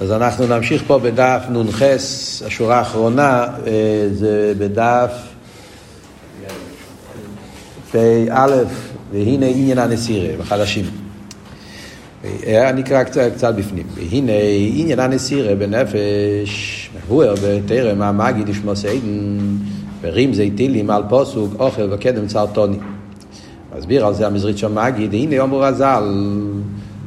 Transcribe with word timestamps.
אז 0.00 0.12
אנחנו 0.12 0.46
נמשיך 0.46 0.82
פה 0.86 0.98
בדף 0.98 1.42
נ"ח, 1.50 1.82
השורה 2.46 2.78
האחרונה, 2.78 3.46
אה, 3.66 4.08
זה 4.12 4.52
בדף 4.58 5.10
פ"א, 7.90 8.46
והנה 9.12 9.46
עניין 9.46 9.78
הנסירה, 9.78 10.36
בחדשים. 10.36 10.84
אה, 12.24 12.70
אני 12.70 12.80
אקרא 12.80 13.02
קצת, 13.02 13.30
קצת 13.34 13.54
בפנים. 13.54 13.86
והנה 13.94 14.32
עניין 14.74 15.00
הנסירה 15.00 15.54
בנפש, 15.54 16.90
מבואר 16.96 17.34
בטרם 17.42 18.02
המגיד 18.02 18.48
ישמו 18.48 18.76
סיידן, 18.76 19.38
ורים 20.00 20.34
זיתילים 20.34 20.90
על 20.90 21.02
פוסוק 21.08 21.54
אוכל 21.58 21.92
וקדם 21.92 22.26
צרטוני. 22.26 22.78
מסביר 23.78 24.06
על 24.06 24.14
זה 24.14 24.26
המזרית 24.26 24.58
של 24.58 24.68
מגיד, 24.68 25.14
הנה 25.14 25.34
יאמר 25.34 25.58
רז"ל 25.62 26.04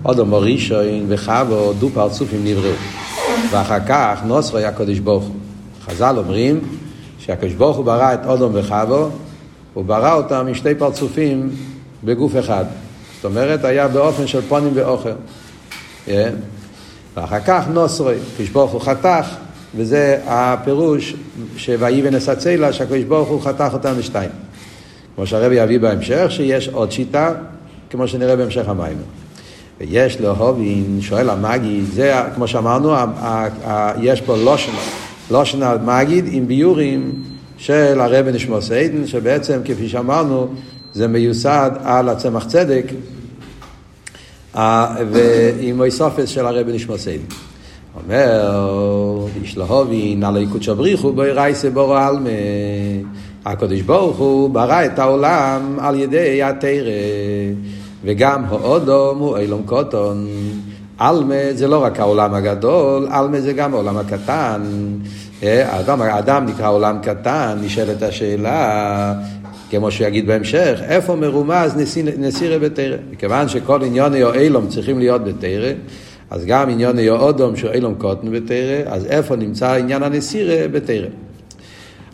אודום 0.07 0.33
ראשון 0.33 1.05
וחבו 1.07 1.73
דו 1.79 1.89
פרצופים 1.93 2.43
נבראו. 2.43 2.73
ואחר 3.51 3.79
כך 3.87 4.19
נוסרו 4.25 4.57
היה 4.57 4.69
הקדוש 4.69 4.99
ברוך 4.99 5.23
הוא. 5.23 5.35
חז"ל 5.85 6.15
אומרים 6.17 6.59
שהקדוש 7.19 7.53
ברוך 7.53 7.77
הוא 7.77 7.85
ברא 7.85 8.13
את 8.13 8.19
אודום 8.25 8.51
וחבו, 8.55 9.09
הוא 9.73 9.85
ברא 9.85 10.13
אותם 10.13 10.45
עם 10.47 10.53
שתי 10.53 10.75
פרצופים 10.75 11.49
בגוף 12.03 12.31
אחד. 12.39 12.65
זאת 13.15 13.25
אומרת, 13.25 13.65
היה 13.65 13.87
באופן 13.87 14.27
של 14.27 14.41
פונים 14.41 14.71
ואוכל. 14.73 15.09
Yeah. 16.07 16.09
ואחר 17.17 17.39
כך 17.39 17.63
נוסרוי, 17.73 18.15
הקדוש 18.33 18.49
ברוך 18.49 18.71
הוא 18.71 18.81
חתך, 18.81 19.27
וזה 19.75 20.19
הפירוש 20.25 21.15
שויבן 21.57 22.15
אסצלה, 22.15 22.73
שהקדוש 22.73 23.03
ברוך 23.03 23.29
הוא 23.29 23.41
חתך 23.41 23.69
אותם 23.73 23.99
לשתיים. 23.99 24.29
כמו 25.15 25.27
שהרבי 25.27 25.55
יביא 25.55 25.79
בהמשך, 25.79 26.25
שיש 26.29 26.67
עוד 26.67 26.91
שיטה, 26.91 27.33
כמו 27.89 28.07
שנראה 28.07 28.35
בהמשך 28.35 28.69
המים. 28.69 28.97
ויש 29.79 30.21
להובין, 30.21 30.97
שואל 31.01 31.29
המגיד, 31.29 31.83
זה 31.93 32.13
כמו 32.35 32.47
שאמרנו, 32.47 32.93
יש 34.01 34.21
פה 34.21 34.35
לושן 35.31 35.63
על 35.63 35.77
מגיד 35.85 36.25
עם 36.31 36.47
ביורים 36.47 37.11
של 37.57 38.01
הרבי 38.01 38.31
נשמור 38.31 38.61
סיידן, 38.61 39.07
שבעצם 39.07 39.59
כפי 39.65 39.89
שאמרנו, 39.89 40.47
זה 40.93 41.07
מיוסד 41.07 41.71
על 41.83 42.09
הצמח 42.09 42.45
צדק 42.45 42.85
ועם 45.11 45.83
איסופס 45.83 46.29
של 46.29 46.45
הרבי 46.45 46.73
נשמור 46.73 46.97
סיידן. 46.97 47.23
אומר, 48.03 49.27
איש 49.41 49.57
להובין, 49.57 50.23
על 50.23 50.37
היקוד 50.37 50.63
בריחו 50.77 51.13
בואי 51.13 51.31
רייסה 51.31 51.69
בורו 51.69 51.95
עלמה. 51.95 52.29
הקדוש 53.45 53.81
ברוך 53.81 54.17
הוא 54.17 54.49
ברא 54.49 54.85
את 54.85 54.99
העולם 54.99 55.77
על 55.79 55.99
ידי 55.99 56.43
התרא. 56.43 56.91
וגם 58.03 58.45
האודום 58.45 59.19
הוא 59.19 59.37
אילום 59.37 59.61
קוטון. 59.65 60.27
עלמה 60.97 61.35
זה 61.53 61.67
לא 61.67 61.83
רק 61.83 61.99
העולם 61.99 62.33
הגדול, 62.33 63.07
עלמה 63.11 63.41
זה 63.41 63.53
גם 63.53 63.73
העולם 63.73 63.97
הקטן. 63.97 64.61
האדם, 65.41 66.01
האדם 66.01 66.45
נקרא 66.45 66.69
עולם 66.69 66.99
קטן, 67.03 67.57
נשאלת 67.61 68.01
השאלה, 68.01 69.13
כמו 69.69 69.91
שהוא 69.91 70.07
יגיד 70.07 70.27
בהמשך, 70.27 70.79
איפה 70.87 71.15
מרומז 71.15 71.75
נסירה 72.17 72.59
בתרא? 72.59 72.97
מכיוון 73.11 73.49
שכל 73.49 73.83
עניוני 73.83 74.23
או 74.23 74.33
אילום 74.33 74.67
צריכים 74.67 74.99
להיות 74.99 75.23
בתרא, 75.23 75.71
אז 76.29 76.45
גם 76.45 76.69
עניוני 76.69 77.09
או 77.09 77.15
אודום 77.15 77.55
שהוא 77.55 77.71
אילום 77.71 77.95
קוטן 77.95 78.31
בתרא, 78.31 78.83
אז 78.85 79.05
איפה 79.05 79.35
נמצא 79.35 79.73
עניין 79.73 80.03
הנסירה 80.03 80.67
בתרא? 80.67 81.07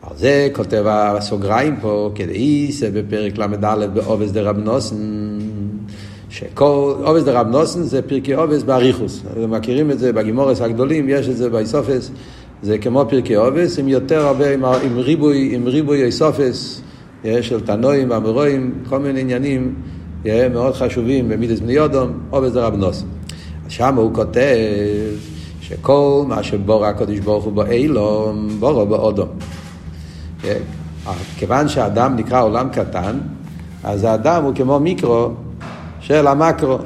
על 0.02 0.18
זה 0.18 0.50
כותב 0.54 0.84
הסוגריים 0.88 1.76
פה, 1.82 2.12
כדאיסא 2.16 2.90
בפרק 2.94 3.38
ל"א 3.38 3.88
בעובס 3.94 4.32
דרב 4.32 4.58
נוסן. 4.58 4.98
שכל 6.34 6.94
עובס 7.04 7.24
דרב 7.24 7.48
נוסן 7.48 7.84
זה 7.84 8.02
פרקי 8.02 8.34
עובס 8.34 8.64
באריכוס. 8.64 9.24
מכירים 9.50 9.92
את 9.92 10.00
זה 10.00 10.14
בגימורס 10.14 10.62
הגדולים, 10.62 11.10
יש 11.10 11.30
את 11.30 11.38
זה 11.38 11.50
באיסופס, 11.50 12.12
זה 12.64 12.78
כמו 12.78 13.06
פרקי 13.10 13.36
עובס, 13.36 13.80
עם 13.80 13.88
יותר 13.88 14.28
הרבה, 14.28 14.54
עם, 14.54 14.66
עם 14.66 14.98
ריבוי, 14.98 15.50
עם 15.56 15.68
ריבוי 15.68 16.04
איסופס, 16.04 16.82
של 17.42 17.62
תנועים 17.62 18.10
ואמורואים, 18.10 18.74
כל 18.90 19.00
מיני 19.00 19.22
עניינים 19.22 19.76
מאוד 20.26 20.74
חשובים 20.74 21.30
במידס 21.30 21.60
בני 21.60 21.74
יודום, 21.74 22.12
עובס 22.30 22.52
דרב 22.52 22.76
נוסן. 22.76 23.06
שם 23.68 23.96
הוא 23.96 24.14
כותב 24.14 24.58
שכל 25.62 26.24
מה 26.28 26.44
שבורא 26.44 26.88
הקדוש 26.88 27.20
ברוך 27.20 27.44
הוא 27.44 27.54
באילום, 27.54 28.48
בורו 28.60 28.86
באודום. 28.86 29.30
כיוון 31.38 31.68
שהאדם 31.68 32.16
נקרא 32.16 32.44
עולם 32.44 32.70
קטן, 32.70 33.18
אז 33.84 34.04
האדם 34.04 34.44
הוא 34.44 34.56
כמו 34.56 34.80
מיקרו 34.80 35.30
של 36.04 36.28
המקרו. 36.28 36.78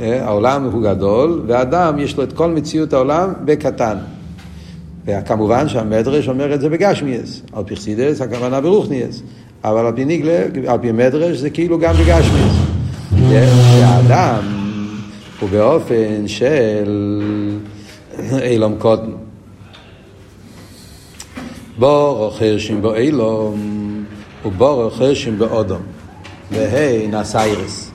אה, 0.00 0.24
העולם 0.24 0.64
הוא 0.64 0.82
גדול, 0.82 1.42
ואדם 1.46 1.98
יש 1.98 2.16
לו 2.16 2.22
את 2.22 2.32
כל 2.32 2.50
מציאות 2.50 2.92
העולם 2.92 3.32
בקטן. 3.44 3.96
וכמובן 5.06 5.68
שהמדרש 5.68 6.28
אומר 6.28 6.54
את 6.54 6.60
זה 6.60 6.68
בגשמיאס. 6.68 7.42
על 7.52 7.64
פי 7.64 7.76
חסידס 7.76 8.20
הכוונה 8.20 8.60
ברוכניאס. 8.60 9.22
אבל 9.64 9.86
על 9.86 9.92
פי 9.96 10.04
ניגלה, 10.04 10.44
על 10.66 10.78
פי 10.78 10.92
מדרש 10.92 11.38
זה 11.38 11.50
כאילו 11.50 11.78
גם 11.78 11.94
בגשמיאס. 11.94 12.52
אה, 13.32 13.46
שהאדם 13.80 14.42
הוא 15.40 15.48
באופן 15.48 16.28
של 16.28 17.20
אילום 18.42 18.74
קוטן. 18.78 19.10
בורו 21.78 22.30
חרשים 22.30 22.82
בו 22.82 22.94
אילום 22.94 23.60
ובורו 24.44 24.90
חרשים 24.90 25.38
באודום. 25.38 25.82
והי 26.50 27.06
נסיירס. 27.06 27.87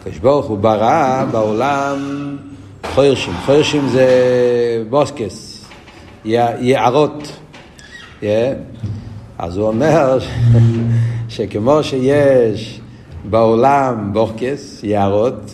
הקדוש 0.00 0.18
ברוך 0.18 0.46
הוא 0.46 0.58
ברא 0.58 1.24
בעולם 1.30 1.98
חרשים. 2.94 3.34
חרשים 3.46 3.88
זה 3.88 4.08
בוסקס, 4.90 5.64
יערות. 6.24 7.32
Yeah. 8.20 8.24
אז 9.38 9.56
הוא 9.56 9.66
אומר 9.66 10.18
שכמו 11.28 11.82
שיש 11.82 12.80
בעולם 13.24 14.10
בוסקס, 14.12 14.80
יערות, 14.82 15.50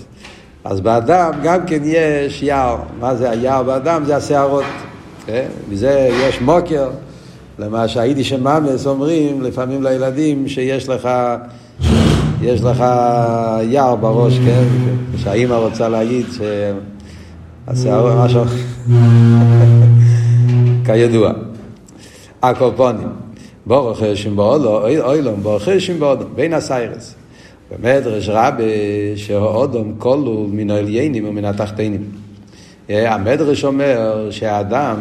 אז 0.65 0.81
באדם 0.81 1.33
גם 1.43 1.67
כן 1.67 1.81
יש 1.85 2.43
יער. 2.43 2.77
מה 3.01 3.15
זה 3.15 3.31
היער 3.31 3.63
באדם? 3.63 4.05
זה 4.05 4.17
השערות. 4.17 4.65
Okay? 5.27 5.31
וזה 5.69 6.09
יש 6.29 6.41
מוקר, 6.41 6.91
למה 7.59 7.89
שהיידיש 7.89 8.33
ממס 8.33 8.87
אומרים 8.87 9.43
לפעמים 9.43 9.83
לילדים 9.83 10.49
שיש 10.49 10.89
לך 10.89 11.09
יש 12.43 12.63
לך 12.63 12.85
יער 13.63 13.97
בראש, 13.97 14.39
כן? 14.39 14.65
שהאימא 15.17 15.55
רוצה 15.55 15.89
להגיד 15.89 16.27
שהשיער 17.67 18.25
משהו... 18.25 18.43
כידוע. 20.87 21.33
הקופונים. 22.43 23.09
ברוך 23.67 24.03
השם 24.03 24.37
באודו, 24.37 24.81
אוילום, 24.81 25.43
ברוך 25.43 25.69
השם 25.69 26.01
באודו, 26.01 26.25
בין 26.35 26.53
הסיירס. 26.53 27.15
במדרש 27.71 28.29
רבה 28.29 28.65
שהאודום 29.17 29.95
כלול 29.99 30.47
מן 30.53 30.71
העליינים 30.71 31.29
ומן 31.29 31.45
התחתינים. 31.45 32.03
המדרש 32.89 33.65
אומר 33.65 34.29
שהאדם 34.31 34.97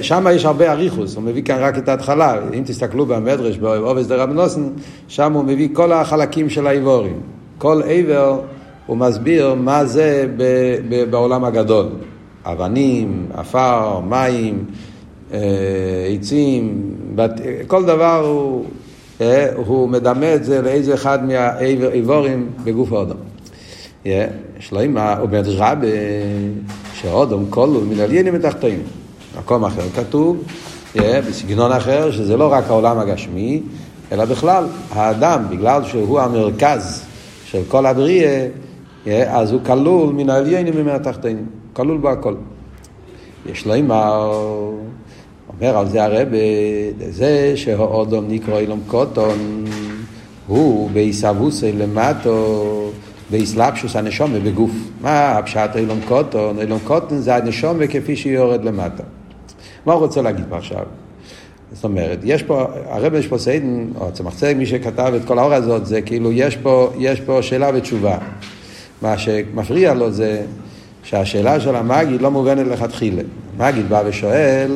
שם 0.00 0.26
יש 0.32 0.44
הרבה 0.44 0.72
אריכוס, 0.72 1.14
הוא 1.14 1.22
מביא 1.22 1.42
כאן 1.42 1.56
רק 1.60 1.78
את 1.78 1.88
ההתחלה. 1.88 2.38
אם 2.58 2.62
תסתכלו 2.66 3.06
במדרש, 3.06 3.58
בעובס 3.58 4.06
דרב 4.06 4.30
נוסן, 4.30 4.68
שם 5.08 5.32
הוא 5.32 5.44
מביא 5.44 5.68
כל 5.72 5.92
החלקים 5.92 6.50
של 6.50 6.66
האיבורים. 6.66 7.20
כל 7.58 7.82
עבר 7.86 8.40
הוא 8.86 8.96
מסביר 8.96 9.54
מה 9.54 9.84
זה 9.84 10.26
ב, 10.36 10.42
ב, 10.88 11.10
בעולם 11.10 11.44
הגדול. 11.44 11.86
אבנים, 12.44 13.26
עפר, 13.34 14.00
מים, 14.00 14.64
אה, 15.32 15.38
עצים, 16.14 16.94
בת, 17.14 17.30
כל 17.66 17.84
דבר 17.84 18.26
הוא, 18.26 18.64
אה, 19.20 19.48
הוא 19.56 19.88
מדמה 19.88 20.34
את 20.34 20.44
זה 20.44 20.62
לאיזה 20.62 20.94
אחד 20.94 21.24
מהאיבורים 21.24 22.50
בגוף 22.64 22.92
האדם. 22.92 23.16
יש 24.04 24.72
לו 24.72 24.80
אימא, 24.80 25.14
הוא 25.18 25.28
במדרש 25.28 25.56
רבה, 25.58 25.86
שהאדם 26.94 27.46
כלו 27.50 27.80
מן 27.80 28.00
עליינים 28.00 28.34
ותחתינו. 28.36 28.82
מקום 29.38 29.64
אחר 29.64 29.82
כתוב, 29.96 30.42
yeah, 30.94 31.00
בסגנון 31.28 31.72
אחר, 31.72 32.10
שזה 32.10 32.36
לא 32.36 32.52
רק 32.52 32.64
העולם 32.68 32.98
הגשמי, 32.98 33.62
אלא 34.12 34.24
בכלל, 34.24 34.64
האדם, 34.90 35.44
בגלל 35.50 35.84
שהוא 35.84 36.20
המרכז 36.20 37.04
של 37.44 37.62
כל 37.68 37.86
הבריאה, 37.86 38.48
yeah, 39.04 39.08
אז 39.28 39.52
הוא 39.52 39.60
כלול 39.66 40.12
מן 40.12 40.30
העליינים 40.30 40.74
ומן 40.76 40.94
התחתינים, 40.94 41.46
כלול 41.72 41.98
בו 41.98 42.08
הכל. 42.08 42.34
יש 43.46 43.66
לו 43.66 43.74
אימר, 43.74 44.30
אומר 45.48 45.78
על 45.78 45.88
זה 45.88 46.04
הרב, 46.04 46.28
זה 47.10 47.52
שהאודום 47.56 48.24
נקרא 48.28 48.58
אילום 48.58 48.80
קוטון, 48.86 49.64
הוא 50.46 50.90
בעיסבוסי 50.90 51.72
למטו, 51.72 52.90
באסלאפשוס 53.30 53.96
הנשומה 53.96 54.38
בגוף. 54.38 54.70
מה 55.00 55.38
הפשט 55.38 55.76
אילום 55.76 56.00
קוטון? 56.08 56.58
אילום 56.58 56.78
קוטון 56.84 57.18
זה 57.18 57.36
הנשומה 57.36 57.86
כפי 57.86 58.16
שהיא 58.16 58.34
יורד 58.34 58.64
למטה. 58.64 59.02
מה 59.86 59.92
הוא 59.92 60.00
רוצה 60.00 60.22
להגיד 60.22 60.44
פה 60.48 60.56
עכשיו? 60.56 60.84
זאת 61.72 61.84
אומרת, 61.84 62.18
יש 62.24 62.42
פה, 62.42 62.66
הרב 62.88 63.14
יש 63.14 63.26
פה 63.26 63.38
סיידן, 63.38 63.86
או 64.00 64.12
צמח 64.12 64.34
צדק, 64.34 64.54
מי 64.56 64.66
שכתב 64.66 65.12
את 65.16 65.24
כל 65.24 65.38
האור 65.38 65.54
הזאת, 65.54 65.86
זה 65.86 66.02
כאילו, 66.02 66.32
יש 66.32 66.56
פה, 66.56 66.92
יש 66.98 67.20
פה 67.20 67.42
שאלה 67.42 67.70
ותשובה. 67.74 68.18
מה 69.02 69.18
שמפריע 69.18 69.94
לו 69.94 70.10
זה 70.10 70.42
שהשאלה 71.02 71.60
של 71.60 71.76
המגיד 71.76 72.22
לא 72.22 72.30
מובנת 72.30 72.66
לכתחילה. 72.66 73.22
המגיד 73.58 73.88
בא 73.88 74.02
ושואל, 74.06 74.70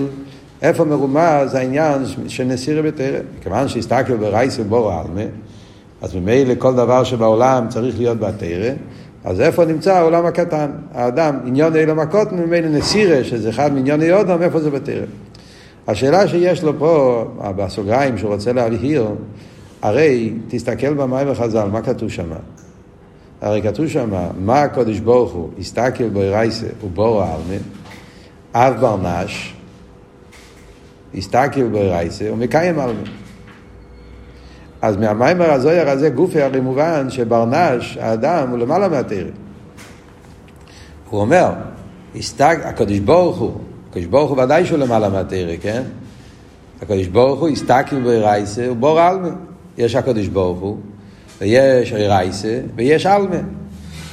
איפה 0.62 0.84
מרומז 0.84 1.54
העניין 1.54 2.04
של 2.28 2.44
נסירה 2.44 2.82
בתרא? 2.82 3.18
כיוון 3.42 3.68
שהסתכל 3.68 4.16
ברייס 4.16 4.58
ובורו 4.58 4.90
עלמה, 4.90 5.22
אז 6.02 6.14
ממילא 6.14 6.54
כל 6.58 6.74
דבר 6.74 7.04
שבעולם 7.04 7.66
צריך 7.68 7.98
להיות 7.98 8.18
בתרא, 8.18 8.70
אז 9.28 9.40
איפה 9.40 9.64
נמצא 9.64 9.96
העולם 9.96 10.26
הקטן? 10.26 10.70
האדם, 10.94 11.38
עניון 11.46 11.76
אילם 11.76 11.98
הקוטן, 11.98 12.36
ממילא 12.36 12.68
נסירה, 12.68 13.24
שזה 13.24 13.50
אחד 13.50 13.72
מעניוני 13.72 14.12
אודם, 14.12 14.42
איפה 14.42 14.60
זה 14.60 14.70
בתרא? 14.70 15.04
השאלה 15.88 16.28
שיש 16.28 16.62
לו 16.62 16.78
פה, 16.78 17.24
בסוגריים 17.56 18.18
שהוא 18.18 18.32
רוצה 18.34 18.52
להבהיר, 18.52 19.08
הרי 19.82 20.34
תסתכל 20.48 20.94
במים 20.94 21.30
וחז"ל, 21.30 21.68
מה 21.72 21.82
כתוב 21.82 22.08
שם? 22.08 22.28
הרי 23.40 23.62
כתוב 23.62 23.88
שם, 23.88 24.10
מה 24.38 24.62
הקודש 24.62 24.98
ברוך 24.98 25.32
הוא, 25.32 25.50
הסתכל 25.58 26.08
בו 26.08 26.20
רייסה 26.20 26.66
ובורו 26.84 27.22
עלמה, 27.22 27.60
אב 28.54 28.80
ברנש, 28.80 29.54
הסתכל 31.14 31.68
בו 31.68 31.80
רייסה 31.80 32.32
ומקיים 32.32 32.78
עלמה. 32.78 33.02
אז 34.82 34.96
מהמיימר 34.96 35.50
הזויר 35.50 35.90
הזה 35.90 36.08
גופי 36.08 36.42
הרי 36.42 36.60
מובן 36.60 37.10
שברנש, 37.10 37.98
האדם, 38.00 38.50
הוא 38.50 38.58
למעלה 38.58 38.88
מהתרא. 38.88 39.30
הוא 41.10 41.20
אומר, 41.20 41.50
הסתק, 42.16 42.58
הקדוש 42.64 42.98
ברוך 42.98 43.38
הוא, 43.38 43.52
הקדוש 43.90 44.06
ברוך 44.06 44.30
הוא 44.30 44.42
ודאי 44.42 44.66
שהוא 44.66 44.78
למעלה 44.78 45.08
מהתרא, 45.08 45.56
כן? 45.60 45.82
הקדוש 46.82 47.06
ברוך 47.06 47.40
הוא 47.40 47.48
הסתכל 47.48 48.00
ברייסה 48.00 48.70
ובור 48.70 49.00
עלמה. 49.00 49.30
יש 49.78 49.94
הקדוש 49.94 50.28
ברוך 50.28 50.58
הוא, 50.58 50.76
ויש 51.40 51.92
רייסה, 51.92 52.60
ויש 52.76 53.06
עלמה. 53.06 53.36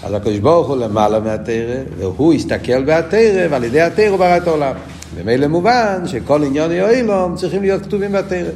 אז 0.03 0.13
הקדוש 0.13 0.39
ברוך 0.39 0.67
הוא 0.67 0.77
למעלה 0.77 1.19
מהתרא, 1.19 1.75
והוא 1.97 2.33
הסתכל 2.33 2.83
בהתרא, 2.83 3.47
ועל 3.49 3.63
ידי 3.63 3.81
התרא 3.81 4.07
הוא 4.07 4.17
ברא 4.17 4.37
את 4.37 4.47
העולם. 4.47 4.73
ממילא 5.17 5.47
מובן 5.47 6.01
שכל 6.05 6.43
עניון 6.43 6.71
יועילום 6.71 7.35
צריכים 7.35 7.61
להיות 7.61 7.81
כתובים 7.81 8.11
בתרא. 8.11 8.49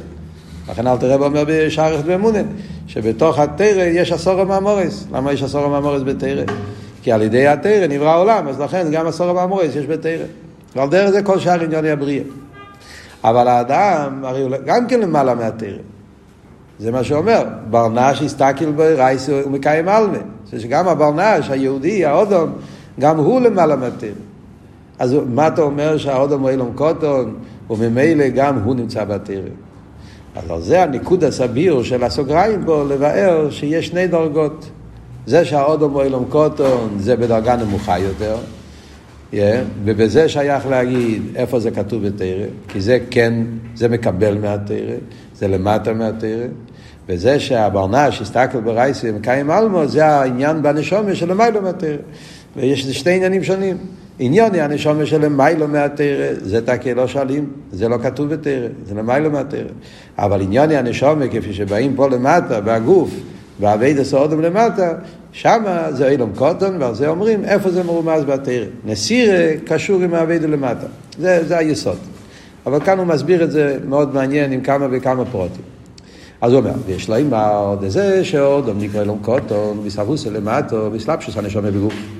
לכן 0.70 0.86
אל 0.86 0.96
תראה 0.96 1.14
אומר 1.14 1.44
בשערכת 1.46 2.04
באמונה, 2.04 2.38
שבתוך 2.86 3.38
התרא 3.38 3.82
יש 3.82 4.12
עשור 4.12 4.40
המאמורס. 4.40 5.06
למה 5.12 5.32
יש 5.32 5.42
עשור 5.42 5.64
המאמורס 5.64 6.02
בתרא? 6.02 6.42
כי 7.02 7.12
על 7.12 7.22
ידי 7.22 7.46
התרא 7.46 7.86
נברא 7.86 8.08
העולם, 8.08 8.48
אז 8.48 8.60
לכן 8.60 8.86
גם 8.90 9.06
עשור 9.06 9.30
המאמורס 9.30 9.76
יש 9.76 9.86
בתרא. 9.86 10.24
ועל 10.76 10.88
דרך 10.88 11.10
זה 11.10 11.22
כל 11.22 11.38
שאר 11.38 11.60
עניוני 11.62 11.90
הבריאה. 11.90 12.24
אבל 13.24 13.48
האדם, 13.48 14.24
הרי 14.24 14.42
הוא 14.42 14.50
גם 14.66 14.86
כן 14.86 15.00
למעלה 15.00 15.34
מהתרא. 15.34 15.78
זה 16.78 16.90
מה 16.90 17.04
שאומר, 17.04 17.44
ברנש 17.70 18.22
הסתכל 18.22 18.70
ברייס 18.70 19.28
ומקיים 19.28 19.88
עלמה. 19.88 20.18
זה 20.50 20.60
שגם 20.60 20.88
הברנש, 20.88 21.50
היהודי, 21.50 22.04
האודום, 22.04 22.52
גם 23.00 23.16
הוא 23.16 23.40
למעלה 23.40 23.76
מהתרא. 23.76 24.10
אז 24.98 25.16
מה 25.34 25.48
אתה 25.48 25.62
אומר 25.62 25.96
שהאודום 25.98 26.42
הוא 26.42 26.50
אילום 26.50 26.72
קוטון, 26.74 27.34
וממילא 27.70 28.28
גם 28.28 28.58
הוא 28.64 28.74
נמצא 28.74 29.04
בתרא. 29.04 29.69
אז 30.34 30.64
זה 30.64 30.82
הניקוד 30.82 31.24
הסביר 31.24 31.82
של 31.82 32.04
הסוגריים 32.04 32.64
פה, 32.66 32.84
לבאר 32.88 33.50
שיש 33.50 33.86
שני 33.86 34.06
דרגות. 34.06 34.70
זה 35.26 35.44
שהאודום 35.44 35.92
הוא 35.92 36.02
אילום 36.02 36.24
קוטון, 36.28 36.96
זה 36.98 37.16
בדרגה 37.16 37.56
נמוכה 37.56 37.98
יותר. 37.98 38.36
Yeah, 39.32 39.36
ובזה 39.84 40.28
שייך 40.28 40.66
להגיד 40.66 41.22
איפה 41.36 41.60
זה 41.60 41.70
כתוב 41.70 42.06
בתרא, 42.06 42.46
כי 42.68 42.80
זה 42.80 42.98
כן, 43.10 43.34
זה 43.74 43.88
מקבל 43.88 44.38
מהתרא, 44.38 44.96
זה 45.34 45.48
למטה 45.48 45.92
מהתרא. 45.92 46.46
וזה 47.08 47.40
שהברנש 47.40 48.20
הסתכל 48.20 48.60
ברייסי 48.60 49.10
ומקיים 49.10 49.50
אלמו, 49.50 49.86
זה 49.86 50.06
העניין 50.06 50.62
בנשומה 50.62 51.14
של 51.14 51.30
המיילו 51.30 51.62
מהתרא. 51.62 51.96
ויש 52.56 52.86
שתי 52.86 53.10
עניינים 53.10 53.44
שונים. 53.44 53.76
עניוני 54.22 54.60
הנשומה 54.60 55.06
של 55.06 55.24
המיילו 55.24 55.68
מהתרא, 55.68 56.26
זה 56.42 56.66
תקי 56.66 56.94
לא 56.94 57.06
שואלים, 57.06 57.50
זה 57.72 57.88
לא 57.88 57.98
כתוב 58.02 58.28
בתרא, 58.34 58.68
זה 58.86 58.94
למיילו 58.94 59.30
מהתרא. 59.30 59.68
אבל 60.18 60.42
עניוני 60.42 60.76
הנשומה, 60.76 61.28
כפי 61.28 61.52
שבאים 61.52 61.96
פה 61.96 62.08
למטה, 62.08 62.60
בגוף, 62.60 63.10
באבי 63.58 63.94
דסאודם 63.94 64.40
למטה, 64.40 64.92
שמה 65.32 65.92
זה 65.92 66.08
אילום 66.08 66.32
קוטון, 66.36 66.82
ועל 66.82 66.94
זה 66.94 67.08
אומרים 67.08 67.44
איפה 67.44 67.70
זה 67.70 67.82
מרומז 67.82 68.24
בתרא. 68.24 68.64
נסירה 68.84 69.56
קשור 69.64 70.02
עם 70.02 70.14
האבי 70.14 70.38
למטה. 70.38 70.86
זה, 71.18 71.44
זה 71.46 71.58
היסוד. 71.58 71.98
אבל 72.66 72.80
כאן 72.80 72.98
הוא 72.98 73.06
מסביר 73.06 73.44
את 73.44 73.50
זה 73.50 73.78
מאוד 73.88 74.14
מעניין 74.14 74.52
עם 74.52 74.60
כמה 74.60 74.86
וכמה 74.90 75.24
פרוטים. 75.24 75.62
אז 76.40 76.52
הוא 76.52 76.60
אומר, 76.60 76.72
ויש 76.86 77.08
לה 77.08 77.16
אימר 77.16 77.76
דזה 77.80 78.24
שעוד 78.24 78.70
נקרא 78.78 79.02
אלום 79.02 79.18
קוטון, 79.22 79.80
וסבוסה 79.84 80.30
למטו, 80.30 80.88
וסלפשוס 80.92 81.36
הנשומה 81.36 81.70
בגוף. 81.70 82.19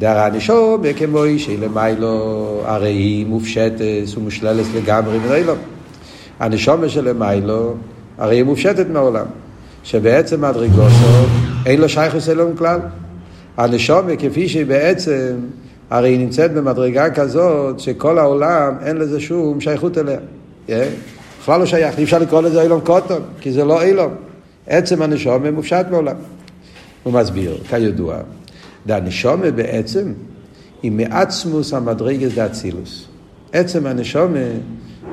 דהר 0.00 0.18
הנשומה 0.18 0.92
כמו 0.92 1.24
אישי 1.24 1.56
למיילו, 1.56 2.62
הרי 2.64 2.92
היא 2.92 3.26
מופשטת 3.26 4.04
ומושללת 4.16 4.66
לגמרי 4.74 5.18
מן 5.18 5.32
אילום. 5.32 5.58
הנשומה 6.40 6.88
שלמיילו, 6.88 7.74
הרי 8.18 8.36
היא 8.36 8.44
מופשטת 8.44 8.86
מהעולם. 8.90 9.26
שבעצם 9.84 10.40
מדרגוסו 10.40 11.26
אין 11.66 11.80
לו 11.80 11.88
שייכוס 11.88 12.28
אלום 12.28 12.56
כלל. 12.56 12.80
הנשומה 13.56 14.16
כפי 14.16 14.48
שהיא 14.48 14.66
בעצם, 14.66 15.36
הרי 15.90 16.08
היא 16.08 16.18
נמצאת 16.18 16.52
במדרגה 16.52 17.10
כזאת 17.10 17.80
שכל 17.80 18.18
העולם 18.18 18.74
אין 18.84 18.96
לזה 18.96 19.20
שום 19.20 19.60
שייכות 19.60 19.98
אליה. 19.98 20.18
Yeah. 20.68 20.70
בכלל 21.42 21.60
לא 21.60 21.66
שייך, 21.66 21.98
אי 21.98 22.04
אפשר 22.04 22.18
לקרוא 22.18 22.42
לזה 22.42 22.62
אילום 22.62 22.80
קוטון, 22.80 23.22
כי 23.40 23.52
זה 23.52 23.64
לא 23.64 23.82
אילום. 23.82 24.14
עצם 24.66 25.02
הנשומה 25.02 25.50
מופשט 25.50 25.86
מעולם. 25.90 26.16
הוא 27.02 27.12
מסביר, 27.12 27.58
כידוע, 27.68 28.16
והנשומה 28.86 29.50
בעצם 29.50 30.12
היא 30.82 30.92
מעצמוס 30.92 31.74
המדרגס 31.74 32.34
דאצילוס. 32.34 33.06
עצם 33.52 33.86
הנשומה 33.86 34.38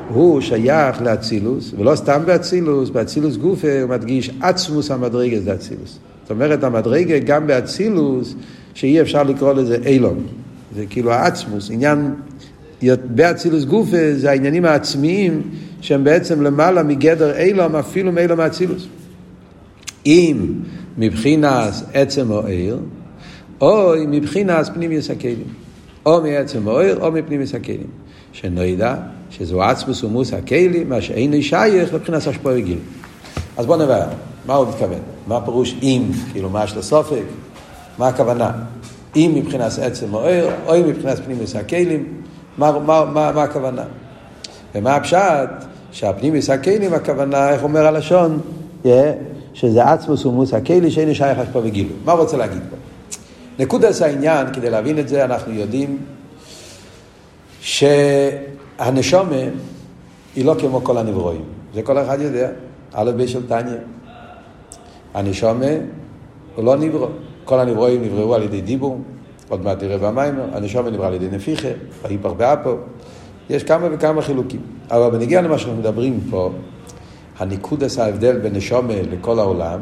הוא 0.09 0.41
שייך 0.41 1.01
לאצילוס, 1.01 1.73
ולא 1.77 1.95
סתם 1.95 2.21
באצילוס, 2.25 2.89
באצילוס 2.89 3.35
גופה 3.37 3.81
הוא 3.81 3.89
מדגיש 3.89 4.31
עצמוס 4.41 4.91
המדרגס 4.91 5.41
דאצילוס. 5.43 5.99
זאת 6.21 6.31
אומרת, 6.31 6.63
המדרגה 6.63 7.19
גם 7.19 7.47
באצילוס, 7.47 8.35
שאי 8.73 9.01
אפשר 9.01 9.23
לקרוא 9.23 9.53
לזה 9.53 9.77
אילום. 9.85 10.17
זה 10.75 10.85
כאילו 10.89 11.11
העצמוס, 11.11 11.71
עניין, 11.71 12.13
באצילוס 13.05 13.63
גופה 13.63 14.13
זה 14.15 14.29
העניינים 14.29 14.65
העצמיים 14.65 15.41
שהם 15.81 16.03
בעצם 16.03 16.41
למעלה 16.41 16.83
מגדר 16.83 17.37
אילום, 17.37 17.75
אפילו 17.75 18.11
מאילום 18.11 18.39
האצילוס. 18.39 18.87
אם 20.05 20.53
מבחינת 20.97 21.73
עצם 21.93 22.31
או 22.31 22.45
עיר, 22.45 22.79
או 23.61 23.93
מבחינת 24.07 24.69
פנימיוס 24.73 25.09
הכלים. 25.09 25.47
או 26.05 26.21
מעצם 26.21 26.67
או 26.67 26.79
עיר, 26.79 26.99
או 27.01 27.11
מפנימיוס 27.11 27.55
הכלים. 27.55 27.87
שנדע 28.33 28.95
שזו 29.29 29.63
עצמוס 29.63 30.03
ומוס 30.03 30.33
הכלים, 30.33 30.89
מה 30.89 31.01
שאין 31.01 31.41
שייך 31.41 31.93
לבחינת 31.93 32.27
השפוע 32.27 32.51
רגיל. 32.51 32.77
אז 33.57 33.65
בואו 33.65 33.77
נברר, 33.77 34.07
מה 34.45 34.55
הוא 34.55 34.67
מתכוון? 34.67 34.99
מה 35.27 35.37
הפירוש 35.37 35.75
אם, 35.81 36.03
כאילו 36.31 36.49
מה 36.49 36.63
יש 36.63 36.77
לסופק? 36.77 37.23
מה 37.97 38.07
הכוונה? 38.07 38.51
אם 39.15 39.31
מבחינת 39.35 39.71
עצם 39.81 40.13
או 40.13 40.25
עיר, 40.25 40.49
או 40.65 40.75
אם 40.75 40.87
מבחינת 40.87 41.19
פנימיוס 41.19 41.55
הכלים, 41.55 42.05
מה, 42.57 42.71
מה, 42.71 43.05
מה, 43.05 43.31
מה 43.31 43.43
הכוונה? 43.43 43.83
ומה 44.75 44.95
הפשט? 44.95 45.49
שהפנימיס 45.91 46.49
הכלים, 46.49 46.93
הכוונה, 46.93 47.49
איך 47.49 47.63
אומר 47.63 47.87
הלשון? 47.87 48.39
Yeah, 48.83 48.87
שזה 49.53 49.83
עצמוס 49.83 50.25
ומוס 50.25 50.53
הכלי 50.53 50.91
שאין 50.91 51.13
שייך 51.13 51.37
פה 51.51 51.59
וגילו. 51.63 51.89
מה 52.05 52.11
הוא 52.11 52.21
רוצה 52.21 52.37
להגיד 52.37 52.61
פה? 52.69 52.75
נקודת 53.59 54.01
העניין, 54.01 54.53
כדי 54.53 54.69
להבין 54.69 54.99
את 54.99 55.07
זה, 55.07 55.25
אנחנו 55.25 55.53
יודעים 55.53 55.97
שהנשומה 57.61 59.35
היא 60.35 60.45
לא 60.45 60.55
כמו 60.59 60.83
כל 60.83 60.97
הנברואים. 60.97 61.43
זה 61.73 61.81
כל 61.81 61.97
אחד 61.97 62.21
יודע. 62.21 62.49
א' 62.93 63.11
ב' 63.17 63.25
של 63.25 63.47
תניא. 63.47 63.77
הנשומה 65.13 65.65
הוא 66.55 66.65
לא 66.65 66.77
נברוא. 66.77 67.07
כל 67.45 67.59
הנברואים 67.59 68.03
נבראו 68.03 68.35
על 68.35 68.43
ידי 68.43 68.61
דיבור, 68.61 69.01
עוד 69.49 69.63
מעט 69.63 69.79
תראה 69.79 69.97
במיימר, 69.97 70.43
הנשומה 70.53 70.89
נברא 70.89 71.07
על 71.07 71.13
ידי 71.13 71.27
נפיחה, 71.31 71.67
בהיפר 72.03 72.33
באפו. 72.33 72.75
יש 73.49 73.63
כמה 73.63 73.87
וכמה 73.91 74.21
חילוקים. 74.21 74.61
אבל 74.91 75.09
בנגיע 75.09 75.41
למה 75.41 75.57
שאנחנו 75.57 75.79
מדברים 75.79 76.19
פה, 76.29 76.51
הניקודס 77.39 77.99
ההבדל 77.99 78.39
בין 78.39 78.55
נשומה 78.55 78.93
לכל 79.11 79.39
העולם, 79.39 79.79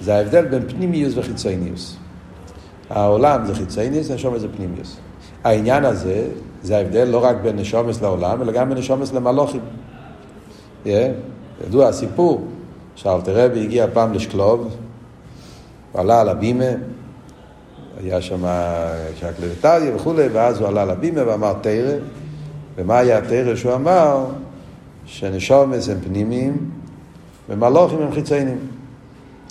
זה 0.00 0.14
ההבדל 0.14 0.44
בין 0.44 0.68
פנימיוס 0.68 1.12
וחיצוניוס. 1.16 1.96
העולם 2.90 3.46
זה 3.46 3.54
חיצוניוס, 3.54 4.10
נשומה 4.10 4.38
זה 4.38 4.48
פנימיוס. 4.56 4.96
העניין 5.44 5.84
הזה, 5.84 6.26
זה 6.62 6.76
ההבדל 6.76 7.04
לא 7.04 7.24
רק 7.24 7.36
בין 7.42 7.56
נשומס 7.56 8.02
לעולם, 8.02 8.42
אלא 8.42 8.52
גם 8.52 8.68
בין 8.68 8.78
נשומס 8.78 9.12
למלוכים. 9.12 9.60
ידוע 10.86 11.88
הסיפור, 11.88 12.46
שאלתרבי 12.94 13.62
הגיע 13.62 13.86
פעם 13.92 14.12
לשקלוב, 14.12 14.76
הוא 15.92 16.00
עלה 16.00 16.20
על 16.20 16.28
הבימה, 16.28 16.64
היה 18.00 18.22
שם 18.22 18.40
שקלטריה 19.20 19.96
וכולי, 19.96 20.28
ואז 20.32 20.60
הוא 20.60 20.68
עלה 20.68 20.82
על 20.82 20.90
הבימה 20.90 21.26
ואמר 21.26 21.52
תרא, 21.60 21.94
ומה 22.76 22.98
היה 22.98 23.18
התרא 23.18 23.56
שהוא 23.56 23.74
אמר? 23.74 24.24
שנשומס 25.06 25.88
הם 25.88 25.98
פנימיים 26.00 26.70
ומלוכים 27.48 28.02
הם 28.02 28.12
חיצוניים. 28.12 28.58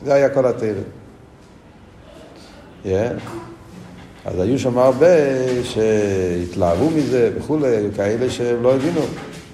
זה 0.05 0.13
היה 0.13 0.29
כל 0.29 0.45
התרא. 0.45 0.81
Yeah. 2.85 2.89
אז 4.27 4.39
היו 4.39 4.59
שם 4.59 4.77
הרבה 4.77 5.05
שהתלהבו 5.63 6.89
מזה 6.89 7.31
וכולי, 7.37 7.67
היו 7.67 7.89
כאלה 7.95 8.29
שלא 8.29 8.75
הבינו 8.75 9.01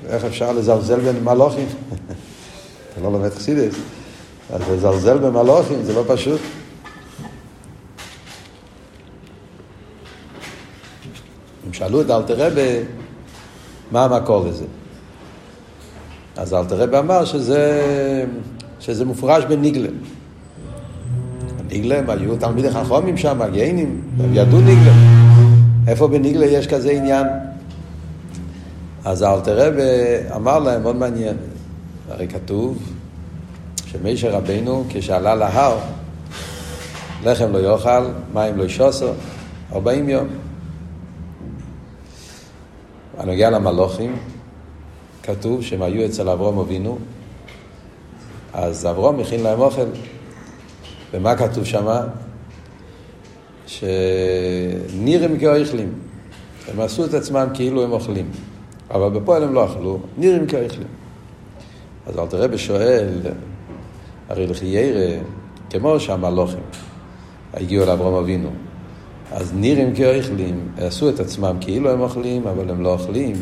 איך 0.07 0.25
אפשר 0.25 0.51
לזלזל 0.51 0.99
בין 0.99 1.23
מלוכים. 1.23 1.67
אתה 2.93 3.01
לא 3.01 3.11
לומד 3.11 3.29
חסידס, 3.29 3.75
אז 4.53 4.61
לזלזל 4.71 5.17
במלוכים 5.17 5.83
זה 5.83 5.93
לא 5.93 6.03
פשוט. 6.07 6.41
הם 11.65 11.73
שאלו 11.73 12.01
את 12.01 12.09
אלתר 12.09 12.47
רבה 12.47 12.85
מה 13.91 14.05
המקור 14.05 14.45
לזה. 14.47 14.65
אז 16.35 16.53
אלתר 16.53 16.75
רבה 16.75 16.99
אמר 16.99 17.25
שזה, 17.25 17.85
שזה 18.79 19.05
מופרש 19.05 19.43
בניגלה. 19.43 19.89
ניגלה, 21.83 21.99
הם 21.99 22.09
היו 22.09 22.35
תלמידי 22.37 22.71
חכומים 22.71 23.17
שם, 23.17 23.41
גיינים, 23.51 24.01
הם 24.19 24.29
ידעו 24.33 24.61
ניגלה. 24.61 24.93
איפה 25.87 26.07
בניגלה 26.07 26.45
יש 26.45 26.67
כזה 26.67 26.91
עניין? 26.91 27.27
אז 29.05 29.23
אלתר 29.23 29.67
רבה 29.67 30.35
אמר 30.35 30.59
להם, 30.59 30.83
מאוד 30.83 30.95
מעניין, 30.95 31.37
הרי 32.09 32.27
כתוב 32.27 32.77
שמשה 33.85 34.31
רבנו 34.31 34.83
כשעלה 34.89 35.35
להר, 35.35 35.77
לחם 37.23 37.51
לא 37.51 37.57
יאכל, 37.57 38.05
מים 38.33 38.57
לא 38.57 38.63
ישוסו, 38.63 39.07
ארבעים 39.73 40.09
יום. 40.09 40.27
הנוגע 43.17 43.49
למלוכים, 43.49 44.15
כתוב 45.23 45.61
שהם 45.61 45.81
היו 45.81 46.05
אצל 46.05 46.29
אברום 46.29 46.59
אבינו, 46.59 46.97
אז 48.53 48.85
אברום 48.85 49.19
הכין 49.19 49.43
להם 49.43 49.59
אוכל. 49.59 49.85
ומה 51.13 51.35
כתוב 51.35 51.63
שם? 51.63 51.87
שנירים 53.67 55.39
כאוכלים. 55.39 55.93
הם 56.67 56.79
עשו 56.79 57.05
את 57.05 57.13
עצמם 57.13 57.47
כאילו 57.53 57.83
הם 57.83 57.91
אוכלים, 57.91 58.25
אבל 58.91 59.09
בפועל 59.09 59.43
הם 59.43 59.53
לא 59.53 59.65
אכלו, 59.65 59.99
נירים 60.17 60.47
כאוכלים. 60.47 60.87
אז 62.07 62.19
אל 62.19 62.27
תראה 62.27 62.47
בשואל, 62.47 63.09
הרי 64.29 64.47
לכי 64.47 64.65
ירא, 64.65 65.21
כמו 65.69 65.99
שהמלוכים 65.99 66.63
הגיעו 67.53 67.85
לאברהם 67.85 68.13
אבינו, 68.13 68.49
אז 69.31 69.53
נירים 69.53 69.95
כאוכלים, 69.95 70.67
עשו 70.77 71.09
את 71.09 71.19
עצמם 71.19 71.57
כאילו 71.61 71.91
הם 71.91 72.01
אוכלים, 72.01 72.47
אבל 72.47 72.69
הם 72.69 72.81
לא 72.81 72.93
אוכלים. 72.93 73.35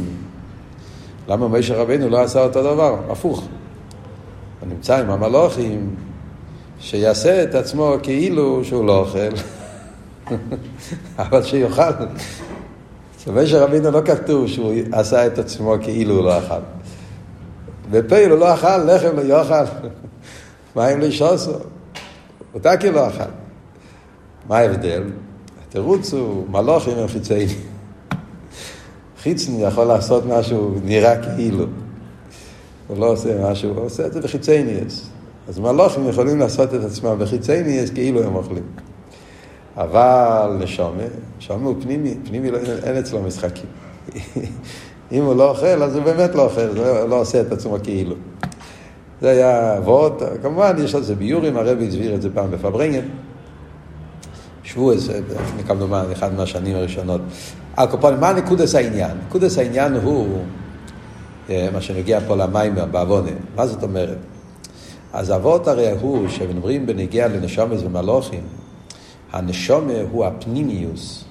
למה 1.27 1.47
משה 1.47 1.75
רבנו 1.75 2.09
לא 2.09 2.21
עשה 2.21 2.43
אותו 2.43 2.63
דבר? 2.63 2.97
הפוך. 3.09 3.39
הוא 4.59 4.69
נמצא 4.69 4.97
עם 4.97 5.09
המלוכים, 5.09 5.95
שיעשה 6.81 7.43
את 7.43 7.55
עצמו 7.55 7.95
כאילו 8.03 8.63
שהוא 8.63 8.85
לא 8.85 8.97
אוכל, 8.97 9.29
אבל 11.19 11.43
שיאכל. 11.43 11.91
משה 13.27 13.63
רבינו 13.63 13.91
לא 13.91 14.01
כתוב 14.05 14.47
שהוא 14.47 14.73
עשה 14.91 15.27
את 15.27 15.39
עצמו 15.39 15.75
כאילו 15.81 16.15
הוא 16.15 16.23
לא 16.23 16.37
אכל. 16.37 16.61
בפייל 17.91 18.31
הוא 18.31 18.39
לא 18.39 18.53
אכל, 18.53 18.77
לחם 18.77 19.15
לא 19.15 19.21
יאכל, 19.21 19.71
מים 20.75 20.99
לא 20.99 21.05
ישוסו. 21.05 21.53
אותה 22.53 22.77
כאילו 22.77 22.95
לא 22.95 23.07
אכל. 23.07 23.23
מה 24.47 24.57
ההבדל? 24.57 25.03
התירוץ 25.67 26.13
הוא 26.13 26.45
מלוכים 26.49 26.97
הם 26.97 27.07
חיציינים. 27.07 27.57
חיצני 29.21 29.63
יכול 29.63 29.85
לעשות 29.85 30.25
משהו 30.25 30.75
נראה 30.83 31.35
כאילו. 31.35 31.65
הוא 32.87 32.97
לא 32.97 33.11
עושה 33.11 33.51
משהו, 33.51 33.69
הוא 33.69 33.85
עושה 33.85 34.05
את 34.05 34.13
זה 34.13 34.21
בחיצייניאס. 34.21 35.10
אז 35.47 35.59
מלוכים 35.59 36.09
יכולים 36.09 36.39
לעשות 36.39 36.73
את 36.73 36.83
עצמם 36.83 37.15
בחיצי 37.19 37.63
ניאס 37.63 37.89
כאילו 37.89 38.23
הם 38.23 38.35
אוכלים. 38.35 38.63
אבל 39.77 40.57
נשומה, 40.59 41.03
נשומה 41.37 41.67
הוא 41.67 41.75
פנימי, 41.81 42.15
פנימי 42.25 42.51
לא, 42.51 42.57
אין 42.83 42.97
אצלו 42.97 43.21
משחקים. 43.21 43.65
אם 45.11 45.23
הוא 45.23 45.35
לא 45.35 45.49
אוכל, 45.49 45.83
אז 45.83 45.95
הוא 45.95 46.03
באמת 46.03 46.35
לא 46.35 46.41
אוכל, 46.41 46.67
הוא 46.77 47.09
לא 47.09 47.19
עושה 47.19 47.41
את 47.41 47.51
עצמו 47.51 47.77
כאילו. 47.83 48.15
זה 49.21 49.29
היה 49.29 49.77
אבות, 49.77 50.21
כמובן 50.41 50.75
יש 50.83 50.95
על 50.95 51.03
זה 51.03 51.15
ביורים, 51.15 51.57
הרבי 51.57 51.87
הסביר 51.87 52.15
את 52.15 52.21
זה 52.21 52.29
פעם 52.33 52.51
בפברנגן. 52.51 53.05
איזה, 54.91 55.19
לפני 55.29 55.63
כמה 55.63 55.85
זמן, 55.85 56.03
אחד 56.11 56.33
מהשנים 56.33 56.75
הראשונות. 56.75 57.21
על 57.77 57.87
קופונים, 57.87 58.19
מה 58.19 58.33
נקודס 58.33 58.75
העניין? 58.75 59.17
נקודס 59.27 59.57
העניין 59.57 59.93
הוא, 59.93 60.37
אה, 61.49 61.69
מה 61.73 61.81
שנגיע 61.81 62.19
פה 62.27 62.35
למים 62.35 62.75
בעוונה. 62.91 63.31
מה 63.55 63.67
זאת 63.67 63.83
אומרת? 63.83 64.17
אז 65.13 65.31
אבות 65.31 65.67
הרי 65.67 65.91
הוא, 65.91 66.29
שמדברים 66.29 66.85
בנגיע 66.85 67.27
לנשומת 67.27 67.79
ומלוכים, 67.83 68.43
הנשומה 69.31 69.93
הוא 70.11 70.25
הפנימיוס 70.25 71.23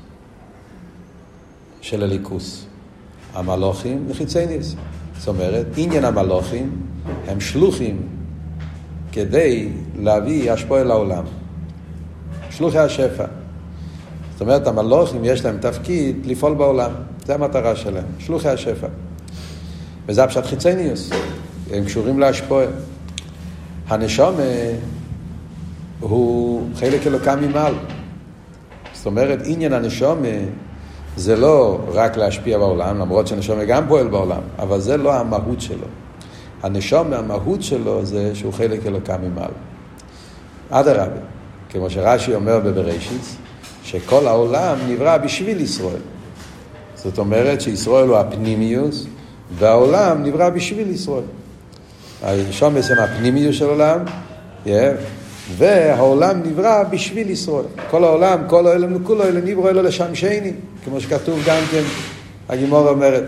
של 1.80 2.02
הליכוס. 2.02 2.66
המלוכים 3.34 4.06
וחיצניוס. 4.08 4.74
זאת 5.18 5.28
אומרת, 5.28 5.66
עניין 5.76 6.04
המלוכים 6.04 6.80
הם 7.26 7.40
שלוחים 7.40 8.08
כדי 9.12 9.68
להביא 9.98 10.52
השפועה 10.52 10.84
לעולם. 10.84 11.24
שלוחי 12.50 12.78
השפע. 12.78 13.24
זאת 14.32 14.40
אומרת, 14.40 14.66
המלוכים 14.66 15.24
יש 15.24 15.44
להם 15.44 15.58
תפקיד 15.60 16.26
לפעול 16.26 16.54
בעולם. 16.54 16.90
זו 17.26 17.32
המטרה 17.32 17.76
שלהם, 17.76 18.04
שלוחי 18.18 18.48
השפע. 18.48 18.86
וזה 20.06 20.24
הפשט 20.24 20.44
חיצניוס. 20.44 21.10
הם 21.70 21.84
קשורים 21.84 22.18
להשפועה. 22.18 22.66
הנשום 23.90 24.34
הוא 26.00 26.66
חלק 26.76 27.06
אלוקה 27.06 27.36
ממעל. 27.36 27.74
זאת 28.92 29.06
אומרת, 29.06 29.38
עניין 29.44 29.72
הנשום 29.72 30.22
זה 31.16 31.36
לא 31.36 31.78
רק 31.92 32.16
להשפיע 32.16 32.58
בעולם, 32.58 32.98
למרות 32.98 33.26
שהנשום 33.26 33.64
גם 33.64 33.88
פועל 33.88 34.08
בעולם, 34.08 34.40
אבל 34.58 34.80
זה 34.80 34.96
לא 34.96 35.14
המהות 35.14 35.60
שלו. 35.60 35.86
הנשום, 36.62 37.12
המהות 37.12 37.62
שלו 37.62 38.04
זה 38.04 38.34
שהוא 38.34 38.52
חלק 38.52 38.86
אלוקה 38.86 39.16
ממעל. 39.18 39.50
אדרבה, 40.70 41.20
כמו 41.70 41.90
שרש"י 41.90 42.34
אומר 42.34 42.60
בבראשית, 42.60 43.36
שכל 43.84 44.26
העולם 44.26 44.78
נברא 44.88 45.16
בשביל 45.16 45.60
ישראל. 45.60 46.02
זאת 46.94 47.18
אומרת 47.18 47.60
שישראל 47.60 48.08
הוא 48.08 48.16
הפנימיוס, 48.16 49.06
והעולם 49.58 50.22
נברא 50.22 50.50
בשביל 50.50 50.90
ישראל. 50.90 51.24
השומס 52.22 52.90
הם 52.90 52.98
הפנימיות 52.98 53.54
של 53.54 53.80
yeah, 54.66 54.68
והעולם 55.56 56.42
נברא 56.42 56.82
בשביל 56.90 57.30
ישראל. 57.30 57.64
כל 57.90 58.04
העולם, 58.04 58.40
כל 58.46 58.66
העולם 58.66 58.96
וכולו, 58.96 59.24
אלא 59.24 59.40
נברא 59.40 59.70
אלו 59.70 59.82
לשם 59.82 60.14
שני, 60.14 60.52
כמו 60.84 61.00
שכתוב 61.00 61.40
גם 61.46 61.62
כן, 61.70 61.82
הגימור 62.48 62.88
אומרת, 62.88 63.24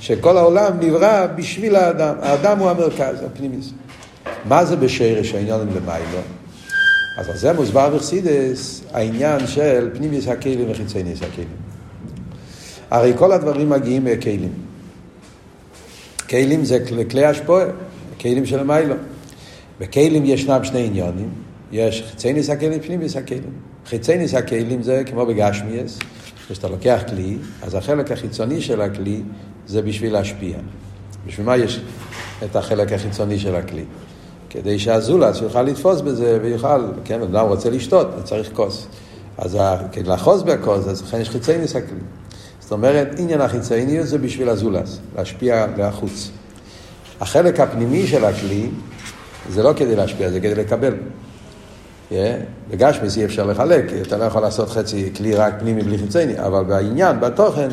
שכל 0.00 0.36
העולם 0.36 0.72
נברא 0.80 1.26
בשביל 1.36 1.76
האדם, 1.76 2.14
האדם 2.22 2.58
הוא 2.58 2.70
המרכז, 2.70 3.22
הפנימיס. 3.26 3.70
מה 4.44 4.64
זה 4.64 4.76
בשרש 4.76 5.34
העניין 5.34 5.60
למיילו? 5.60 6.18
אז 7.18 7.28
על 7.28 7.36
זה 7.36 7.52
מוסבר 7.52 7.96
בחסידס 7.96 8.82
העניין 8.92 9.46
של 9.46 9.90
פנימיס 9.94 10.28
הכלים 10.28 10.70
וחיצייניס 10.70 11.18
הכלים. 11.22 11.48
הרי 12.90 13.12
כל 13.16 13.32
הדברים 13.32 13.70
מגיעים 13.70 14.04
מהכלים. 14.04 14.67
כלים 16.30 16.64
זה 16.64 16.78
כלי 17.10 17.24
השפועה, 17.24 17.64
כלים 18.20 18.46
של 18.46 18.62
מיילו. 18.62 18.94
בכלים 19.80 20.24
ישנם 20.24 20.64
שני 20.64 20.86
עניונים, 20.86 21.28
יש 21.72 22.04
חיצי 22.10 22.32
ניס 22.32 22.50
הכלים, 22.50 22.80
פנים 22.80 23.00
ניס 23.00 23.16
הכלים. 23.16 23.52
חיצי 23.86 24.16
ניס 24.18 24.34
הכלים 24.34 24.82
זה 24.82 25.02
כמו 25.06 25.26
בגשמיאס, 25.26 25.98
כשאתה 26.48 26.68
לוקח 26.68 27.02
כלי, 27.08 27.36
אז 27.62 27.74
החלק 27.74 28.12
החיצוני 28.12 28.60
של 28.60 28.80
הכלי 28.80 29.22
זה 29.66 29.82
בשביל 29.82 30.12
להשפיע. 30.12 30.56
בשביל 31.26 31.46
מה 31.46 31.56
יש 31.56 31.80
את 32.44 32.56
החלק 32.56 32.92
החיצוני 32.92 33.38
של 33.38 33.54
הכלי? 33.54 33.84
כדי 34.50 34.78
שהזולץ 34.78 35.40
יוכל 35.40 35.62
לתפוס 35.62 36.00
בזה 36.00 36.38
ויוכל, 36.42 36.84
כן, 37.04 37.22
אדם 37.22 37.46
רוצה 37.46 37.70
לשתות, 37.70 38.06
צריך 38.24 38.50
כוס. 38.52 38.86
אז 39.38 39.58
כדי 39.92 40.08
לאחוז 40.08 40.42
בכוס, 40.42 40.86
אז 40.86 41.02
לכן 41.02 41.20
יש 41.20 41.30
חיצי 41.30 41.58
ניס 41.58 41.76
הכלי. 41.76 42.00
זאת 42.68 42.72
אומרת, 42.72 43.08
עניין 43.18 43.40
החיצוניות 43.40 44.06
זה 44.06 44.18
בשביל 44.18 44.48
הזולס, 44.48 44.98
להשפיע 45.16 45.66
לחוץ. 45.76 46.30
החלק 47.20 47.60
הפנימי 47.60 48.06
של 48.06 48.24
הכלי 48.24 48.66
זה 49.50 49.62
לא 49.62 49.72
כדי 49.76 49.96
להשפיע, 49.96 50.30
זה 50.30 50.40
כדי 50.40 50.54
לקבל. 50.54 50.94
Yeah, 52.10 52.14
בגשמיס 52.70 53.16
אי 53.16 53.24
אפשר 53.24 53.46
לחלק, 53.46 53.84
אתה 54.02 54.16
לא 54.16 54.24
יכול 54.24 54.42
לעשות 54.42 54.68
חצי 54.68 55.10
כלי 55.16 55.34
רק 55.34 55.54
פנימי 55.60 55.82
בלי 55.82 55.98
חיצוני, 55.98 56.38
אבל 56.38 56.64
בעניין, 56.64 57.20
בתוכן, 57.20 57.68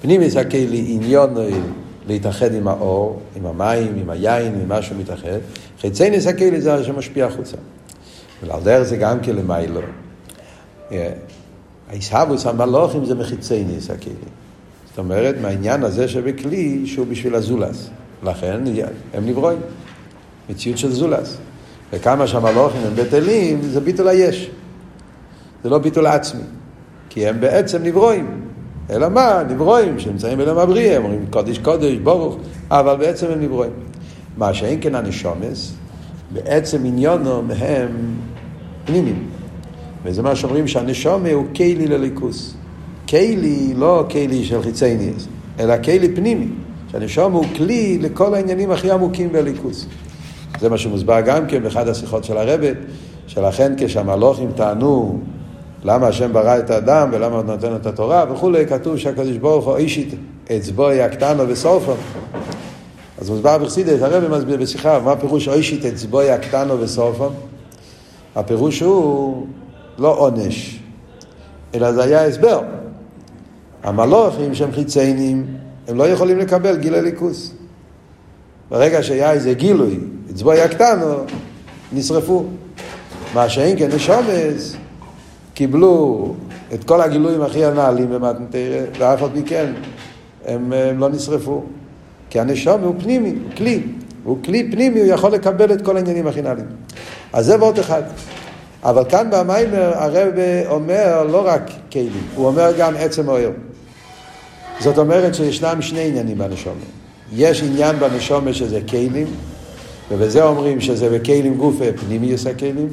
פנימי 0.00 0.30
זה 0.30 0.40
הכלי 0.40 0.84
עניון 0.88 1.34
להתאחד 2.06 2.54
עם 2.54 2.68
האור, 2.68 3.20
עם 3.36 3.46
המים, 3.46 3.98
עם 4.00 4.10
היין, 4.10 4.54
עם 4.54 4.68
משהו 4.68 4.96
מתאחד. 4.96 5.38
חיצוני 5.80 6.20
זה 6.20 6.30
הכלי 6.30 6.60
זה 6.60 6.84
שמשפיע 6.84 7.26
החוצה. 7.26 7.56
ועל 8.46 8.60
דרך 8.62 8.82
זה 8.82 8.96
גם 8.96 9.20
כלמיילו. 9.20 9.80
Yeah. 10.90 10.94
העיסאוויס 11.88 12.46
המלוכים 12.46 13.04
זה 13.04 13.14
מחיצי 13.14 13.64
ניס 13.64 13.90
הכלים. 13.90 14.16
זאת 14.88 14.98
אומרת, 14.98 15.34
מהעניין 15.42 15.82
הזה 15.82 16.08
שבכלי 16.08 16.86
שהוא 16.86 17.06
בשביל 17.06 17.34
הזולס. 17.34 17.90
לכן 18.22 18.60
הם 19.14 19.26
נברואים. 19.26 19.58
מציאות 20.50 20.78
של 20.78 20.92
זולס. 20.92 21.36
וכמה 21.92 22.26
שהמלוכים 22.26 22.80
הם 22.86 22.94
בטלים, 22.94 23.62
זה 23.62 23.80
ביטול 23.80 24.08
היש. 24.08 24.50
זה 25.64 25.70
לא 25.70 25.78
ביטול 25.78 26.06
עצמי. 26.06 26.42
כי 27.10 27.26
הם 27.28 27.40
בעצם 27.40 27.82
נברואים. 27.82 28.40
אלא 28.90 29.08
מה? 29.08 29.42
נברואים 29.48 29.98
שנמצאים 29.98 30.38
בלם 30.38 30.58
הבריאה, 30.58 30.96
הם 30.96 31.04
אומרים 31.04 31.26
קודש 31.30 31.58
קודש, 31.58 31.94
ברוך, 31.94 32.36
אבל 32.70 32.96
בעצם 32.96 33.26
הם 33.30 33.40
נברואים. 33.40 33.72
מה 34.36 34.54
שאין 34.54 34.78
כן 34.82 34.94
הנשומס, 34.94 35.72
בעצם 36.32 36.84
עניונו 36.84 37.42
מהם 37.42 37.88
פנימיים. 38.84 39.28
וזה 40.08 40.22
מה 40.22 40.36
שאומרים 40.36 40.68
שהנשומה 40.68 41.32
הוא 41.32 41.46
כלי 41.56 41.86
לליכוס. 41.86 42.54
כלי, 43.08 43.74
לא 43.76 44.04
כלי 44.10 44.44
של 44.44 44.62
חיצי 44.62 44.96
ניאס, 44.96 45.26
אלא 45.60 45.74
כלי 45.84 46.14
פנימי. 46.14 46.46
שהנשום 46.92 47.32
הוא 47.32 47.44
כלי 47.56 47.98
לכל 47.98 48.34
העניינים 48.34 48.70
הכי 48.70 48.90
עמוקים 48.90 49.32
בליכוס. 49.32 49.86
זה 50.60 50.68
מה 50.68 50.78
שמוסבר 50.78 51.20
גם 51.20 51.46
כן 51.46 51.62
באחד 51.62 51.88
השיחות 51.88 52.24
של 52.24 52.36
הרבת, 52.36 52.76
שלכן 53.26 53.72
כשהמלוכים 53.78 54.50
טענו 54.56 55.20
למה 55.84 56.06
השם 56.06 56.32
ברא 56.32 56.58
את 56.58 56.70
האדם 56.70 57.08
ולמה 57.12 57.36
הוא 57.36 57.44
נותן 57.44 57.76
את 57.76 57.86
התורה 57.86 58.24
וכולי, 58.32 58.66
כתוב 58.66 58.96
שהקדוש 58.96 59.36
ברוך 59.36 59.64
הוא 59.64 59.76
אישית 59.76 60.14
אצבוי 60.56 61.02
הקטנו 61.02 61.48
וסופו. 61.48 61.92
אז 63.18 63.30
מוסבר 63.30 63.58
בחסידס, 63.58 64.02
הרב 64.02 64.36
מסביר 64.36 64.56
בשיחה, 64.56 65.00
מה 65.00 65.12
הפירוש 65.12 65.48
אישית 65.48 65.84
אצבוי 65.84 66.30
הקטנו 66.30 66.80
וסופו? 66.80 67.30
הפירוש 68.36 68.80
הוא 68.80 69.46
לא 69.98 70.18
עונש, 70.18 70.80
אלא 71.74 71.92
זה 71.92 72.04
היה 72.04 72.26
הסבר. 72.26 72.62
המלוכים 73.82 74.54
שהם 74.54 74.72
חיציינים, 74.72 75.46
הם 75.88 75.96
לא 75.96 76.08
יכולים 76.08 76.38
לקבל 76.38 76.76
גילי 76.76 77.02
ליכוס. 77.02 77.52
ברגע 78.70 79.02
שהיה 79.02 79.32
איזה 79.32 79.54
גילוי, 79.54 79.98
אצבוי 80.30 80.60
הקטנו, 80.60 81.14
נשרפו. 81.92 82.44
מה 83.34 83.48
שאין 83.48 83.78
כן 83.78 83.88
נשומס, 83.94 84.76
קיבלו 85.54 86.34
את 86.74 86.84
כל 86.84 87.00
הגילויים 87.00 87.42
הכי 87.42 87.64
הנעלים 87.64 88.10
במתנתרא, 88.10 88.80
ואף 88.98 89.22
על 89.22 89.28
פי 89.34 89.42
כן 89.46 89.72
הם, 90.46 90.72
הם 90.72 90.98
לא 90.98 91.08
נשרפו. 91.08 91.62
כי 92.30 92.40
הנשום 92.40 92.80
הוא 92.80 92.94
פנימי, 92.98 93.30
הוא 93.30 93.56
כלי. 93.56 93.82
הוא 94.24 94.38
כלי 94.44 94.70
פנימי, 94.72 95.00
הוא 95.00 95.08
יכול 95.08 95.30
לקבל 95.30 95.72
את 95.72 95.82
כל 95.82 95.96
העניינים 95.96 96.26
הכי 96.26 96.42
נעלים. 96.42 96.66
אז 97.32 97.46
זה 97.46 97.60
ועוד 97.60 97.78
אחד. 97.78 98.02
אבל 98.84 99.04
כאן 99.08 99.28
במיימר 99.30 99.92
הרב 99.94 100.32
אומר 100.66 101.24
לא 101.24 101.46
רק 101.46 101.70
כלים, 101.92 102.22
הוא 102.34 102.46
אומר 102.46 102.72
גם 102.78 102.94
עצם 102.98 103.28
האויר. 103.28 103.50
זאת 104.80 104.98
אומרת 104.98 105.34
שישנם 105.34 105.82
שני 105.82 106.08
עניינים 106.08 106.38
בנשומת. 106.38 106.76
יש 107.32 107.62
עניין 107.62 107.98
בנשומת 107.98 108.54
שזה 108.54 108.80
כלים, 108.88 109.26
ובזה 110.10 110.44
אומרים 110.44 110.80
שזה 110.80 111.18
בכלים 111.18 111.56
גופה 111.56 111.84
פנימיוס 112.06 112.46
הכלים, 112.46 112.88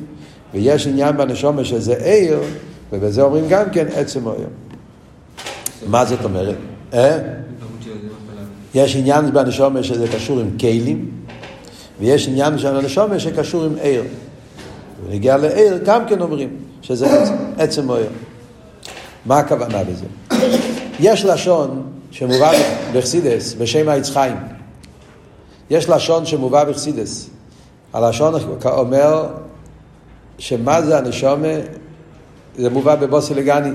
ויש 0.53 0.87
עניין 0.87 1.17
בנשומת 1.17 1.65
שזה 1.65 1.95
עיר, 1.95 2.39
ובזה 2.91 3.21
אומרים 3.21 3.45
גם 3.49 3.69
כן 3.71 3.85
עצם 3.95 4.27
העיר. 4.27 4.47
מה 5.87 6.05
זאת 6.05 6.23
אומרת? 6.23 6.55
אה? 6.93 7.17
יש 8.75 8.95
עניין 8.95 9.33
בנשומת 9.33 9.83
שזה 9.83 10.07
קשור 10.07 10.39
עם 10.39 10.57
כלים, 10.59 11.11
ויש 11.99 12.27
עניין 12.27 12.57
של 12.57 12.75
הנשומת 12.75 13.19
שקשור 13.19 13.63
עם 13.63 13.73
עיר. 13.81 14.03
ונגיע 15.03 15.37
לעיר 15.37 15.79
גם 15.85 16.07
כן 16.07 16.21
אומרים 16.21 16.49
שזה 16.81 17.21
עצם, 17.21 17.33
עצם 17.57 17.91
העיר. 17.91 18.09
מה 19.25 19.39
הכוונה 19.39 19.83
בזה? 19.83 20.05
יש 20.99 21.25
לשון 21.25 21.91
שמובא 22.11 22.51
בחסידס 22.93 23.53
בשם 23.53 23.89
העץ 23.89 24.09
חיים. 24.09 24.35
יש 25.69 25.89
לשון 25.89 26.25
שמובא 26.25 26.63
בחסידס. 26.63 27.29
הלשון 27.93 28.33
אומר 28.65 29.27
שמה 30.37 30.81
זה 30.81 30.97
הנשומה, 30.97 31.47
זה 32.57 32.69
מובא 32.69 32.95
בבוסי 32.95 33.33
לגני. 33.33 33.71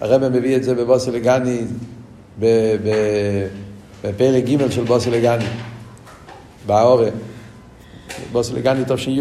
הרב 0.00 0.28
מביא 0.28 0.56
את 0.56 0.64
זה 0.64 0.74
בבוסי 0.74 1.10
לגני 1.10 1.60
בפרק 4.02 4.44
ג' 4.44 4.70
של 4.70 4.84
בוסי 4.84 5.10
לגני, 5.10 5.44
באורה. 6.66 7.08
לגני 8.54 8.82
תש"י, 8.88 9.20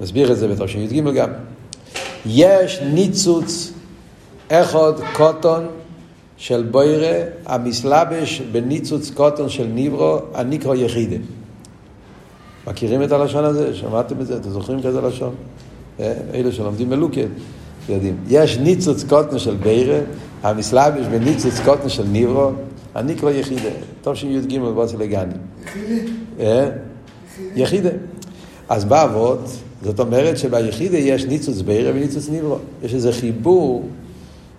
נסביר 0.00 0.32
את 0.32 0.38
זה 0.38 0.48
בתש"י 0.48 0.86
ג' 0.86 1.14
גם. 1.14 1.28
יש 2.26 2.80
ניצוץ 2.80 3.72
אחד 4.48 4.92
קוטון 5.12 5.66
של 6.36 6.62
בוירה 6.70 7.24
המסלבש 7.46 8.40
בניצוץ 8.40 9.10
קוטון 9.10 9.48
של 9.48 9.66
ניברו 9.66 10.18
הניקרו 10.34 10.74
יחידה. 10.74 11.16
מכירים 12.66 13.02
את 13.02 13.12
הלשון 13.12 13.44
הזה? 13.44 13.74
שמעתם 13.74 14.20
את 14.20 14.26
זה? 14.26 14.36
אתם 14.36 14.50
זוכרים 14.50 14.82
כזה 14.82 15.00
לשון? 15.00 15.34
אה, 16.00 16.12
אלה 16.34 16.52
שלומדים 16.52 16.90
מלוקד 16.90 17.28
יודעים. 17.88 18.16
יש 18.28 18.58
ניצוץ 18.58 19.04
קוטון 19.04 19.38
של 19.38 19.56
ביירה 19.56 19.98
המסלבש 20.42 21.06
בניצוץ 21.06 21.60
קוטון 21.64 21.88
של 21.88 22.04
ניברו 22.04 22.50
הניקרו 22.94 23.30
יחידה. 23.30 23.70
טוב 24.02 24.14
שי"ג 24.14 24.58
בוצה 24.58 24.96
לגני. 24.96 25.34
יחידה? 25.66 26.70
יחידה. 27.56 27.90
אז 28.68 28.84
באבות, 28.84 29.40
זאת 29.84 30.00
אומרת 30.00 30.38
שביחידה 30.38 30.98
יש 30.98 31.24
ניצוץ 31.24 31.60
ביירה 31.60 31.90
וניצוץ 31.94 32.28
ניברו. 32.28 32.56
יש 32.82 32.94
איזה 32.94 33.12
חיבור 33.12 33.88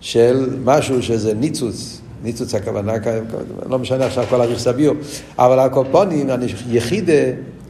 של 0.00 0.48
משהו 0.64 1.02
שזה 1.02 1.34
ניצוץ, 1.34 2.00
ניצוץ 2.24 2.54
הכוונה, 2.54 2.92
לא 3.70 3.78
משנה 3.78 4.06
עכשיו 4.06 4.24
כל 4.30 4.40
הריך 4.40 4.58
סביו, 4.58 4.92
אבל 5.38 5.58
הקופונים, 5.58 6.30
יחידה, 6.70 7.12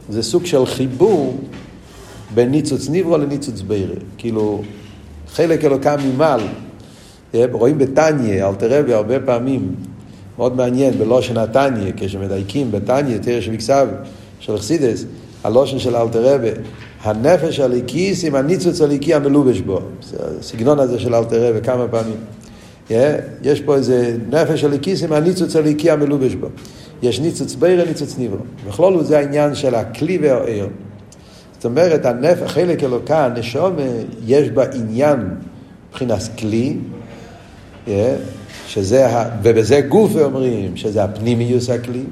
זה 0.09 0.23
סוג 0.23 0.45
של 0.45 0.65
חיבור 0.65 1.37
בין 2.33 2.51
ניצוץ 2.51 2.89
ניברו 2.89 3.17
לניצוץ 3.17 3.61
בירה. 3.61 3.95
כאילו, 4.17 4.61
חלק 5.27 5.65
אלוקם 5.65 5.95
ממעל. 6.05 6.41
רואים 7.51 7.77
בתניא, 7.77 8.45
אל 8.45 8.55
תראה 8.55 8.95
הרבה 8.95 9.19
פעמים, 9.19 9.75
מאוד 10.37 10.55
מעניין, 10.55 10.97
בלושן 10.97 11.37
התניא, 11.37 11.91
כשמדייקים 11.97 12.71
בתניא, 12.71 13.17
תראה 13.17 13.41
שבכסב 13.41 13.87
של 14.39 14.57
חסידס, 14.57 15.05
הלושן 15.43 15.79
של 15.79 15.95
אלתרבה, 15.95 16.49
הנפש 17.05 17.59
הליקיס 17.59 18.23
עם 18.23 18.35
הניצוץ 18.35 18.81
הליקי 18.81 19.13
המלובש 19.13 19.59
בו. 19.59 19.79
הסגנון 20.39 20.79
הזה 20.79 20.99
של 20.99 21.15
אלתרבה 21.15 21.61
כמה 21.61 21.87
פעמים. 21.87 22.17
Yeah, 22.89 22.91
יש 23.43 23.61
פה 23.61 23.75
איזה 23.75 24.17
נפש 24.29 24.63
הליקיס 24.63 25.03
עם 25.03 25.11
הניצוץ 25.11 25.55
הליקי 25.55 25.91
המלובש 25.91 26.35
בו. 26.35 26.47
יש 27.01 27.19
ניצוץ 27.19 27.55
בירה, 27.55 27.85
ניצוץ 27.85 28.17
ניברו. 28.17 28.39
בכלול 28.67 29.03
זה 29.03 29.17
העניין 29.17 29.55
של 29.55 29.75
הכלי 29.75 30.17
והעיר. 30.17 30.67
זאת 31.53 31.65
אומרת, 31.65 32.05
הנפש, 32.05 32.51
חלק 32.51 32.83
אלוקה, 32.83 33.25
הנשום, 33.25 33.75
יש 34.25 34.49
בה 34.49 34.63
עניין 34.73 35.19
מבחינת 35.89 36.21
כלי, 36.39 36.77
שזה, 38.67 39.07
ובזה 39.43 39.81
גוף 39.81 40.15
אומרים 40.15 40.77
שזה 40.77 41.03
הפנימיוס 41.03 41.69
הכלי. 41.69 42.03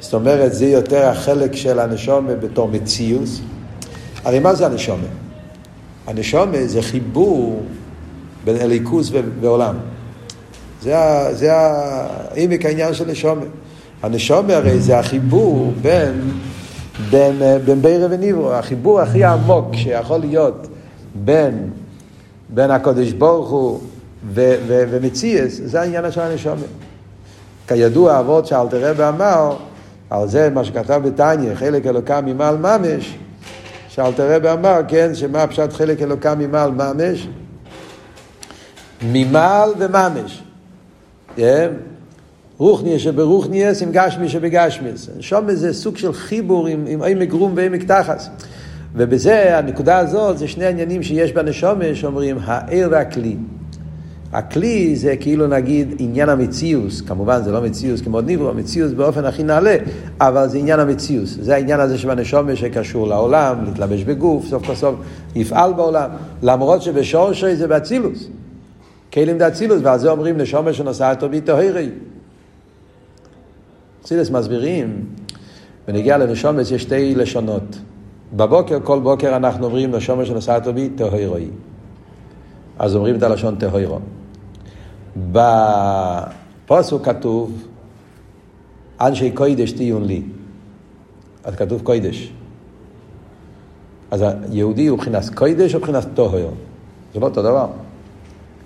זאת 0.00 0.14
אומרת, 0.14 0.54
זה 0.54 0.66
יותר 0.66 1.08
החלק 1.08 1.56
של 1.56 1.78
הנשומה 1.78 2.34
בתור 2.34 2.68
מציוס. 2.68 3.40
הרי 4.24 4.38
מה 4.38 4.54
זה 4.54 4.66
הנשומה? 4.66 5.06
הנשומה 6.06 6.66
זה 6.66 6.82
חיבור 6.82 7.62
בין 8.44 8.56
אליקוס 8.56 9.10
ועולם. 9.40 9.74
זה, 10.82 10.94
זה 11.32 11.52
העמק 11.52 12.64
העניין 12.64 12.94
של 12.94 13.10
נשומה. 13.10 13.44
הנשומה 14.02 14.56
הרי 14.56 14.80
זה 14.80 14.98
החיבור 14.98 15.72
בין, 15.82 16.30
בין, 17.10 17.42
בין 17.64 17.82
בירה 17.82 18.06
וניברו, 18.10 18.52
החיבור 18.52 19.00
הכי 19.00 19.24
עמוק 19.24 19.74
שיכול 19.74 20.18
להיות 20.18 20.66
בין, 21.14 21.70
בין 22.48 22.70
הקודש 22.70 23.12
ברוך 23.12 23.50
הוא 23.50 23.80
ומציאס, 24.34 25.60
זה 25.64 25.80
העניין 25.80 26.10
של 26.10 26.20
הנשומה. 26.20 26.66
כידוע, 27.68 28.20
אבות 28.20 28.46
שאלתר 28.46 28.90
רבי 28.90 29.04
אמר, 29.08 29.56
על 30.10 30.28
זה 30.28 30.50
מה 30.50 30.64
שכתב 30.64 31.00
בתניא, 31.04 31.54
חלק 31.54 31.86
אלוקם 31.86 32.24
ממעל 32.26 32.56
ממש, 32.56 33.16
שאלתר 33.88 34.36
רבי 34.36 34.50
אמר, 34.50 34.80
כן, 34.88 35.14
שמה 35.14 35.46
פשט 35.46 35.72
חלק 35.72 36.02
אלוקם 36.02 36.38
ממעל 36.38 36.70
ממש? 36.70 37.28
ממעל 39.02 39.70
וממש. 39.78 40.42
כן? 41.36 41.68
רוחניה 42.58 42.98
שברוחניאס 42.98 43.82
עם 43.82 43.88
גשמי 43.92 44.28
שבגשמיס. 44.28 45.08
שם 45.20 45.44
זה 45.48 45.74
סוג 45.74 45.96
של 45.96 46.12
חיבור 46.12 46.66
עם, 46.66 46.84
עם 46.88 47.02
עמק 47.02 47.32
רום 47.32 47.52
ועמק 47.56 47.84
תחס. 47.84 48.28
ובזה, 48.94 49.58
הנקודה 49.58 49.98
הזאת, 49.98 50.38
זה 50.38 50.48
שני 50.48 50.66
עניינים 50.66 51.02
שיש 51.02 51.32
בנשומה, 51.32 51.94
שאומרים, 51.94 52.38
העיר 52.44 52.88
והכלי. 52.90 53.36
הכלי 54.32 54.96
זה 54.96 55.16
כאילו 55.16 55.46
נגיד 55.46 55.94
עניין 55.98 56.28
המציאוס, 56.28 57.00
כמובן 57.00 57.42
זה 57.42 57.52
לא 57.52 57.60
מציאוס 57.60 58.00
כמו 58.00 58.20
ניברו, 58.20 58.54
מציאוס 58.54 58.92
באופן 58.92 59.24
הכי 59.24 59.42
נעלה, 59.42 59.76
אבל 60.20 60.48
זה 60.48 60.58
עניין 60.58 60.80
המציאוס, 60.80 61.38
זה 61.40 61.54
העניין 61.54 61.80
הזה 61.80 61.98
שבנשומה 61.98 62.56
שקשור 62.56 63.08
לעולם, 63.08 63.64
להתלבש 63.64 64.02
בגוף, 64.02 64.46
סוף 64.46 64.66
כל 64.66 64.74
סוף 64.74 64.94
יפעל 65.34 65.72
בעולם, 65.72 66.10
למרות 66.42 66.82
שבשורשי 66.82 67.56
זה 67.56 67.68
באצילוס, 67.68 68.28
כלים 69.12 69.38
דאצילוס, 69.38 69.80
ועל 69.82 69.98
זה 69.98 70.10
אומרים 70.10 70.36
נשומה 70.38 70.72
שנוסעת 70.72 71.16
אותו 71.16 71.28
ביטהרי. 71.28 71.90
אצילוס 74.02 74.30
מסבירים, 74.30 75.04
ונגיע 75.88 76.18
לנשומה 76.18 76.62
יש 76.62 76.72
שתי 76.72 77.14
לשונות. 77.14 77.78
בבוקר, 78.36 78.78
כל 78.84 79.00
בוקר 79.00 79.36
אנחנו 79.36 79.66
אומרים 79.66 79.90
נשומה 79.90 80.24
שנוסעת 80.24 80.66
אותו 80.66 80.74
ביטהרי. 80.74 81.48
אז 82.78 82.96
אומרים 82.96 83.16
את 83.16 83.22
הלשון 83.22 83.56
טהוירו. 83.56 83.98
בפוסוק 85.32 87.04
כתוב, 87.04 87.62
אנשי 89.00 89.30
קוידש 89.30 89.72
תהיון 89.72 90.04
לי. 90.04 90.22
אז 91.44 91.54
כתוב 91.54 91.82
קוידש. 91.82 92.32
אז 94.10 94.24
היהודי 94.50 94.86
הוא 94.86 94.98
מבחינת 94.98 95.34
קוידש 95.34 95.74
או 95.74 95.78
מבחינת 95.78 96.06
טוהר? 96.14 96.48
זה 97.14 97.20
לא 97.20 97.26
אותו 97.26 97.42
דבר. 97.42 97.66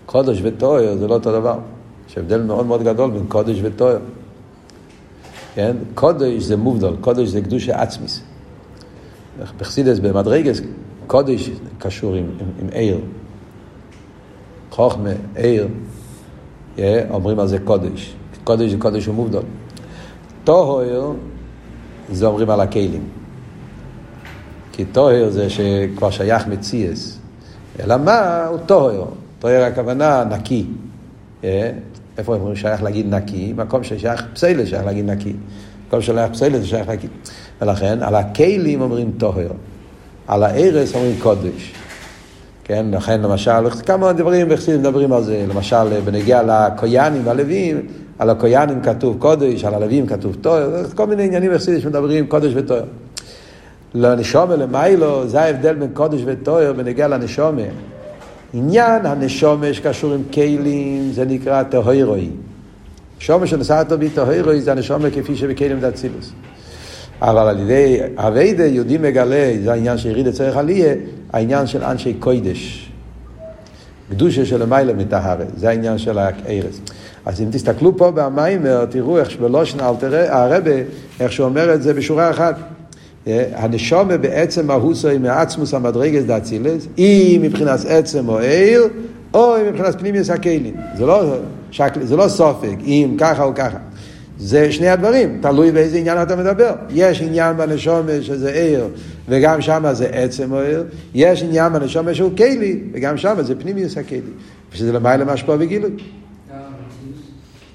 קודש 0.06 0.40
וטוהר 0.42 0.96
זה 0.96 1.08
לא 1.08 1.14
אותו 1.14 1.32
דבר. 1.32 1.58
יש 2.08 2.18
הבדל 2.18 2.42
מאוד 2.42 2.66
מאוד 2.66 2.82
גדול 2.82 3.10
בין 3.10 3.26
קודש 3.28 3.58
וטוהר. 3.62 3.98
כן? 5.54 5.76
קודש 5.94 6.42
זה 6.42 6.56
מובדל, 6.56 6.96
קודש 7.00 7.28
זה 7.28 7.40
קדושה 7.40 7.82
עצמיס. 7.82 8.20
בחסידס 9.58 9.98
במדרגס, 9.98 10.60
קודש 11.06 11.50
קשור 11.78 12.14
עם 12.14 12.68
עיר. 12.72 13.00
חוכמה, 14.70 15.10
עיר, 15.36 15.68
אומרים 17.10 17.38
על 17.38 17.48
זה 17.48 17.58
קודש. 17.58 18.14
קודש 18.44 18.70
זה 18.70 18.76
קודש 18.78 19.08
ומובדל. 19.08 19.42
טוהר 20.44 21.12
זה 22.12 22.26
אומרים 22.26 22.50
על 22.50 22.60
הכלים. 22.60 23.02
כי 24.72 24.84
טוהר 24.84 25.30
זה 25.30 25.50
שכבר 25.50 26.10
שייך 26.10 26.46
מציאס. 26.46 27.18
אלא 27.80 27.96
מה? 27.96 28.46
הוא 28.46 28.58
טוהר. 28.66 29.04
טוהר 29.38 29.62
הכוונה 29.62 30.24
נקי. 30.24 30.66
איפה 32.18 32.34
אומרים 32.34 32.56
שייך 32.56 32.82
להגיד 32.82 33.14
נקי? 33.14 33.52
מקום 33.56 33.84
ששייך 33.84 34.24
פסלת 34.34 34.66
שייך 34.66 34.84
להגיד 34.84 35.10
נקי. 35.10 35.32
מקום 35.88 36.00
ששייך 36.00 36.32
פסלת 36.32 36.64
שייך 36.64 36.88
להגיד. 36.88 37.10
ולכן 37.60 38.02
על 38.02 38.14
הכלים 38.14 38.80
אומרים 38.80 39.12
טוהר. 39.18 39.50
על 40.26 40.42
הארס 40.42 40.94
אומרים 40.94 41.16
קודש. 41.22 41.72
כן, 42.70 42.86
לכן 42.92 43.20
למשל, 43.20 43.70
כמה 43.70 44.12
דברים 44.12 44.48
בחסידים 44.48 44.80
מדברים 44.80 45.12
על 45.12 45.24
זה, 45.24 45.44
למשל 45.48 46.00
בנגיע 46.04 46.42
לקויאנים 46.42 47.22
והלווים, 47.24 47.86
על 48.18 48.30
הקויאנים 48.30 48.80
כתוב 48.82 49.16
קודש, 49.18 49.64
על 49.64 49.74
הלווים 49.74 50.06
כתוב 50.06 50.36
טוהר, 50.40 50.84
כל 50.94 51.06
מיני 51.06 51.24
עניינים 51.24 51.52
בחסידים 51.54 51.80
שמדברים 51.80 52.26
קודש 52.26 52.52
וטוהר. 52.54 52.84
לנשומה 53.94 54.56
למיילו, 54.56 55.28
זה 55.28 55.40
ההבדל 55.40 55.74
בין 55.74 55.90
קודש 55.94 56.20
וטוהר 56.24 56.72
בנגיע 56.72 57.08
לנשומה. 57.08 57.62
עניין 58.54 59.06
הנשומה 59.06 59.74
שקשור 59.74 60.14
עם 60.14 60.22
כלים, 60.32 61.10
זה 61.12 61.24
נקרא 61.24 61.62
טהוירוי. 61.62 62.30
שומה 63.18 63.46
שנסעת 63.46 63.92
בי 63.92 64.10
טהוירוי 64.10 64.60
זה 64.60 64.72
הנשומה 64.72 65.10
כפי 65.10 65.36
שבכלים 65.36 65.80
דאצילוס. 65.80 66.32
אבל 67.22 67.48
על 67.48 67.58
ידי 67.58 68.00
אביידה 68.16 68.66
יהודי 68.66 68.98
מגלה, 68.98 69.52
זה 69.64 69.72
העניין 69.72 69.98
שיריד 69.98 70.26
אצלך 70.26 70.56
עליה, 70.56 70.94
העניין 71.32 71.66
של 71.66 71.84
אנשי 71.84 72.14
קוידש. 72.14 72.90
קדושה 74.10 74.46
של 74.46 74.62
המיילה 74.62 74.92
מטהרת, 74.92 75.46
זה 75.56 75.68
העניין 75.68 75.98
של 75.98 76.18
הארץ. 76.18 76.80
אז 77.26 77.40
אם 77.40 77.46
תסתכלו 77.50 77.96
פה 77.96 78.10
במיימר, 78.10 78.84
תראו 78.84 79.18
איך 79.18 79.30
שבלושן 79.30 79.80
הרבה, 79.80 80.70
איך 81.20 81.32
שהוא 81.32 81.46
אומר 81.46 81.74
את 81.74 81.82
זה 81.82 81.94
בשורה 81.94 82.30
אחת. 82.30 82.56
הנשומה 83.26 84.16
בעצם 84.16 84.66
מהוסוי 84.66 85.18
מעצמוס 85.18 85.74
המדרגס 85.74 86.22
דאצילס, 86.22 86.86
אם 86.98 87.38
מבחינת 87.42 87.80
עצם 87.88 88.28
או 88.28 88.38
עיר, 88.38 88.82
או 89.34 89.54
מבחינת 89.68 89.98
פנימיוס 89.98 90.30
הכלים. 90.30 90.74
זה 90.96 91.06
לא, 91.06 91.36
זה 92.02 92.16
לא 92.16 92.28
סופק, 92.28 92.76
אם 92.84 93.14
ככה 93.18 93.44
או 93.44 93.52
ככה. 93.54 93.78
זה 94.42 94.72
שני 94.72 94.88
הדברים, 94.88 95.38
תלוי 95.42 95.72
באיזה 95.72 95.98
עניין 95.98 96.22
אתה 96.22 96.36
מדבר. 96.36 96.72
יש 96.90 97.22
עניין 97.22 97.56
בנשומה 97.56 98.12
שזה 98.22 98.52
עיר, 98.52 98.88
וגם 99.28 99.62
שם 99.62 99.84
זה 99.92 100.06
עצם 100.06 100.52
או 100.52 100.60
עיר. 100.60 100.84
יש 101.14 101.42
עניין 101.42 101.72
בנשומה 101.72 102.14
שהוא 102.14 102.36
כלי, 102.36 102.80
וגם 102.92 103.16
שם 103.16 103.36
זה 103.40 103.54
פנימיוס 103.60 103.96
הכלי. 103.98 104.20
ושזה 104.72 104.92
למעלה 104.92 105.24
משפוע 105.24 105.56
וגילוי. 105.58 105.90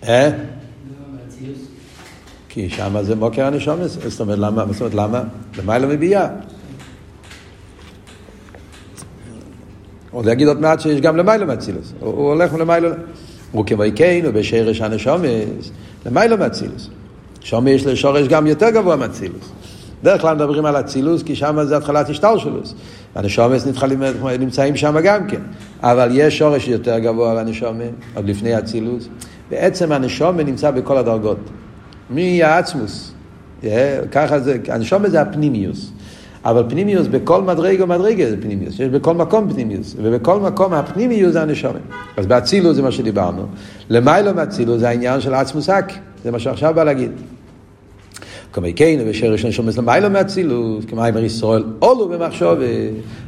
אה? 0.07 0.29
כי 2.49 2.69
שם 2.69 2.95
זה 3.01 3.15
מוקר 3.15 3.45
הנשומת, 3.45 3.89
זאת 3.89 4.19
אומרת 4.19 4.39
למה, 4.39 4.65
זאת 4.71 4.81
אומרת 4.81 4.93
למה? 4.93 5.23
למעלה 5.57 5.87
מביאה. 5.87 6.27
עוד 10.11 10.27
יגיד 10.27 10.47
עוד 10.47 10.61
מעט 10.61 10.79
שיש 10.79 11.01
גם 11.01 11.17
למעלה 11.17 11.45
מאצילוס, 11.45 11.93
הוא 11.99 12.27
הולך 12.29 12.53
למעלה, 12.53 12.89
הוא 13.51 13.65
כמו 13.65 13.83
יקיינו 13.83 14.33
בשרש 14.33 14.81
הנשומס, 14.81 15.71
למעלה 16.05 16.35
מאצילוס. 16.35 16.89
שומש 17.41 17.71
יש 17.71 17.85
לשורש 17.85 18.27
גם 18.27 18.47
יותר 18.47 18.69
גבוה 18.69 18.95
מאצילוס. 18.95 19.51
בדרך 20.01 20.21
כלל 20.21 20.35
מדברים 20.35 20.65
על 20.65 20.79
אצילוס, 20.79 21.23
כי 21.23 21.35
שם 21.35 21.63
זה 21.63 21.77
התחלת 21.77 22.09
השטלשלוס. 22.09 22.75
הנשומס 23.15 23.67
נמצאים 24.39 24.75
שם 24.75 24.95
גם 25.03 25.27
כן. 25.27 25.41
אבל 25.81 26.09
יש 26.11 26.37
שורש 26.37 26.67
יותר 26.67 26.99
גבוה 26.99 27.33
לנשומת, 27.33 27.91
עוד 28.15 28.29
לפני 28.29 28.59
אצילוס. 28.59 29.07
בעצם 29.49 29.91
הנשומת 29.91 30.45
נמצא 30.45 30.71
בכל 30.71 30.97
הדרגות. 30.97 31.37
מהעצמוס. 32.09 33.13
ככה 34.11 34.39
זה, 34.39 34.57
הנשומת 34.67 35.11
זה 35.11 35.21
הפנימיוס. 35.21 35.91
אבל 36.45 36.63
פנימיוס 36.69 37.07
בכל 37.07 37.41
מדרגה 37.41 37.83
ומדרגה 37.83 38.29
זה 38.29 38.41
פנימיוס. 38.41 38.73
יש 38.79 38.87
בכל 38.87 39.13
מקום 39.13 39.53
פנימיוס. 39.53 39.95
ובכל 39.97 40.39
מקום 40.39 40.73
הפנימיוס 40.73 41.33
זה 41.33 41.41
הנשומת. 41.41 41.81
אז 42.17 42.25
באצילוס 42.25 42.75
זה 42.75 42.81
מה 42.81 42.91
שדיברנו. 42.91 43.45
למיילו 43.89 44.33
מאצילוס 44.33 44.79
זה 44.79 44.89
העניין 44.89 45.21
של 45.21 45.33
עצמוס 45.33 45.69
אק. 45.69 45.93
זה 46.23 46.31
מה 46.31 46.39
שעכשיו 46.39 46.73
בא 46.73 46.83
להגיד. 46.83 47.11
כמי 48.53 48.73
כן, 48.73 48.99
ושרש 49.05 49.45
נשומס 49.45 49.77
למיילו 49.77 50.09
מאצילוס, 50.09 50.85
כמיימר 50.85 51.23
ישראל, 51.23 51.63
אולו 51.81 52.09
במחשוב, 52.09 52.59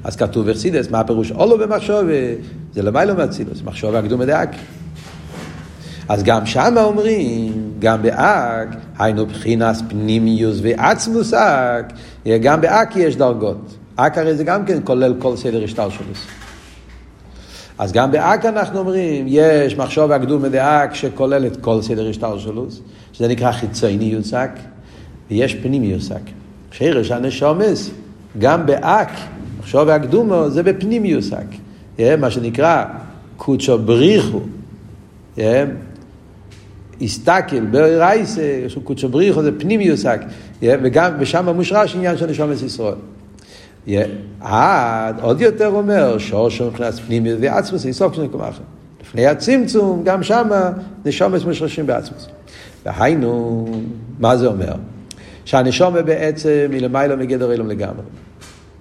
אז 0.04 0.16
כתוב 0.16 0.50
אכסידס, 0.50 0.90
מה 0.90 1.00
הפירוש 1.00 1.32
אולו 1.32 1.58
במחשוב? 1.58 2.06
זה 2.74 2.82
למיילו 2.82 3.16
מאצילוס, 3.16 3.62
מחשוב 3.66 3.96
הקדום 3.96 4.20
מדאק. 4.20 4.50
אז 6.10 6.24
גם 6.24 6.46
שם 6.46 6.76
אומרים, 6.78 7.72
גם 7.80 8.02
באק, 8.02 8.68
היינו 9.00 9.26
בחינס 9.26 9.82
פנימיוס 9.88 10.60
ועצמוס 10.62 11.34
אק, 11.34 11.94
גם 12.42 12.62
באק 12.62 12.96
יש 12.96 13.16
דרגות. 13.16 13.76
אק 13.96 14.18
הרי 14.18 14.36
זה 14.36 14.44
גם 14.44 14.66
כן 14.66 14.80
כולל 14.84 15.14
כל 15.20 15.36
סדר 15.36 15.64
השטר 15.64 15.90
שלו. 15.90 16.47
אז 17.78 17.92
גם 17.92 18.12
באק 18.12 18.46
אנחנו 18.46 18.80
אומרים, 18.80 19.26
יש 19.28 19.78
מחשוב 19.78 20.12
הקדום 20.12 20.42
מדאק 20.42 20.96
שכולל 20.96 21.46
את 21.46 21.58
כל 21.62 21.82
סדר 21.82 22.10
השטר 22.10 22.40
שלו, 22.40 22.66
שזה 23.14 23.28
נקרא 23.28 23.52
חיצוניוס 23.52 24.34
אק, 24.34 24.60
ויש 25.32 25.56
פנימיוס 25.56 26.12
אק. 26.12 26.22
שרש 26.72 27.12
הנשומס, 27.12 27.90
גם 28.40 28.66
באק, 28.66 29.12
מחשוב 29.60 29.90
הקדומו 29.90 30.50
זה 30.50 30.64
בפנימיוס 30.64 31.34
אק. 31.34 31.48
מה 32.18 32.32
שנקרא 32.32 32.86
קודשו 33.38 33.78
בריחו. 33.78 34.40
הסתכל, 37.02 37.66
ברייס, 37.72 38.38
קודשו 38.84 39.10
בריחו 39.10 39.44
זה 39.44 39.60
פנימיוס 39.60 40.06
אק, 40.06 40.22
וגם, 40.62 41.12
ושם 41.20 41.50
מושרש 41.50 41.96
עניין 41.96 42.18
של 42.18 42.26
נשומת 42.30 42.62
ישראל. 42.62 42.96
עד, 44.42 45.20
עוד 45.22 45.42
יותר 45.42 45.68
אומר, 45.68 46.18
שורשו 46.18 46.68
מבחינת 46.68 46.94
פנימיוס 46.94 47.40
ועצמוס, 47.42 47.86
יסוף 47.86 48.14
של 48.14 48.24
נקום 48.24 48.42
אחר. 48.42 48.62
לפני 49.02 49.28
הצמצום, 49.28 50.02
גם 50.04 50.24
שם 50.24 50.50
נשומת 51.06 51.46
מושרשים 51.46 51.88
בעצמוס. 51.88 52.28
והיינו, 52.86 53.68
מה 54.20 54.38
זה 54.38 54.48
אומר? 54.48 54.74
שהנשומה 55.46 56.02
בעצם 56.02 56.68
היא 56.72 56.82
למעלה 56.82 57.16
מגדר 57.16 57.52
אילום 57.52 57.68
לגמרי. 57.68 58.04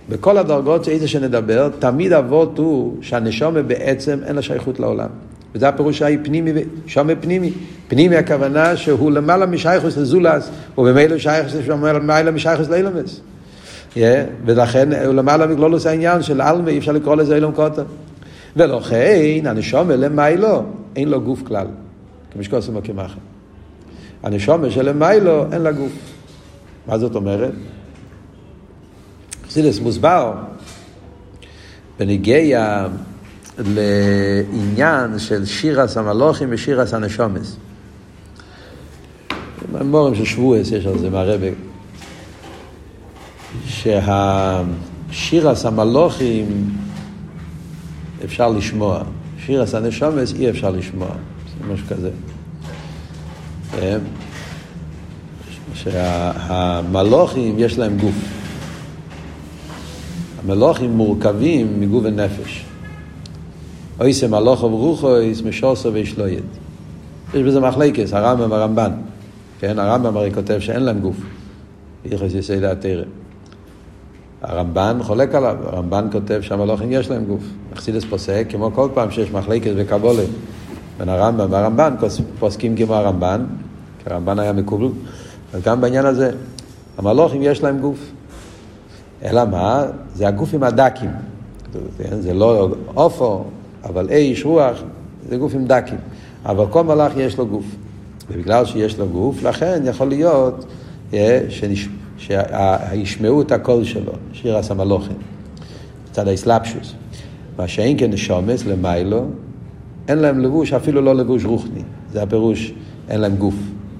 בכל 0.08 0.38
הדרגות 0.38 0.84
שאיזה 0.84 1.08
שנדבר, 1.08 1.68
תמיד 1.78 2.12
אבות 2.12 2.58
הוא 2.58 2.96
שהנשומה 3.02 3.62
בעצם 3.62 4.18
אין 4.26 4.36
לה 4.36 4.42
שייכות 4.42 4.80
לעולם. 4.80 5.08
וזה 5.54 5.68
הפירוש 5.68 5.98
שהיא 5.98 6.18
פנימי, 6.22 6.50
שומע 6.86 7.12
פנימי. 7.20 7.52
פנימי 7.88 8.16
הכוונה 8.16 8.76
שהוא 8.76 9.10
למעלה 9.10 9.46
משייכוס 9.46 9.96
לזולס, 9.96 10.50
ובמילא 10.78 11.18
שייכוס 11.18 11.54
למעלה 11.68 12.30
משייכוס 12.30 12.68
לאילומס. 12.68 13.20
ולכן 14.44 14.92
הוא 14.92 15.14
למעלה 15.14 15.46
מגלולוס 15.46 15.86
העניין 15.86 16.22
של 16.22 16.40
עלמי, 16.40 16.70
אי 16.70 16.78
אפשר 16.78 16.92
לקרוא 16.92 17.16
לזה 17.16 17.34
אילום 17.34 17.52
קוטה. 17.52 17.82
ולכן 18.56 19.46
הנשומה 19.46 19.96
למיילו 19.96 20.62
אין 20.96 21.08
לו 21.08 21.20
גוף 21.20 21.42
כלל, 21.42 21.66
כמשקוסם 22.30 22.76
וכמחם. 22.76 23.18
הנשומה 24.22 24.70
שלמיילו 24.70 25.52
אין 25.52 25.62
לה 25.62 25.72
גוף. 25.72 25.92
מה 26.86 26.98
זאת 26.98 27.14
אומרת? 27.14 27.52
חסידס 29.48 29.80
מוסבר 29.80 30.32
בניגיה 31.98 32.86
לעניין 33.58 35.18
של 35.18 35.44
שירס 35.44 35.96
המלוכים 35.96 36.48
ושירס 36.50 36.94
הנשומס. 36.94 37.56
במורים 39.72 40.14
של 40.14 40.24
שבועס 40.24 40.70
יש 40.72 40.86
על 40.86 40.98
זה 40.98 41.10
מהרבה. 41.10 41.46
שהשירס 43.66 45.66
המלוכים 45.66 46.76
אפשר 48.24 48.48
לשמוע, 48.48 49.02
שירס 49.46 49.74
הנשומס 49.74 50.34
אי 50.34 50.50
אפשר 50.50 50.70
לשמוע, 50.70 51.08
זה 51.08 51.72
משהו 51.72 51.86
כזה. 51.86 52.10
כן? 53.72 53.98
שהמלוכים 55.74 57.54
יש 57.58 57.78
להם 57.78 57.98
גוף. 57.98 58.14
המלוכים 60.44 60.90
מורכבים 60.90 61.80
מגוף 61.80 62.04
ונפש. 62.04 62.64
אויסם 64.00 64.34
הלוכו 64.34 64.66
ורוחו, 64.66 65.16
איס 65.16 65.42
משוסו 65.42 65.92
וישלויד. 65.92 66.44
יש 67.34 67.42
בזה 67.42 67.60
מחלקס, 67.60 68.12
הרמב"ם 68.12 68.50
והרמב"ן. 68.50 68.92
כן, 69.60 69.78
הרמב"ם 69.78 70.16
הרי 70.16 70.34
כותב 70.34 70.58
שאין 70.60 70.82
להם 70.82 71.00
גוף. 71.00 71.16
יחס 72.04 72.34
יסי 72.34 72.66
התרא. 72.66 73.02
הרמב"ן 74.46 74.98
חולק 75.02 75.34
עליו, 75.34 75.56
הרמב"ן 75.62 76.08
כותב 76.12 76.40
שהמלוכים 76.40 76.92
יש 76.92 77.10
להם 77.10 77.24
גוף. 77.24 77.42
אכסידס 77.72 78.04
פוסק, 78.04 78.46
כמו 78.48 78.70
כל 78.74 78.88
פעם 78.94 79.10
שיש 79.10 79.30
מחלקת 79.30 79.70
בקבולה 79.78 80.22
בין 80.98 81.08
הרמב"ם 81.08 81.46
והרמב"ן, 81.50 81.94
פוסקים 82.38 82.76
כמו 82.76 82.94
הרמב"ן, 82.94 83.44
כי 83.98 84.10
הרמב"ן 84.10 84.38
היה 84.38 84.52
מקובל, 84.52 84.88
וגם 85.52 85.80
בעניין 85.80 86.06
הזה, 86.06 86.30
המלוכים 86.98 87.42
יש 87.42 87.62
להם 87.62 87.78
גוף. 87.78 87.98
אלא 89.24 89.44
מה? 89.44 89.84
זה 90.14 90.28
הגופים 90.28 90.62
הדקים. 90.62 91.10
זה 91.98 92.34
לא 92.34 92.68
אופו, 92.96 93.44
אבל 93.84 94.08
אש, 94.10 94.44
רוח, 94.44 94.76
זה 95.28 95.36
גופים 95.36 95.66
דקים. 95.66 95.98
אבל 96.46 96.64
כל 96.70 96.84
מלאך 96.84 97.12
יש 97.16 97.38
לו 97.38 97.46
גוף. 97.46 97.64
ובגלל 98.30 98.64
שיש 98.64 98.98
לו 98.98 99.08
גוף, 99.08 99.42
לכן 99.42 99.82
יכול 99.84 100.08
להיות 100.08 100.64
אה, 101.14 101.40
שנש... 101.48 101.88
שישמעו 102.18 103.42
את 103.42 103.52
הקול 103.52 103.84
שלו, 103.84 104.12
שיר 104.32 104.56
הסמלוכן, 104.56 105.14
מצד 106.10 106.28
האסלאפשוס. 106.28 106.94
מה 107.58 107.68
שאין 107.68 107.98
כן 107.98 108.10
נשומס 108.10 108.66
למיילו, 108.66 109.24
אין 110.08 110.18
להם 110.18 110.40
לבוש, 110.40 110.72
אפילו 110.72 111.00
לא 111.00 111.14
לבוש 111.14 111.44
רוחני. 111.44 111.82
זה 112.12 112.22
הפירוש, 112.22 112.72
אין 113.08 113.20
להם 113.20 113.36
גוף. 113.36 113.54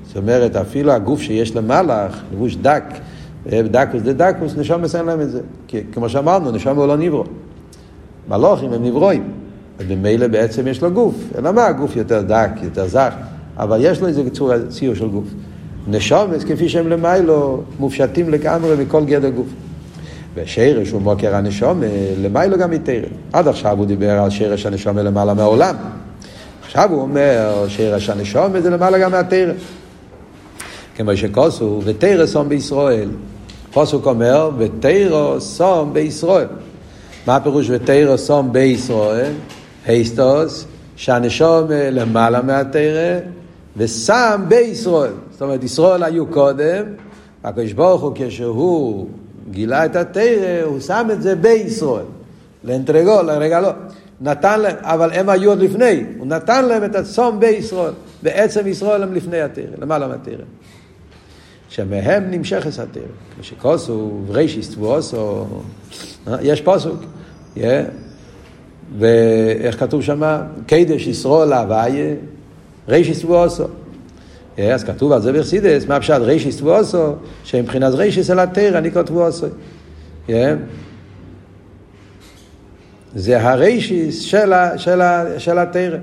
זאת 0.07 0.17
אומרת, 0.17 0.57
אפילו 0.57 0.93
הגוף 0.93 1.21
שיש 1.21 1.57
למלאך, 1.57 2.23
לבוש 2.33 2.57
דק, 2.57 2.85
אה, 3.53 3.63
דקוס 3.63 4.03
דה 4.03 4.13
דקוס, 4.13 4.57
נשומס 4.57 4.97
אין 4.97 5.07
להם 5.07 5.21
את 5.21 5.31
זה. 5.31 5.41
כי 5.69 5.81
כמו 5.93 6.09
שאמרנו, 6.09 6.51
נשום 6.51 6.77
הוא 6.77 6.87
לא 6.87 6.97
נברו. 6.97 7.25
מלוכים 8.29 8.73
הם 8.73 8.85
נברואים. 8.85 9.31
ובמילא 9.79 10.27
בעצם 10.27 10.67
יש 10.67 10.83
לו 10.83 10.91
גוף. 10.91 11.15
אלא 11.39 11.53
מה, 11.53 11.67
הגוף 11.67 11.97
יותר 11.97 12.23
דק, 12.23 12.51
יותר 12.63 12.87
זך, 12.87 13.15
אבל 13.57 13.79
יש 13.81 14.01
לו 14.01 14.07
איזה 14.07 14.23
ציור 14.69 14.95
של 14.95 15.09
גוף. 15.09 15.29
נשומס, 15.89 16.45
כפי 16.45 16.69
שהם 16.69 16.89
למיילו, 16.89 17.63
מופשטים 17.79 18.31
לגמרי 18.31 18.77
מכל 18.85 19.05
גדר 19.05 19.31
גוף. 19.31 19.47
ושרש 20.35 20.91
הוא 20.91 21.03
מוקר 21.03 21.35
הנשומה, 21.35 21.87
למיילו 22.23 22.59
גם 22.59 22.71
מתרם. 22.71 23.11
עד 23.33 23.49
עכשיו 23.49 23.79
הוא 23.79 23.87
דיבר 23.87 24.11
על 24.11 24.31
שרש 24.31 24.67
הנשומה 24.67 25.03
למעלה 25.03 25.35
מהעולם. 25.35 25.75
עכשיו 26.67 26.91
הוא 26.93 27.01
אומר 27.01 27.65
שרש 27.69 28.11
הנשומה 28.11 28.61
זה 28.61 28.71
למעלה 28.71 28.99
גם 28.99 29.11
מהתרם. 29.11 29.55
כמו 30.97 31.17
שכוסו, 31.17 31.81
ותרא 31.85 32.27
סום 32.27 32.49
בישראל. 32.49 33.09
פוסוק 33.73 34.07
אומר, 34.07 34.51
ותרא 34.59 35.41
סום 35.41 35.93
בישראל. 35.93 36.47
מה 37.27 37.37
הפירוש 37.37 37.67
ותרא 37.71 38.17
סום 38.17 38.53
בישראל? 38.53 39.33
היסטוס, 39.87 40.67
שהנשום 40.97 41.65
למעלה 41.71 42.43
מהתרא, 42.43 43.19
ושם 43.77 44.43
בישראל. 44.49 45.13
זאת 45.37 45.43
אומרת, 45.43 45.65
ישראל 45.65 46.03
היו 46.03 46.27
קודם, 46.27 46.85
הקדוש 47.45 47.73
ברוך 47.73 48.03
הוא 48.03 48.13
כשהוא 48.15 49.07
גילה 49.51 49.85
את 49.85 49.97
התרא, 49.97 50.63
הוא 50.65 50.81
שם 50.81 51.09
את 51.13 51.23
זה 51.23 51.35
בישראל. 51.35 52.05
לאנטרגו, 52.65 53.23
לרגע 53.23 53.61
לא. 53.61 53.71
נתן 54.21 54.61
להם, 54.61 54.77
אבל 54.81 55.11
הם 55.13 55.29
היו 55.29 55.51
עוד 55.51 55.59
לפני, 55.59 56.05
הוא 56.19 56.27
נתן 56.27 56.65
להם 56.65 56.85
את 56.85 56.95
הצום 56.95 57.41
בישראל. 57.41 57.93
בעצם 58.23 58.67
ישראל 58.67 59.03
הם 59.03 59.15
לפני 59.15 59.41
התרא, 59.41 59.65
למעלה 59.79 60.09
מהתרא. 60.09 60.45
שמהם 61.69 62.31
נמשך 62.31 62.67
התרא. 62.67 63.03
כמו 63.35 63.45
שכוסו, 63.45 64.11
רישיס 64.29 64.71
תבואסו, 64.71 65.47
יש 66.41 66.61
פוסוק. 66.61 67.01
Yeah. 67.57 67.61
ואיך 68.99 69.81
כתוב 69.81 70.03
שם? 70.03 70.23
קידש 70.67 71.07
ישרול 71.07 71.45
להוויה, 71.45 72.15
רישיס 72.89 73.21
תבואסו. 73.21 73.65
אז 74.59 74.85
כתוב 74.85 75.13
על 75.13 75.23
זה 75.23 75.33
בחסידס, 75.33 75.87
מה 75.87 76.01
פשט 76.01 76.21
רישיס 76.21 76.57
תבואסו, 76.57 77.13
שמבחינת 77.45 77.95
רישיס 77.95 78.31
אל 78.31 78.39
התרא 78.39 78.81
נקרא 78.81 79.03
תבואסו. 79.03 79.47
זה 83.15 83.51
הרישיס 83.51 84.21
של, 84.21 84.53
של, 84.77 85.01
של 85.39 85.59
התרא. 85.59 85.99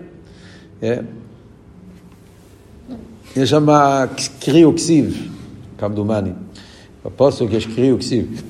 יש 3.37 3.49
שם 3.49 3.67
קרי 4.39 4.65
וכסיב, 4.65 5.29
כמדומני. 5.77 6.29
בפוסוק 7.05 7.53
יש 7.53 7.65
קרי 7.65 7.91
וכסיב. 7.91 8.41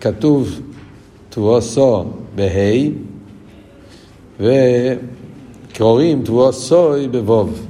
כתוב 0.00 0.60
תבואסו 1.30 2.04
בה' 2.34 2.88
וקוראים 4.40 6.22
תבואסוי 6.24 7.08
בווב. 7.08 7.66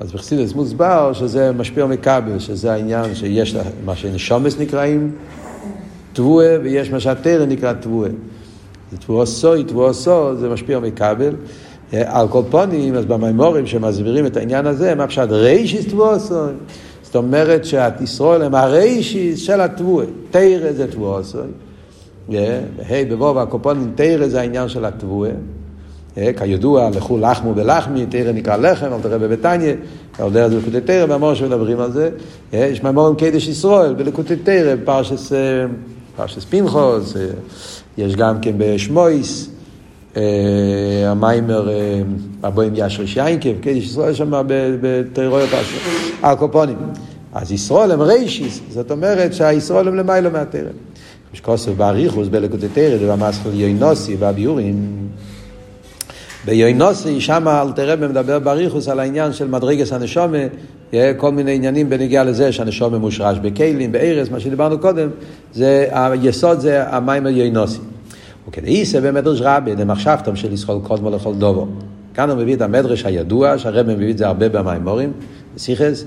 אז 0.00 0.12
בחסידס 0.12 0.52
מוסבר 0.52 1.12
שזה 1.12 1.52
משפיע 1.52 1.86
מכבל, 1.86 2.38
שזה 2.38 2.72
העניין 2.72 3.14
שיש 3.14 3.56
מה 3.84 3.96
שנשומס 3.96 4.58
נקראים 4.58 5.12
תבואה, 6.12 6.56
ויש 6.62 6.90
מה 6.90 7.00
שהתרא 7.00 7.46
נקרא 7.46 7.72
תבואה. 7.72 8.08
זה 8.92 8.98
תבואסוי, 8.98 9.64
תבואסו, 9.64 10.36
זה 10.36 10.48
משפיע 10.48 10.78
מכבל. 10.78 11.34
על 11.92 12.28
כל 12.28 12.42
פונים, 12.50 12.94
אז 12.94 13.04
במימורים 13.04 13.66
שמסבירים 13.66 14.26
את 14.26 14.36
העניין 14.36 14.66
הזה, 14.66 14.94
מה 14.94 15.06
פשט 15.06 15.28
רישיס 15.30 15.86
תבואסוי. 15.86 16.52
זאת 17.02 17.16
אומרת 17.16 17.64
שהתיסרול 17.64 18.42
הם 18.42 18.54
הריישיס 18.54 19.38
של 19.38 19.60
התבואה. 19.60 20.06
תרא 20.30 20.72
זה 20.72 20.90
תבואסוי. 20.90 21.46
היי, 22.88 23.04
בבוא 23.04 23.32
והקופונים, 23.32 23.92
תרא 23.94 24.28
זה 24.28 24.40
העניין 24.40 24.68
של 24.68 24.84
התבואה. 24.84 25.30
כידוע, 26.36 26.90
לכו 26.90 27.18
לחמו 27.18 27.54
בלחמי, 27.54 28.06
תרא 28.06 28.32
נקרא 28.32 28.56
לחם, 28.56 28.92
אל 28.92 29.00
תראה 29.02 29.18
בביתניה, 29.18 29.74
אתה 30.12 30.22
יודע 30.22 30.48
זה 30.48 30.58
לקוטי 30.58 30.80
תרא, 30.80 31.06
והמון 31.08 31.34
שמדברים 31.34 31.80
על 31.80 31.92
זה. 31.92 32.10
יש 32.52 32.82
מימורים 32.82 33.16
קדש 33.16 33.48
ישראל 33.48 33.94
בלקוטי 33.94 34.36
תרא, 34.36 34.74
פרשס 34.84 36.44
פנחוס, 36.50 37.14
יש 37.98 38.16
גם 38.16 38.40
כן 38.40 38.54
בשמויס. 38.58 39.50
המיימר 41.06 41.68
הבוים 42.42 42.72
ישרש 42.76 43.16
יינקב, 43.16 43.60
קדש 43.60 43.76
ישראל 43.76 44.14
שם 44.14 44.42
בתרעויות 44.80 45.50
הקופונים. 46.22 46.76
אז 47.32 47.52
ישראל 47.52 47.92
הם 47.92 48.00
ריישיס, 48.00 48.60
זאת 48.70 48.90
אומרת 48.90 49.34
שהישראל 49.34 49.88
הם 49.88 49.96
למיילו 49.96 50.30
מהתרם. 50.30 50.72
יש 51.34 51.40
כוסף 51.40 51.72
באריכוס 51.72 52.28
בלקוטי 52.28 52.68
תרא, 52.68 52.96
ובמסחל 53.00 53.50
יוינוסי 53.52 54.16
והביורים. 54.18 55.08
ביוינוסי, 56.44 57.20
שם 57.20 57.48
אלתרבה 57.48 58.08
מדבר 58.08 58.38
באריכוס 58.38 58.88
על 58.88 59.00
העניין 59.00 59.32
של 59.32 59.48
מדרגס 59.48 59.92
הנשומה, 59.92 60.38
כל 61.16 61.32
מיני 61.32 61.54
עניינים 61.54 61.90
בנגיעה 61.90 62.24
לזה 62.24 62.52
שהנשומה 62.52 62.98
מושרש 62.98 63.38
בכלים, 63.38 63.92
בארז, 63.92 64.28
מה 64.28 64.40
שדיברנו 64.40 64.78
קודם, 64.78 65.08
זה, 65.52 65.88
היסוד 65.92 66.60
זה 66.60 66.88
המים 66.88 67.26
היוינוסי. 67.26 67.78
וכדאיסא 68.48 69.00
במדרש 69.00 69.40
רבי, 69.40 69.74
דמחשבתם 69.74 70.36
של 70.36 70.52
ישחול 70.52 70.78
קודמו 70.82 71.10
לכל 71.10 71.34
דובו. 71.34 71.66
כאן 72.14 72.30
הוא 72.30 72.38
מביא 72.38 72.54
את 72.54 72.60
המדרש 72.60 73.04
הידוע, 73.04 73.58
שהרבי 73.58 73.94
מביא 73.94 74.10
את 74.10 74.18
זה 74.18 74.26
הרבה 74.26 74.48
במימורים, 74.48 75.12
בסיכס, 75.56 76.04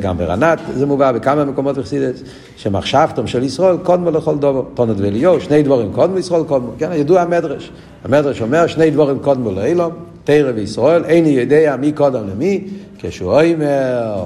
גם 0.00 0.18
ברנת, 0.18 0.58
זה 0.74 0.86
מובא 0.86 1.12
בכמה 1.12 1.44
מקומות 1.44 1.78
בחסידס, 1.78 2.22
שמחשבתם 2.56 3.26
של 3.26 3.42
ישראל 3.42 3.76
קודמו 3.76 4.10
לכל 4.10 4.38
דובו. 4.38 4.62
טונות 4.74 5.00
ואליהו, 5.00 5.40
שני 5.40 5.62
דבורים 5.62 5.92
קודמו 5.92 6.18
ישראל 6.18 6.42
קודמו. 6.44 6.70
כן, 6.78 6.90
ידוע 6.92 7.20
המדרש. 7.20 7.70
המדרש 8.04 8.42
אומר 8.42 8.66
שני 8.66 8.90
דבורים 8.90 9.18
קודמו 9.18 9.50
לאילום, 9.50 9.92
תרא 10.24 10.52
וישראל, 10.54 11.04
איני 11.04 11.28
יודע 11.28 11.76
מי 11.80 11.92
קודם 11.92 12.28
למי, 12.28 12.68
כשהוא 12.98 13.40
אומר, 13.40 14.24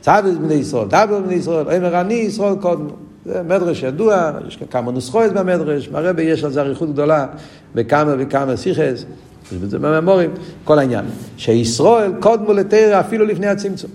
צד 0.00 0.22
בני 0.42 0.54
ישראל, 0.54 0.88
דבל 0.88 1.22
בני 1.26 1.34
ישראל, 1.34 1.66
אומר 1.76 2.00
אני 2.00 2.14
ישראל 2.14 2.54
קודמו. 2.60 2.90
זה 3.26 3.42
מדרש 3.42 3.82
ידוע, 3.82 4.30
יש 4.48 4.58
כמה 4.70 4.92
נוסחויות 4.92 5.32
במדרש, 5.32 5.88
מהרבה 5.88 6.22
יש 6.22 6.44
על 6.44 6.50
זה 6.52 6.60
אריכות 6.60 6.92
גדולה 6.92 7.26
בכמה 7.74 8.14
וכמה 8.18 8.56
סיכס, 8.56 9.04
זה 9.66 9.78
בממורים, 9.78 10.30
כל 10.64 10.78
העניין. 10.78 11.04
שישראל 11.36 12.12
קודמו 12.20 12.52
לתרא 12.52 13.00
אפילו 13.00 13.24
לפני 13.24 13.46
הצמצום. 13.46 13.90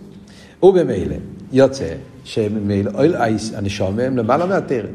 ובמילא 0.64 1.16
יוצא 1.52 1.88
שממילא 2.24 2.92
הנשום 3.56 4.00
הם 4.00 4.18
למעלה 4.18 4.46
מהתרא. 4.46 4.88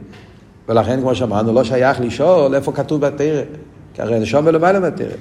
ולכן, 0.68 1.00
כמו 1.00 1.14
שאמרנו, 1.14 1.52
לא 1.52 1.64
שייך 1.64 2.00
לשאול 2.00 2.54
איפה 2.54 2.72
כתוב 2.72 3.00
בתרא, 3.00 3.42
כי 3.94 4.02
הרי 4.02 4.16
הנשום 4.16 4.48
למעלה 4.48 4.80
מהתרא. 4.80 5.14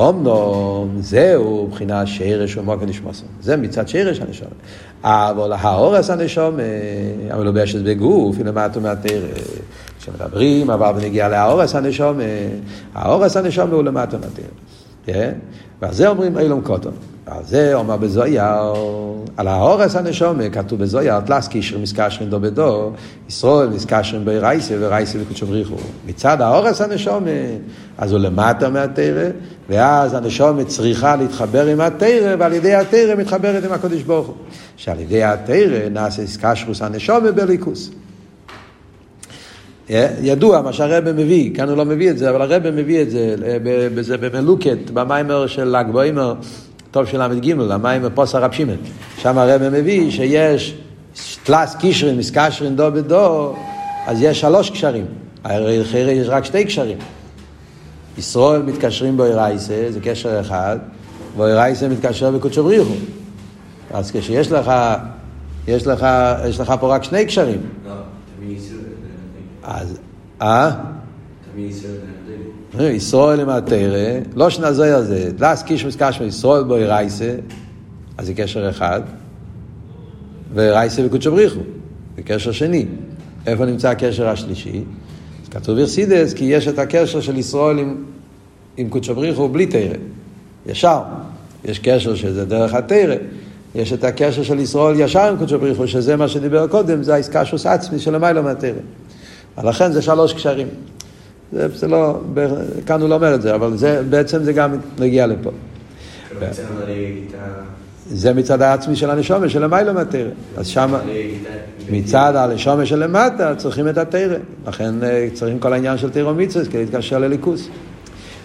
אמנום, 0.00 0.96
זהו 1.00 1.66
מבחינת 1.66 2.06
שרש 2.06 2.56
ומוקר 2.56 2.86
נשמוסו. 2.86 3.24
זה 3.40 3.56
מצד 3.56 3.88
שרש 3.88 4.20
הנשום. 4.20 4.48
אבל 5.02 5.52
האורס 5.52 6.10
הנשום, 6.10 6.56
הוא 7.34 7.50
באשת 7.50 7.80
בגוף, 7.80 8.36
הנה 8.40 8.52
מה 8.52 8.66
מהתרא. 8.82 9.28
כשמדברים, 10.06 10.70
אבל 10.70 10.92
בנגיע 10.92 11.28
לאורס 11.28 11.74
הנשום, 11.74 12.18
האורס 12.94 13.36
הנשום 13.36 13.70
הוא 13.70 13.82
למטה 13.82 14.16
מהתרא. 14.16 15.30
ועל 15.82 15.94
זה 15.94 16.08
אומרים 16.08 16.38
אילום 16.38 16.60
קוטון. 16.60 16.92
על 17.26 17.44
זה 17.44 17.74
אומר 17.74 17.96
בזויה, 17.96 18.72
על 19.36 19.48
ההורס 19.48 19.96
הנשומה, 19.96 20.50
כתוב 20.50 20.80
בזויה, 20.80 21.20
תלס 21.20 21.48
קישר 21.48 21.78
מסקשרין 21.78 22.30
דו 22.30 22.40
בדו, 22.40 22.90
ישראל 23.28 23.68
מסקשרין 23.68 24.24
בי 24.24 24.38
רייסה 24.38 24.74
ורייסה 24.80 25.18
וקודשו 25.22 25.46
בריחו. 25.46 25.74
מצד 26.06 26.40
ההורס 26.40 26.80
הנשומה, 26.80 27.30
אז 27.98 28.12
הוא 28.12 28.20
למטה 28.20 28.70
מהתרא, 28.70 29.28
ואז 29.68 30.14
הנשומה 30.14 30.64
צריכה 30.64 31.16
להתחבר 31.16 31.66
עם 31.66 31.80
התרא, 31.80 32.36
ועל 32.38 32.52
ידי 32.52 32.74
התרא 32.74 33.14
מתחברת 33.14 33.64
עם 33.64 33.72
הקודש 33.72 34.02
ברוך 34.02 34.26
הוא. 34.26 34.36
שעל 34.76 35.00
ידי 35.00 35.24
התרא 35.24 35.88
נעשה 35.90 36.26
סקשרוס 36.26 36.82
הנשומה 36.82 37.32
בליכוס. 37.32 37.90
ידוע 40.22 40.62
מה 40.62 40.72
שהרבא 40.72 41.12
מביא, 41.12 41.54
כאן 41.54 41.68
הוא 41.68 41.76
לא 41.76 41.84
מביא 41.84 42.10
את 42.10 42.18
זה, 42.18 42.30
אבל 42.30 42.42
הרבא 42.42 42.70
מביא 42.70 43.02
את 43.02 43.10
זה, 43.10 43.34
זה 44.00 44.16
במלוקת, 44.16 44.90
במיימר 44.94 45.46
של 45.46 45.76
ל"ג 45.76 45.86
בעומר, 45.92 46.34
טוב 46.90 47.06
של 47.06 47.22
ל"ג, 47.22 47.50
המיימר 47.70 48.08
פוס 48.14 48.34
הרב 48.34 48.52
שמעון. 48.52 48.76
שם 49.18 49.38
הרבא 49.38 49.70
מביא 49.70 50.10
שיש 50.10 50.74
תלס 51.44 51.76
קישרין, 51.76 52.18
מסקשרין 52.18 52.76
דו 52.76 52.90
בדו, 52.92 53.54
אז 54.06 54.22
יש 54.22 54.40
שלוש 54.40 54.70
קשרים. 54.70 55.04
הרי 55.44 55.82
יש 56.12 56.28
רק 56.28 56.44
שתי 56.44 56.64
קשרים. 56.64 56.98
ישראל 58.18 58.62
מתקשרים 58.62 59.16
באירייסה, 59.16 59.86
זה 59.90 60.00
קשר 60.00 60.40
אחד, 60.40 60.78
ואירייסה 61.36 61.88
מתקשר 61.88 62.30
בקודשו 62.30 62.64
בריחו. 62.64 62.94
אז 63.90 64.10
כשיש 64.10 64.52
לך, 64.52 64.72
יש 65.68 65.86
לך, 65.86 66.06
יש 66.48 66.60
לך 66.60 66.74
פה 66.80 66.94
רק 66.94 67.04
שני 67.04 67.26
קשרים. 67.26 67.60
ישראל. 69.66 69.80
אז, 69.80 69.98
אה? 70.42 70.70
תמיד 71.52 71.70
ישראל. 71.70 72.90
ישראל 72.94 73.40
עם 73.40 73.48
התרא, 73.48 74.20
לא 74.34 74.50
שנזוי 74.50 74.90
על 74.90 75.04
זה, 75.04 75.30
דס 75.38 75.62
קיש 75.62 75.84
מסקש 75.84 76.20
מישראל 76.20 76.62
בו 76.62 76.74
רייסה, 76.74 77.34
אז 78.18 78.26
זה 78.26 78.34
קשר 78.34 78.70
אחד, 78.70 79.00
ורייסה 80.54 81.06
וקודשו 81.06 81.32
בריחו, 81.32 81.60
זה 82.16 82.22
קשר 82.22 82.52
שני. 82.52 82.86
איפה 83.46 83.64
נמצא 83.64 83.90
הקשר 83.90 84.28
השלישי? 84.28 84.82
אז 85.42 85.48
כתוב 85.48 85.78
ברסידס, 85.78 86.34
כי 86.34 86.44
יש 86.44 86.68
את 86.68 86.78
הקשר 86.78 87.20
של 87.20 87.38
ישראל 87.38 87.78
עם, 87.78 88.04
עם 88.76 88.88
קודשו 88.88 89.14
בריחו 89.14 89.48
בלי 89.48 89.66
תרא, 89.66 89.96
ישר. 90.66 91.00
יש 91.64 91.78
קשר 91.78 92.14
שזה 92.14 92.44
דרך 92.44 92.74
התרא. 92.74 93.14
יש 93.74 93.92
את 93.92 94.04
הקשר 94.04 94.42
של 94.42 94.58
ישראל 94.58 95.00
ישר 95.00 95.28
עם 95.28 95.36
קודשו 95.36 95.58
בריחו, 95.58 95.88
שזה 95.88 96.16
מה 96.16 96.28
שדיבר 96.28 96.66
קודם, 96.66 97.02
זה 97.02 97.14
העסקה 97.14 97.44
שוס 97.44 97.66
עצמי 97.66 97.98
של 97.98 98.14
המילה 98.14 98.42
מהתרא. 98.42 98.80
לכן 99.64 99.92
זה 99.92 100.02
שלוש 100.02 100.32
קשרים. 100.32 100.68
זה, 101.52 101.68
זה 101.74 101.88
לא, 101.88 102.18
כאן 102.86 103.00
הוא 103.00 103.08
לא 103.08 103.14
אומר 103.14 103.34
את 103.34 103.42
זה, 103.42 103.54
אבל 103.54 103.76
זה, 103.76 104.02
בעצם 104.10 104.44
זה 104.44 104.52
גם 104.52 104.76
מגיע 104.98 105.26
לפה. 105.26 105.50
זה 108.10 108.34
מצד 108.34 108.62
העצמי 108.62 108.96
של 108.96 109.10
הנשומה, 109.10 109.48
של 109.48 109.64
המילה 109.64 109.92
מהתרא. 109.92 110.30
אז 110.56 110.66
שם, 110.66 110.94
מצד 111.90 112.32
הנשומה 112.36 112.86
של 112.86 113.04
למטה, 113.04 113.54
צריכים 113.54 113.88
את 113.88 113.98
התרא. 113.98 114.36
לכן 114.66 115.04
אה, 115.04 115.28
צריכים 115.34 115.58
כל 115.58 115.72
העניין 115.72 115.98
של 115.98 116.10
תרא 116.10 116.30
ומצווה 116.30 116.64
כדי 116.64 116.84
להתקשר 116.84 117.18
לליכוס. 117.18 117.68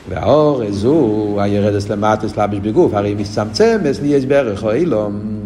והאור 0.09 0.61
זו, 0.69 1.35
הירדס 1.39 1.89
למטה 1.89 2.29
סלבש 2.29 2.57
בגוף, 2.57 2.93
הרי 2.93 3.15
מצטמצם, 3.15 3.79
אצלי 3.91 4.07
יש 4.07 4.25
בערך 4.25 4.63
או 4.63 4.71
אילום. 4.71 5.40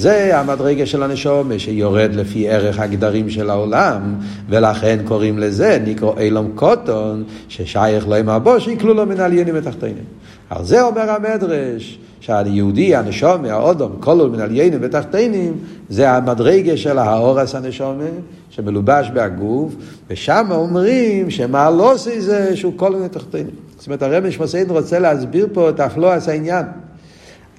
זה 0.00 0.38
המדרגה 0.38 0.86
של 0.86 1.02
הנשומה 1.02 1.58
שיורד 1.58 2.14
לפי 2.14 2.48
ערך 2.48 2.78
הגדרים 2.78 3.30
של 3.30 3.50
העולם, 3.50 4.14
ולכן 4.48 4.98
קוראים 5.04 5.38
לזה, 5.38 5.78
נקרא 5.86 6.10
אילום 6.18 6.50
קוטון, 6.54 7.24
ששייך 7.48 8.08
להם 8.08 8.28
הבו, 8.28 8.60
שיקלו 8.60 8.94
לו 8.94 9.06
מן 9.06 9.20
עליינים 9.20 9.54
ותחתינים. 9.58 10.04
על 10.50 10.64
זה 10.64 10.82
אומר 10.82 11.10
המדרש, 11.10 11.98
שהיהודי, 12.20 12.96
הנשומה, 12.96 13.52
האודום, 13.52 13.92
כלול 14.00 14.30
מן 14.30 14.40
עליינים 14.40 14.78
ותחתינים, 14.82 15.52
זה 15.88 16.10
המדרגה 16.10 16.76
של 16.76 16.98
האורס 16.98 17.54
הנשומה, 17.54 18.04
שמלובש 18.50 19.10
בהגוף, 19.14 19.74
ושם 20.10 20.46
אומרים 20.50 21.30
שמה 21.30 21.70
לא 21.70 21.92
עושה 21.92 22.20
זה 22.20 22.56
שהוא 22.56 22.72
כלול 22.76 22.96
מן 22.96 23.08
תחתינים. 23.08 23.54
זאת 23.78 23.86
אומרת, 23.86 24.02
הרמש 24.02 24.40
מסעידן 24.40 24.70
רוצה 24.70 24.98
להסביר 24.98 25.48
פה 25.52 25.68
את 25.68 25.80
אפלואס 25.80 26.28
העניין. 26.28 26.64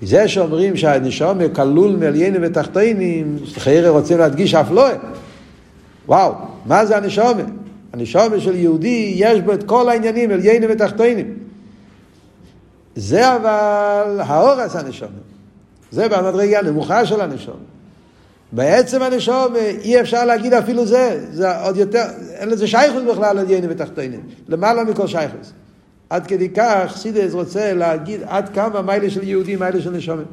זה 0.01 0.27
שאומרים 0.27 0.77
שהנשום 0.77 1.49
כלול 1.53 1.95
מעליינים 1.95 2.41
ותחתינים, 2.43 3.37
חיירה 3.53 3.89
רוצים 3.89 4.17
להדגיש 4.17 4.53
אף 4.53 4.71
לא. 4.71 4.87
וואו, 6.07 6.33
מה 6.65 6.85
זה 6.85 6.97
הנשום? 6.97 7.33
הנשום 7.93 8.39
של 8.39 8.55
יהודי, 8.55 9.13
יש 9.15 9.39
בו 9.39 9.53
את 9.53 9.63
כל 9.63 9.89
העניינים, 9.89 10.31
עליינים 10.31 10.69
ותחתינים. 10.73 11.37
זה 12.95 13.35
אבל 13.35 14.19
האורס 14.19 14.75
הנשום. 14.75 15.09
זה 15.91 16.09
במדרגה 16.09 16.59
הנמוכה 16.59 17.05
של 17.05 17.21
הנשום. 17.21 17.57
בעצם 18.51 19.01
הנשום 19.01 19.55
אי 19.55 20.01
אפשר 20.01 20.25
להגיד 20.25 20.53
אפילו 20.53 20.85
זה, 20.85 21.25
זה 21.31 21.59
עוד 21.61 21.77
יותר, 21.77 22.03
אין 22.33 22.49
לזה 22.49 22.67
שייכות 22.67 23.03
בכלל 23.03 23.37
עליינים 23.37 23.69
ותחתינים. 23.73 24.21
למעלה 24.47 24.83
מכל 24.83 25.07
שייכות. 25.07 25.51
עד 26.11 26.27
כדי 26.27 26.49
כך 26.49 26.93
סידס 26.95 27.33
רוצה 27.33 27.73
להגיד 27.73 28.21
עד 28.27 28.49
כמה 28.49 28.81
מיילה 28.81 29.09
של 29.09 29.23
יהודי, 29.23 29.55
מיילה 29.55 29.81
של 29.81 29.91
נשומת. 29.91 30.25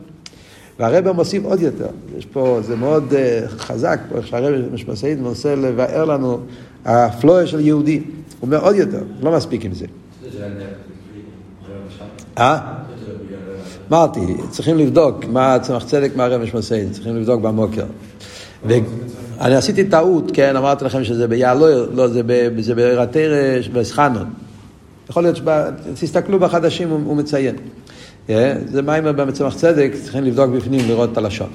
והרבא 0.79 1.13
מוסיף 1.13 1.45
עוד 1.45 1.61
יותר, 1.61 1.89
יש 2.19 2.27
פה, 2.27 2.59
זה 2.63 2.77
מאוד 2.77 3.13
uh, 3.13 3.49
חזק, 3.49 4.01
פה 4.09 4.17
איך 4.17 4.27
שהרבא 4.27 4.57
משמעית 4.73 5.19
מנסה 5.19 5.55
לבאר 5.55 6.05
לנו 6.05 6.41
הפלואה 6.85 7.47
של 7.47 7.61
יהודי. 7.61 7.97
הוא 7.97 8.03
אומר 8.43 8.65
עוד 8.65 8.77
יותר, 8.77 9.03
לא 9.21 9.33
מספיק 9.33 9.65
עם 9.65 9.73
זה. 9.75 9.87
אה? 12.39 12.59
אמרתי, 13.91 14.21
צריכים 14.51 14.79
לבדוק 14.79 15.25
מה 15.25 15.59
צמח 15.63 15.85
צדק, 15.85 16.11
מה 16.17 16.25
הרבא 16.25 16.45
משמעית, 16.45 16.93
צריכים 16.93 17.17
לבדוק 17.17 17.43
במוקר. 17.43 17.85
אני 19.41 19.55
עשיתי 19.55 19.85
טעות, 19.85 20.31
כן, 20.35 20.57
אמרתי 20.57 20.85
לכם 20.85 21.05
שזה 21.05 21.29
ביעלו, 21.29 21.95
לא, 21.95 22.09
זה 22.59 22.75
בעירתרש, 22.75 23.69
בסחנות. 23.69 24.27
יכול 25.11 25.23
להיות 25.23 25.37
שתסתכלו 25.95 26.39
בחדשים, 26.39 26.89
הוא, 26.89 27.01
הוא 27.05 27.17
מציין. 27.17 27.57
Yeah, 28.29 28.31
זה 28.67 28.83
מים 28.83 29.05
במצמח 29.05 29.55
צדק, 29.55 29.91
צריכים 30.03 30.25
לבדוק 30.25 30.51
בפנים, 30.51 30.89
לראות 30.89 31.13
את 31.13 31.17
הלשון. 31.17 31.49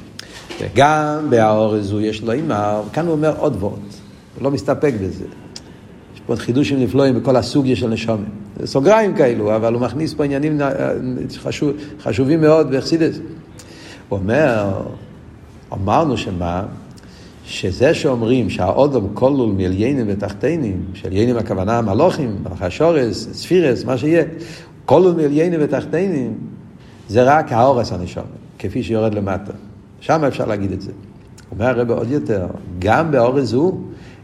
וגם 0.62 1.28
בהאור 1.30 1.74
הזו 1.74 2.02
יש 2.02 2.22
לו 2.22 2.32
אימר, 2.32 2.82
כאן 2.94 3.06
הוא 3.06 3.12
אומר 3.12 3.34
עוד 3.38 3.58
ועוד, 3.60 3.80
הוא 4.36 4.44
לא 4.44 4.52
מסתפק 4.52 4.94
בזה. 5.02 5.26
יש 6.16 6.22
פה 6.26 6.36
חידושים 6.36 6.80
נפלאים 6.80 7.20
בכל 7.20 7.36
הסוגיה 7.36 7.76
של 7.76 7.88
נשומים. 7.88 8.30
סוגריים 8.66 9.16
כאלו, 9.16 9.56
אבל 9.56 9.74
הוא 9.74 9.82
מכניס 9.82 10.14
פה 10.14 10.24
עניינים 10.26 10.62
חשוב, 11.38 11.72
חשובים 12.02 12.42
מאוד 12.42 12.72
באכסידס. 12.72 13.16
הוא 14.10 14.20
אומר, 14.20 14.72
אמרנו 15.74 16.18
שמה? 16.18 16.64
שזה 17.46 17.94
שאומרים 17.94 18.50
שהאודום 18.50 19.10
כלול 19.14 19.52
מעליינים 19.52 20.06
ותחתינים, 20.10 20.86
שעליינים 20.94 21.38
הכוונה 21.38 21.82
מלוכים, 21.82 22.36
מלאכי 22.44 22.66
השורס, 22.66 23.28
ספירס, 23.34 23.84
מה 23.84 23.98
שיהיה, 23.98 24.24
כלול 24.86 25.14
מעליינים 25.16 25.60
ותחתינים, 25.64 26.34
זה 27.10 27.24
רק 27.24 27.52
האורס 27.52 27.92
הנשום, 27.92 28.24
כפי 28.60 28.84
שיורד 28.84 29.14
למטה. 29.14 29.52
שם 30.00 30.24
אפשר 30.24 30.46
להגיד 30.46 30.72
את 30.72 30.82
זה. 30.82 30.92
אומר 31.52 31.66
הרב 31.66 31.92
עוד 31.92 32.12
יותר, 32.12 32.48
גם 32.80 33.12
באורס 33.12 33.44
זו 33.44 33.78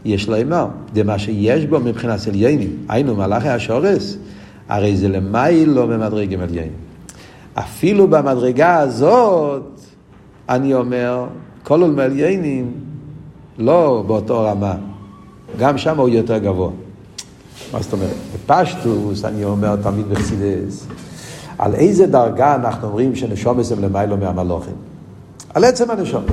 יש 0.04 0.28
לו 0.28 0.40
אמר, 0.42 0.66
זה 0.94 1.04
מה 1.04 1.18
שיש 1.18 1.66
בו 1.66 1.80
מבחינת 1.80 2.28
עליינים, 2.28 2.76
היינו 2.88 3.16
מלאכי 3.16 3.48
השורס, 3.48 4.16
הרי 4.68 4.96
זה 4.96 5.08
למיילו 5.08 5.86
ממדרגים 5.86 6.40
עליינים. 6.40 6.72
אפילו 7.54 8.08
במדרגה 8.08 8.78
הזאת, 8.78 9.80
אני 10.48 10.74
אומר, 10.74 11.26
כלול 11.62 11.90
מעליינים, 11.90 12.72
לא 13.60 14.04
באותו 14.06 14.40
רמה, 14.40 14.74
גם 15.58 15.78
שם 15.78 15.98
הוא 16.00 16.08
יותר 16.08 16.38
גבוה. 16.38 16.70
מה 17.72 17.82
זאת 17.82 17.92
אומרת? 17.92 18.16
בפשטוס, 18.34 19.24
אני 19.24 19.44
אומר 19.44 19.76
תמיד 19.76 20.08
בחסידס, 20.08 20.86
על 21.58 21.74
איזה 21.74 22.06
דרגה 22.06 22.54
אנחנו 22.54 22.88
אומרים 22.88 23.14
שנשומס 23.14 23.72
הם 23.72 23.80
למיילו 23.80 24.16
מהמלוכים? 24.16 24.74
על 25.54 25.64
עצם 25.64 25.90
הנשום. 25.90 26.24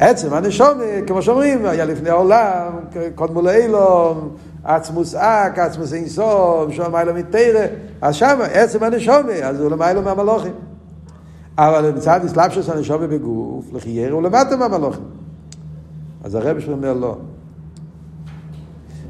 עצם 0.00 0.34
הנשום, 0.34 0.78
כמו 1.06 1.22
שאומרים, 1.22 1.66
היה 1.66 1.84
לפני 1.84 2.10
העולם, 2.10 2.72
קודמו 3.14 3.42
לאילום, 3.42 4.28
עצמוס 4.64 5.14
אק, 5.14 5.58
עצמוס 5.58 5.92
אינסוף, 5.92 6.70
שום 6.70 6.94
מיילו 6.94 7.14
מתרא, 7.14 7.66
אז 8.00 8.14
שם, 8.14 8.38
עצם 8.52 8.82
הנשום, 8.82 9.26
אז 9.44 9.60
הוא 9.60 9.70
למיילו 9.70 10.02
מהמלוכים. 10.02 10.52
אבל 11.68 11.90
מצד 11.90 12.20
אסלאפשוס 12.24 12.68
הנשומה 12.68 13.06
בגוף, 13.06 13.64
לחיירה 13.72 14.12
הוא 14.12 14.22
למטה 14.22 14.56
מהמלוכים. 14.56 15.04
אז 16.24 16.34
הרב 16.34 16.60
שלו 16.60 16.72
אומר 16.72 16.92
לא. 16.92 17.16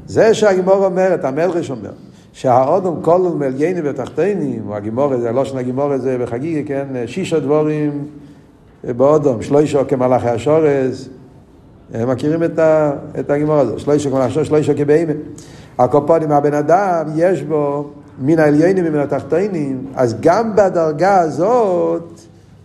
זה 0.07 0.33
שהגימור 0.33 0.85
אומרת, 0.85 1.25
המלרש 1.25 1.71
אומר, 1.71 1.91
שהאודום 2.33 2.99
כלול 3.01 3.33
מעליינים 3.33 3.83
ותחתינים, 3.87 4.63
או 4.67 4.75
הגימור 4.75 5.13
הזה, 5.13 5.29
הלושן 5.29 5.57
הגימור 5.57 5.91
הזה 5.91 6.17
בחגיגה, 6.21 6.67
כן, 6.67 6.87
שישה 7.05 7.39
דבורים 7.39 8.05
באודום, 8.83 9.41
שלוישו 9.41 9.79
כמלאכי 9.87 10.29
השורס, 10.29 11.09
הם 11.93 12.09
מכירים 12.09 12.43
את, 12.43 12.59
ה, 12.59 12.91
את 13.19 13.29
הגימור 13.29 13.55
הזה, 13.55 13.79
שלוישו 13.79 14.09
כמלאכי 14.09 14.27
השורס, 14.27 14.47
שלוישו 14.47 14.73
כבהימה. 14.77 15.13
הקופונים, 15.79 16.31
הבן 16.31 16.53
אדם, 16.53 17.05
יש 17.15 17.43
בו 17.43 17.89
מן 18.19 18.39
העליינים 18.39 18.85
ומן 18.87 18.99
התחתינים, 18.99 19.85
אז 19.95 20.15
גם 20.21 20.55
בדרגה 20.55 21.19
הזאת 21.19 22.12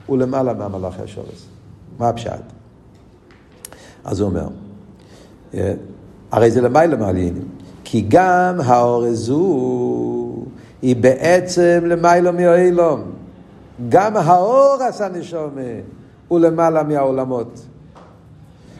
הוא 0.09 0.18
למעלה 0.18 0.54
מהמלאכי 0.54 1.02
השורס. 1.02 1.46
מה 1.98 2.09
הפשט? 2.09 2.40
אז 4.04 4.20
הוא 4.20 4.28
אומר, 4.28 4.48
אה, 5.54 5.74
הרי 6.30 6.50
זה 6.50 6.61
למעלה 6.61 6.96
מהעליינים, 6.96 7.48
כי 7.84 8.04
גם 8.09 8.61
האורזו 8.64 10.34
היא 10.82 10.96
בעצם 10.96 11.82
למעלה 11.86 12.32
מהאילום. 12.32 13.02
גם 13.88 14.16
האור 14.16 14.76
עשה 14.88 15.09
נשומה 15.09 15.61
הוא 16.28 16.40
למעלה 16.40 16.82
מהעולמות. 16.82 17.61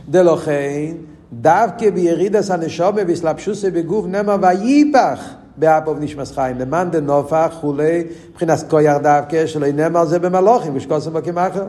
דלוכן, 0.09 0.95
דווקא 1.33 1.91
בירידס 1.91 2.51
הנשומה 2.51 3.01
והסלבשוסי 3.09 3.70
בגוף 3.70 4.07
נאמר 4.07 4.37
וייפח 4.43 5.20
באפוב 5.59 5.99
נשמס 6.01 6.33
חיים, 6.33 6.59
למאן 6.59 6.89
דנופח 6.91 7.57
כולי, 7.61 8.05
מבחינת 8.31 8.59
כויר 8.71 8.99
דווקא 8.99 9.47
שלא 9.47 9.67
נאמר 9.73 10.05
זה 10.05 10.19
במלוכים, 10.19 10.77
ושקוסם 10.77 11.13
בקים 11.13 11.39
אחר. 11.39 11.67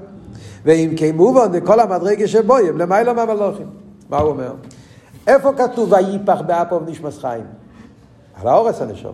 ואם 0.66 0.94
כמובן 0.98 1.52
דכל 1.52 1.80
המדרגה 1.80 2.28
שבוים, 2.28 2.78
למיילא 2.78 3.14
מהמלוכים. 3.14 3.68
מה 4.10 4.18
הוא 4.18 4.30
אומר? 4.30 4.54
איפה 5.28 5.54
כתוב 5.54 5.94
וייפח 5.94 6.42
באפוב 6.48 6.90
נשמס 6.90 7.20
חיים? 7.20 7.46
על 8.42 8.48
האורס 8.48 8.82
הנשומה, 8.82 9.14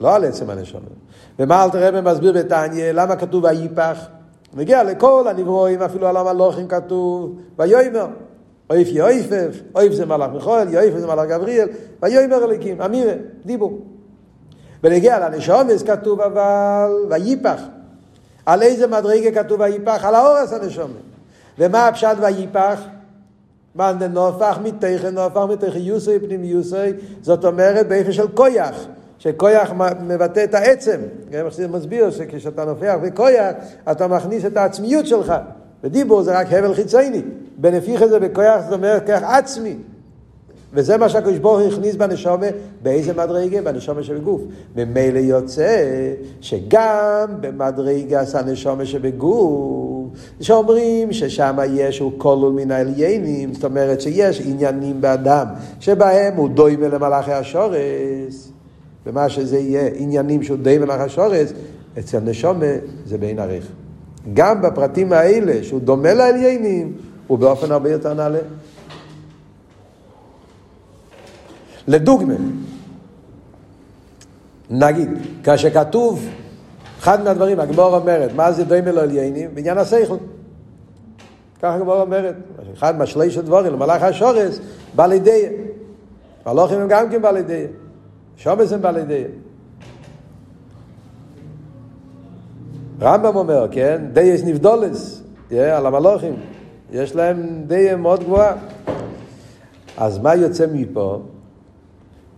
לא 0.00 0.14
על 0.14 0.24
עצם 0.24 0.50
הנשומה. 0.50 0.86
ומה 1.38 1.64
אלתר 1.64 1.88
רבי 1.88 2.10
מסביר 2.10 2.32
בתניא, 2.32 2.92
למה 2.92 3.16
כתוב 3.16 3.44
וייפח? 3.44 3.98
מגיע 4.54 4.84
לכל 4.84 5.28
הנברואים, 5.28 5.82
אפילו 5.82 6.06
על 6.06 6.16
המלוכים 6.16 6.68
כתוב, 6.68 7.38
ויאמר. 7.58 8.06
אויף 8.70 8.88
יויפף, 8.88 9.60
אויף 9.74 9.92
זה 9.92 10.06
מלאך 10.06 10.30
מיכואל, 10.34 10.68
יויפף 10.68 10.98
זה 10.98 11.06
מלאך 11.06 11.26
גבריאל, 11.28 11.68
ויאמר 12.02 12.44
אליקים, 12.44 12.82
אמירה, 12.82 13.12
דיבור. 13.46 13.78
ונגיע 14.84 15.28
לנשומס 15.28 15.82
כתוב 15.82 16.20
אבל, 16.20 16.90
וייפח. 17.10 17.62
על 18.46 18.62
איזה 18.62 18.86
מדרגה 18.86 19.42
כתוב 19.42 19.60
וייפח? 19.60 20.04
על 20.04 20.14
האורס 20.14 20.52
הנשומת. 20.52 20.94
ומה 21.58 21.88
הפשט 21.88 22.16
וייפח? 22.20 22.80
מאן 23.74 23.98
דנופח 23.98 24.58
מתכן, 24.62 25.14
נופח 25.14 25.40
מתכן 25.48 25.78
יוסי 25.80 26.18
פנים 26.18 26.44
יוסי, 26.44 26.76
זאת 27.22 27.44
אומרת 27.44 27.88
באיפה 27.88 28.12
של 28.12 28.28
כויח. 28.28 28.86
שכויח 29.18 29.72
מבטא 30.00 30.44
את 30.44 30.54
העצם. 30.54 31.00
גם 31.30 31.46
איך 31.46 31.54
מסביר 31.70 32.10
שכשאתה 32.10 32.64
נופח 32.64 32.94
בכויח, 33.02 33.54
אתה 33.90 34.06
מכניס 34.06 34.44
את 34.44 34.56
העצמיות 34.56 35.06
שלך. 35.06 35.34
ודיבור 35.84 36.22
זה 36.22 36.38
רק 36.38 36.52
הבל 36.52 36.74
חיצייני. 36.74 37.22
בנפיח 37.56 38.02
הזה 38.02 38.20
בכויח 38.20 38.60
זאת 38.64 38.72
אומרת 38.72 39.06
כוח 39.06 39.22
עצמי. 39.22 39.76
וזה 40.72 40.96
מה 40.96 41.08
שהקדוש 41.08 41.38
ברוך 41.38 41.60
הוא 41.60 41.68
הכניס 41.68 41.96
בנשומה, 41.96 42.46
באיזה 42.82 43.12
מדרגה? 43.12 43.62
בנשומה 43.62 44.02
שבגוף. 44.02 44.42
ממילא 44.76 45.18
יוצא 45.18 45.84
שגם 46.40 47.26
במדרגה 47.40 48.22
הנשומה 48.34 48.86
שבגוף, 48.86 50.08
שאומרים 50.40 51.12
ששם 51.12 51.58
יש 51.70 51.98
הוא 51.98 52.12
כלול 52.18 52.52
מן 52.52 52.70
העליינים, 52.70 53.54
זאת 53.54 53.64
אומרת 53.64 54.00
שיש 54.00 54.40
עניינים 54.46 55.00
באדם, 55.00 55.46
שבהם 55.80 56.36
הוא 56.36 56.48
דוימה 56.48 56.88
למלאכי 56.88 57.32
השורס, 57.32 58.52
ומה 59.06 59.28
שזה 59.28 59.58
יהיה 59.58 59.90
עניינים 59.94 60.42
שהוא 60.42 60.58
דוימה 60.58 60.84
למלאכי 60.84 61.02
השורס, 61.02 61.52
אצל 61.98 62.20
נשומה 62.20 62.66
זה 63.06 63.18
בין 63.18 63.38
עריך. 63.38 63.79
גם 64.34 64.62
בפרטים 64.62 65.12
האלה, 65.12 65.64
שהוא 65.64 65.80
דומה 65.80 66.14
לעליינים, 66.14 66.96
הוא 67.26 67.38
באופן 67.38 67.72
הרבה 67.72 67.90
יותר 67.90 68.14
נעלה. 68.14 68.38
לדוגמה, 71.88 72.34
נגיד, 74.70 75.08
כאשר 75.44 75.70
כתוב, 75.70 76.26
אחד 76.98 77.24
מהדברים, 77.24 77.60
הגמור 77.60 77.96
אומרת, 77.96 78.32
מה 78.34 78.52
זה 78.52 78.64
דומה 78.64 78.92
לעליינים? 78.92 79.54
בעניין 79.54 79.78
השכל. 79.78 80.16
ככה 81.62 81.74
הגמור 81.74 82.00
אומרת, 82.00 82.34
אחד 82.74 82.98
מהשליש 82.98 83.36
הדבורים, 83.36 83.72
למלאך 83.72 84.02
השורס, 84.02 84.60
בא 84.94 85.06
לידי. 85.06 85.46
מלאכים 86.46 86.80
הם 86.80 86.88
גם 86.88 87.10
כן 87.10 87.22
בא 87.22 87.30
לידי. 87.30 87.66
שומס 88.36 88.72
הם 88.72 88.82
בא 88.82 88.90
לידי. 88.90 89.24
רמב"ם 93.02 93.36
אומר, 93.36 93.66
כן, 93.70 94.02
דייס 94.12 94.44
נבדולס, 94.44 95.22
על 95.50 95.86
המלוכים, 95.86 96.34
יש 96.92 97.16
להם 97.16 97.62
דייה 97.66 97.96
מאוד 97.96 98.24
גבוהה. 98.24 98.54
אז 99.96 100.18
מה 100.18 100.34
יוצא 100.34 100.66
מפה? 100.72 101.20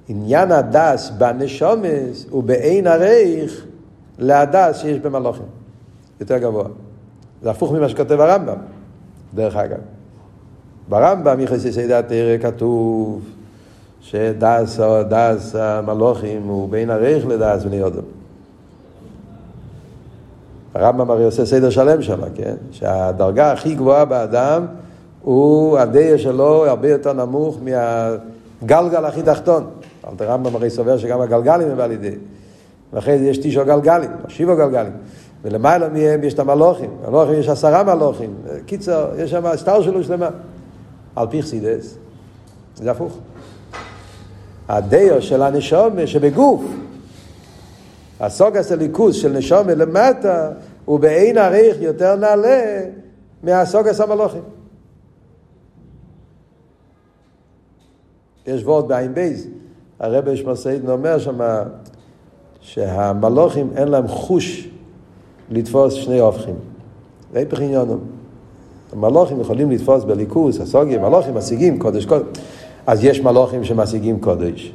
עניין 0.08 0.52
הדס 0.52 1.10
בנשומס 1.18 2.26
הוא 2.30 2.42
בעין 2.42 2.86
הרייך 2.86 3.66
להדס 4.18 4.78
שיש 4.78 4.98
במלוכים. 4.98 5.46
יותר 6.20 6.38
גבוה. 6.38 6.64
זה 7.42 7.50
הפוך 7.50 7.72
ממה 7.72 7.88
שכותב 7.88 8.20
הרמב"ם, 8.20 8.58
דרך 9.34 9.56
אגב. 9.56 9.78
ברמב"ם, 10.88 11.40
יחסי 11.40 11.72
סיידת 11.72 12.08
תראה, 12.08 12.38
כתוב 12.38 13.22
שדס 14.00 15.54
המלוכים 15.54 16.42
הוא 16.42 16.68
בין 16.68 16.90
הרייך 16.90 17.26
לדס 17.26 17.64
בני 17.64 17.82
אודם. 17.82 18.21
הרמב"ם 20.74 21.10
הרי 21.10 21.24
עושה 21.24 21.46
סדר 21.46 21.70
שלם 21.70 22.02
שם, 22.02 22.20
כן? 22.34 22.54
שהדרגה 22.70 23.52
הכי 23.52 23.74
גבוהה 23.74 24.04
באדם 24.04 24.66
הוא, 25.22 25.78
הדיה 25.78 26.18
שלו 26.18 26.66
הרבה 26.66 26.88
יותר 26.88 27.12
נמוך 27.12 27.58
מהגלגל 27.62 29.04
הכי 29.04 29.22
תחתון. 29.22 29.66
אלתר 30.10 30.24
רמב"ם 30.24 30.56
הרי 30.56 30.70
סובר 30.70 30.98
שגם 30.98 31.20
הגלגלים 31.20 31.70
הם 31.70 31.80
על 31.80 31.92
ידי. 31.92 32.14
ואחרי 32.92 33.18
זה 33.18 33.24
יש 33.24 33.38
תשעו 33.38 33.64
גלגלים, 33.64 34.10
שבעו 34.28 34.56
גלגלים. 34.56 34.92
ולמעלה 35.42 35.88
מהם 35.88 36.24
יש 36.24 36.34
את 36.34 36.38
המלוכים. 36.38 36.90
המלוכים 37.04 37.34
יש 37.34 37.48
עשרה 37.48 37.82
מלוכים. 37.82 38.34
קיצר, 38.66 39.06
יש 39.18 39.30
שם 39.30 39.56
סטר 39.56 39.82
שלו 39.82 40.04
שלמה. 40.04 40.28
על 41.16 41.26
פי 41.30 41.42
חסידס, 41.42 41.96
זה 42.76 42.90
הפוך. 42.90 43.18
הדיו 44.68 45.22
של 45.22 45.42
הנשום 45.42 46.06
שבגוף, 46.06 46.62
הסוגס 48.22 48.72
הליכוז 48.72 49.14
של 49.14 49.32
נשום 49.32 49.68
למטה, 49.68 50.50
הוא 50.84 51.00
בעין 51.00 51.38
עריך 51.38 51.76
יותר 51.80 52.16
נעלה 52.16 52.82
מהסוגס 53.42 54.00
המלוכים. 54.00 54.42
יש 58.46 58.62
וורד 58.62 58.88
בעין 58.88 59.14
בייז, 59.14 59.48
הרבי 60.00 60.36
שמסעידן 60.36 60.90
אומר 60.90 61.18
שם 61.18 61.38
שהמלוכים 62.60 63.70
אין 63.76 63.88
להם 63.88 64.08
חוש 64.08 64.68
לתפוס 65.50 65.94
שני 65.94 66.18
הופכים. 66.18 66.54
היפך 67.34 67.60
עניונם. 67.60 67.98
המלוכים 68.92 69.40
יכולים 69.40 69.70
לתפוס 69.70 70.04
בליכוס, 70.04 70.60
הסוגיה, 70.60 70.98
מלוכים 70.98 71.34
משיגים 71.34 71.78
קודש 71.78 72.06
קודש. 72.06 72.38
אז 72.86 73.04
יש 73.04 73.20
מלוכים 73.20 73.64
שמשיגים 73.64 74.20
קודש. 74.20 74.72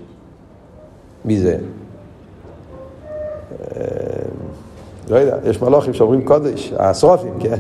מי 1.26 1.40
זה? 1.40 1.58
אה, 3.76 3.82
לא 5.10 5.16
יודע, 5.16 5.38
יש 5.50 5.62
מלוכים 5.62 5.94
שאומרים 5.94 6.26
קודש, 6.26 6.74
השרופים, 6.78 7.34
כן? 7.40 7.60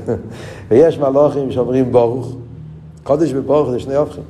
ויש 0.70 0.99
מלוכים 0.99 1.51
שאומרים 1.51 1.91
ברוך. 1.91 2.36
קודש 3.03 3.32
וברוך 3.34 3.70
זה 3.70 3.80
שני 3.80 3.95
הופכים. 3.95 4.24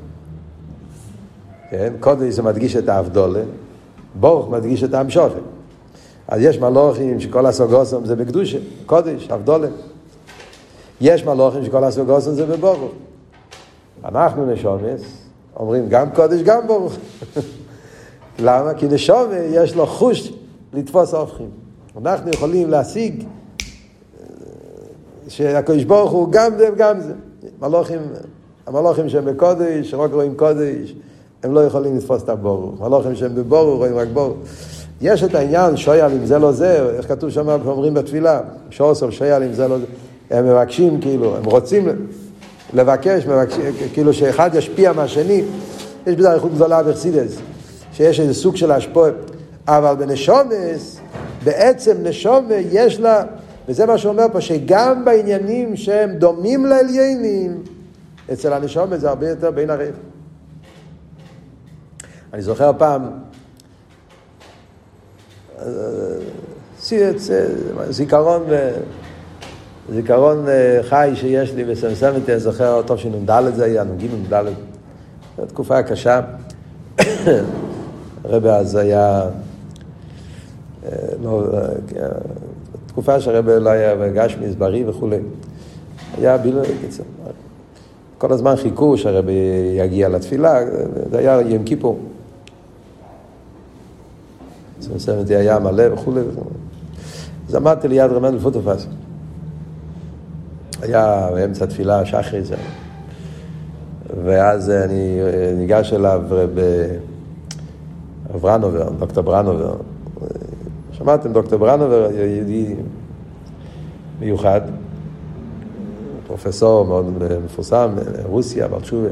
כן? 1.69 1.93
קודש 1.99 2.33
זה 2.33 2.43
מדגיש 2.43 2.75
את 2.75 2.89
האבדולה, 2.89 3.41
ברוך 4.19 4.49
מדגיש 4.49 4.83
את 4.83 4.93
המשוכן. 4.93 5.39
אז 6.27 6.41
יש 6.41 6.59
מלוכים 6.59 7.19
שכל 7.19 7.45
הסוגוסם 7.45 8.05
זה 8.05 8.15
בקדושה, 8.15 8.57
קודש, 8.85 9.29
אבדולה. 9.29 9.67
יש 11.01 11.25
מלוכים 11.25 11.65
שכל 11.65 11.83
הסוגוסם 11.83 12.31
זה 12.31 12.45
בברוך. 12.45 12.91
אנחנו 14.05 14.45
נשומס, 14.45 15.01
אומרים 15.55 15.89
גם 15.89 16.09
קודש 16.09 16.41
גם 16.41 16.67
ברוך. 16.67 16.93
למה? 18.39 18.73
כי 18.73 18.87
נשומה 18.87 19.35
יש 19.35 19.75
לו 19.75 19.85
חוש 19.85 20.33
לתפוס 20.73 21.13
הופכים. 21.13 21.66
אנחנו 22.05 22.31
יכולים 22.31 22.69
להשיג 22.69 23.23
אה, 23.23 24.25
שהקדוש 25.27 25.83
ברוך 25.83 26.11
הוא 26.11 26.27
גם 26.31 26.51
זה 26.57 26.69
וגם 26.73 26.99
זה. 26.99 27.13
מלוכים, 27.61 27.99
המלוכים 28.67 29.09
שהם 29.09 29.25
בקודש, 29.25 29.93
רק 29.93 30.13
רואים 30.13 30.35
קודש, 30.35 30.93
הם 31.43 31.53
לא 31.53 31.59
יכולים 31.59 31.97
לתפוס 31.97 32.23
את 32.23 32.29
הבור. 32.29 32.75
מלוכים 32.79 33.15
שהם 33.15 33.35
בבור, 33.35 33.75
רואים 33.75 33.97
רק 33.97 34.07
בור. 34.13 34.37
יש 35.01 35.23
את 35.23 35.35
העניין, 35.35 35.77
שויאל 35.77 36.11
אם 36.11 36.25
זה 36.25 36.39
לא 36.39 36.51
זה, 36.51 36.89
איך 36.97 37.07
כתוב 37.07 37.29
שם, 37.29 37.49
אומרים 37.49 37.93
בתפילה, 37.93 38.41
שורסום 38.69 39.11
שויאל 39.11 39.43
אם 39.43 39.53
זה 39.53 39.67
לא 39.67 39.77
זה. 39.77 39.85
הם 40.29 40.45
מבקשים, 40.45 41.01
כאילו, 41.01 41.37
הם 41.37 41.45
רוצים 41.45 41.89
לבקש, 42.73 43.25
מבקשים, 43.25 43.61
כאילו 43.93 44.13
שאחד 44.13 44.55
ישפיע 44.55 44.93
מהשני. 44.93 45.43
יש 46.07 46.15
בזה 46.15 46.33
איכות 46.33 46.53
גדולה 46.53 46.83
בחסידס, 46.83 47.37
שיש 47.93 48.19
איזה 48.19 48.33
סוג 48.33 48.55
של 48.55 48.71
השפועה. 48.71 49.11
אבל 49.67 49.95
בנשומס, 49.95 50.99
בעצם 51.47 51.97
נשומה 52.03 52.55
יש 52.55 52.99
לה, 52.99 53.23
וזה 53.67 53.85
מה 53.85 53.97
שאומר 53.97 54.25
פה, 54.31 54.41
שגם 54.41 55.05
בעניינים 55.05 55.75
שהם 55.75 56.13
דומים 56.13 56.65
לעליינים, 56.65 57.63
אצל 58.33 58.53
הנשומה 58.53 58.97
זה 58.97 59.09
הרבה 59.09 59.29
יותר 59.29 59.51
בין 59.51 59.69
הרב. 59.69 59.93
אני 62.33 62.41
זוכר 62.41 62.71
פעם, 62.77 63.09
זיכרון, 67.89 68.43
זיכרון 69.93 70.45
חי 70.81 71.11
שיש 71.15 71.53
לי 71.53 71.63
בסמסמתי, 71.65 72.31
אני 72.31 72.39
זוכר, 72.39 72.81
טוב 72.81 72.97
שנ"ד 72.97 73.55
זה 73.55 73.65
היה, 73.65 73.83
נ"ג 73.83 74.05
נ"ד, 74.05 74.43
זו 75.37 75.45
תקופה 75.45 75.83
קשה. 75.83 76.21
הרבי 78.23 78.49
אז 78.49 78.75
היה, 78.75 79.21
לא, 81.23 81.43
תקופה 82.87 83.19
שהרבי 83.19 83.51
לא 83.59 83.69
היה 83.69 84.09
גשמיס 84.09 84.55
בריא 84.55 84.83
וכולי. 84.87 85.19
היה 86.17 86.37
בילוי, 86.37 86.67
קיצר. 86.81 87.03
כל 88.17 88.33
הזמן 88.33 88.55
חיכו 88.55 88.97
שהרבי 88.97 89.33
יגיע 89.77 90.09
לתפילה, 90.09 90.59
זה 91.11 91.17
היה 91.17 91.41
יום 91.41 91.63
כיפור. 91.63 91.99
סמסמתי 94.81 95.35
היה 95.35 95.59
מלא 95.59 95.93
וכולי. 95.93 96.21
אז 97.47 97.55
עמדתי 97.55 97.87
ליד 97.87 98.11
רמנדל 98.11 98.39
פוטופס. 98.39 98.87
היה 100.81 101.29
באמצע 101.33 101.65
תפילה, 101.65 102.05
שחרי 102.05 102.43
זה. 102.43 102.55
ואז 104.25 104.69
אני 104.69 105.19
ניגש 105.57 105.93
אליו 105.93 106.21
ברנובר, 108.41 108.89
דוקטור 108.99 109.23
ברנובר. 109.23 109.75
שמעתם 110.97 111.33
דוקטור 111.33 111.59
ברנובר, 111.59 112.09
יהודי 112.11 112.75
מיוחד, 114.19 114.61
פרופסור 116.27 116.85
מאוד 116.85 117.05
מפורסם, 117.45 117.89
רוסיה, 118.25 118.67
בר 118.67 118.79
תשובה. 118.79 119.09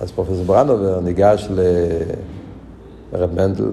אז 0.00 0.10
פרופסור 0.10 0.44
ברנובר 0.44 1.00
ניגש 1.00 1.48
לרב 3.12 3.34
מנדל, 3.34 3.70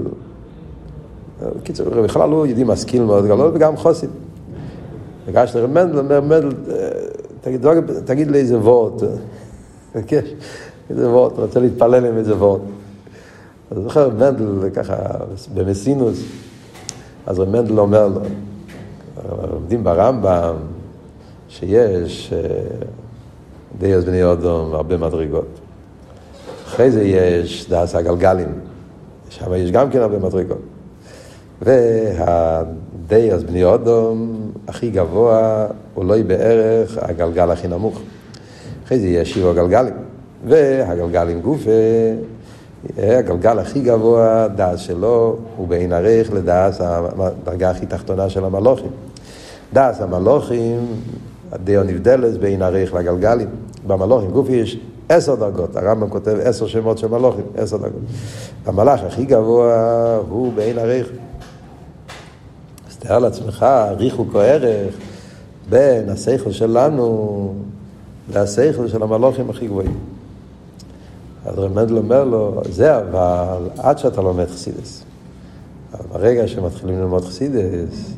בקיצור, 1.41 2.01
בכלל 2.01 2.29
הוא 2.29 2.45
יהודי 2.45 2.63
משכיל 2.63 3.03
מאוד 3.03 3.25
גדול 3.25 3.51
וגם 3.53 3.77
חוסי. 3.77 4.07
ניגש 5.27 5.55
לרב 5.55 5.69
מנדל, 5.69 5.97
אומר 5.99 6.21
מנדל, 6.21 6.49
תגיד, 7.41 7.65
תגיד 8.05 8.31
לי 8.31 8.38
איזה 8.38 8.57
וורט. 8.57 9.03
מבקש, 9.95 10.33
איזה 10.89 11.09
וורט, 11.09 11.33
רוצה 11.38 11.59
להתפלל 11.59 12.05
עם 12.05 12.17
איזה 12.17 12.35
וורט. 12.35 12.61
אז 13.71 13.77
זוכר 13.83 14.09
מנדל 14.09 14.69
ככה 14.73 14.95
במסינוס, 15.53 16.23
אז 17.28 17.39
רב 17.39 17.49
מנדל 17.49 17.80
אומר 17.80 18.07
לו, 18.07 18.21
לומדים 19.51 19.84
ברמב"ם 19.84 20.55
שיש 21.49 22.34
דיוס 23.80 24.03
בני 24.03 24.23
אודום 24.23 24.71
והרבה 24.71 24.97
מדרגות. 24.97 25.59
אחרי 26.65 26.91
זה 26.91 27.03
יש 27.03 27.69
דס 27.69 27.95
הגלגלים, 27.95 28.47
שם 29.30 29.53
יש 29.53 29.71
גם 29.71 29.89
כן 29.89 30.01
הרבה 30.01 30.19
מדרגות. 30.19 30.61
והדיוס 31.61 33.43
בני 33.43 33.63
אודום 33.63 34.41
הכי 34.67 34.89
גבוה 34.89 35.67
הוא 35.93 36.05
לא 36.05 36.15
בערך 36.28 36.97
הגלגל 37.01 37.51
הכי 37.51 37.67
נמוך. 37.67 38.01
אחרי 38.86 38.99
זה 38.99 39.07
יש 39.07 39.34
שבע 39.34 39.53
גלגלים, 39.53 39.93
והגלגלים 40.47 41.41
גופה, 41.41 41.71
הגלגל 42.97 43.59
הכי 43.59 43.80
גבוה, 43.82 44.47
דס 44.55 44.80
שלו, 44.80 45.38
הוא 45.57 45.67
בין 45.67 45.93
ערך 45.93 46.32
לדס 46.34 46.82
הדרגה 46.82 47.69
הכי 47.69 47.86
תחתונה 47.86 48.30
של 48.30 48.45
המלוכים. 48.45 48.91
דס 49.73 50.01
המלוכים, 50.01 50.86
הדעה 51.51 51.84
נבדלת 51.84 52.38
בין 52.38 52.61
ערך 52.61 52.93
לגלגלים. 52.93 53.49
במלוכים 53.88 54.32
גופי 54.32 54.51
יש 54.51 54.80
עשר 55.09 55.36
דרגות, 55.36 55.75
הרמב"ם 55.75 56.09
כותב 56.09 56.38
עשר 56.43 56.67
שמות 56.67 56.97
של 56.97 57.07
מלוכים, 57.07 57.45
עשר 57.57 57.78
דרגות. 57.78 58.01
המלאך 58.65 59.03
הכי 59.03 59.25
גבוה 59.25 60.19
הוא 60.30 60.53
בעין 60.53 60.78
ערך. 60.80 61.07
אז 62.89 62.95
תאר 62.97 63.19
לעצמך, 63.19 63.65
ריחוק 63.97 64.28
או 64.34 64.39
ערך 64.39 64.93
בין 65.69 66.09
השכל 66.09 66.51
שלנו 66.51 67.53
והשכל 68.30 68.88
של 68.88 69.03
המלוכים 69.03 69.49
הכי 69.49 69.67
גבוהים. 69.67 70.16
אז 71.47 71.59
רב 71.59 71.73
מנדל 71.73 71.97
אומר 71.97 72.23
לו, 72.23 72.61
זה 72.69 72.97
אבל 72.97 73.69
עד 73.77 73.97
שאתה 73.97 74.21
לומד 74.21 74.47
חסידס. 74.47 75.03
אבל 75.93 76.19
ברגע 76.19 76.47
שמתחילים 76.47 76.99
ללמוד 76.99 77.25
חסידס, 77.25 78.13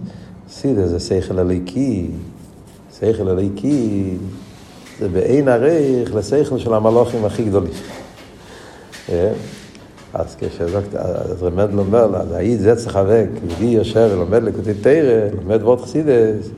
חסידס 0.49 0.89
זה 0.89 0.99
שכל 0.99 1.39
הליקי, 1.39 2.11
שכל 2.99 3.27
הליקי 3.30 4.17
זה 4.99 5.09
באין 5.09 5.47
ערך 5.47 6.15
לשכל 6.15 6.57
של 6.57 6.73
המלוכים 6.73 7.25
הכי 7.25 7.43
גדולים. 7.43 7.71
אה? 9.09 9.32
אז 10.13 10.36
כשרב 10.39 10.84
מנדל 11.55 11.80
אומר 11.80 12.07
לה, 12.07 12.17
אז 12.17 12.32
היית 12.32 12.59
זה 12.59 12.75
צריך 12.75 12.95
להיאבק, 12.95 13.30
יהודי 13.49 13.65
יושב 13.65 14.09
ולומד 14.13 14.43
לקוטי 14.43 14.73
תרא, 14.73 15.27
לומד 15.41 15.63
וורט 15.63 15.82
חסידס, 15.82 16.49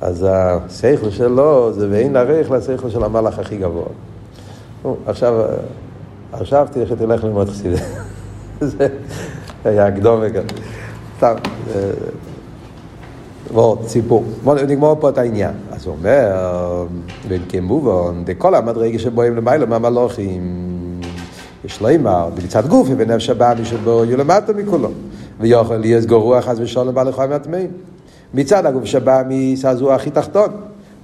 אז 0.00 0.26
השכל 0.30 1.10
שלו 1.10 1.72
זה 1.72 1.88
באין 1.88 2.16
ערך 2.16 2.50
לשכל 2.50 2.90
של 2.90 3.04
המלאך 3.04 3.38
הכי 3.38 3.56
גבוה. 3.56 3.88
עכשיו, 5.06 5.44
עכשיו 6.32 6.66
תראה 6.72 6.86
שתלך 6.86 7.24
ללמוד 7.24 7.48
חסידס. 7.48 7.80
זה 8.60 8.88
היה 9.64 9.86
הקדום 9.86 10.20
וכאן. 10.22 10.42
סתם, 11.16 11.34
ועוד 13.54 13.78
סיפור. 13.86 14.24
בואו 14.44 14.66
נגמור 14.66 14.96
פה 15.00 15.08
את 15.08 15.18
העניין. 15.18 15.54
אז 15.72 15.86
הוא 15.86 15.94
אומר, 15.98 16.86
בין 17.28 17.42
כמובן, 17.48 18.24
דכל 18.24 18.54
המדרגה 18.54 18.98
שבואים 18.98 19.36
למעלה 19.36 19.66
מהמלוכים, 19.66 20.42
יש 21.64 21.80
לו 21.80 21.94
אמר, 21.94 22.28
במצד 22.34 22.66
גופי 22.66 22.94
ונפש 22.96 23.30
הבאמי 23.30 23.64
שבו 23.64 24.04
יהיו 24.04 24.16
למטה 24.16 24.52
מכולו. 24.52 24.88
ויוכל 25.40 25.76
להיות 25.76 26.04
גרוע 26.04 26.42
חס 26.42 26.56
ושלום 26.58 26.94
בעלי 26.94 27.12
חיים 27.12 27.30
מהטמאים. 27.30 27.70
מצד 28.34 28.66
הגוף 28.66 28.84
שבא 28.84 29.22
מסזוע 29.28 29.94
הכי 29.94 30.10
תחתון. 30.10 30.50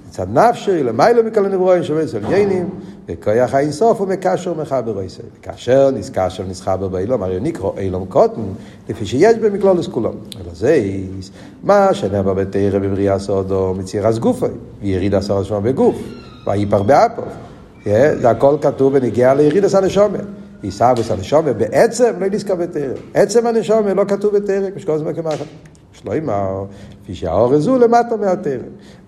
מצד 0.09 0.27
נפשי, 0.33 0.83
למעלה 0.83 1.21
מכל 1.21 1.45
הנברואים 1.45 1.83
שווה 1.83 2.03
אצל 2.03 2.19
יינים, 2.29 2.69
וכויח 3.09 3.53
האינסוף 3.53 4.01
מקשר 4.01 4.51
ומחבר 4.51 4.99
עשה. 4.99 5.23
כאשר 5.41 5.91
נזכשר 5.91 6.43
נסחבר 6.49 6.87
באילום, 6.87 7.23
הרי 7.23 7.39
נקרא 7.39 7.69
אילום 7.77 8.05
קוטן, 8.05 8.41
לפי 8.89 9.05
שיש 9.05 9.37
במכלולוס 9.37 9.87
כולו. 9.87 10.09
אלא 10.09 10.53
זה 10.53 10.81
מה 11.63 11.93
שנאמר 11.93 12.33
בתרא 12.33 12.79
בבריאה 12.79 13.19
סודו, 13.19 13.73
מציר 13.77 14.07
אז 14.07 14.19
גופי, 14.19 14.45
ויריד 14.81 15.15
עשר 15.15 15.43
שמה 15.43 15.59
בגוף, 15.59 15.95
ויפר 16.47 16.83
באפו. 16.83 17.21
זה 17.85 18.29
הכל 18.29 18.55
כתוב 18.61 18.93
ונגיע 18.95 19.33
ליריד 19.33 19.65
עשר 19.65 19.81
נשומת. 19.81 20.19
עיסאוויס 20.61 21.11
הנשומה 21.11 21.53
בעצם 21.53 22.13
לא 22.19 22.27
נזכר 22.27 22.55
בתרא. 22.55 22.93
עצם 23.13 23.47
הנשומה 23.47 23.93
לא 23.93 24.03
כתוב 24.07 24.37
בתרא, 24.37 24.69
כשכל 24.75 24.91
הזמן 24.91 25.13
כמחת. 25.13 25.45
שלוימר, 26.05 26.65
כפי 27.03 27.15
שהאור 27.15 27.53
הזו 27.53 27.77
למטה 27.77 28.15
מהתרא. 28.15 28.57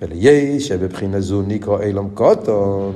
וליש 0.02 0.68
שבבחינה 0.68 1.22
זו 1.22 1.42
נקרא 1.48 1.82
אילום 1.82 2.10
קוטון, 2.14 2.94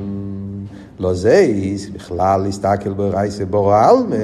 לא 1.00 1.14
זייס, 1.14 1.90
בכלל 1.90 2.42
להסתכל 2.42 2.94
ברייסה 2.94 3.46
בורו 3.46 3.74
עלמה, 3.74 4.16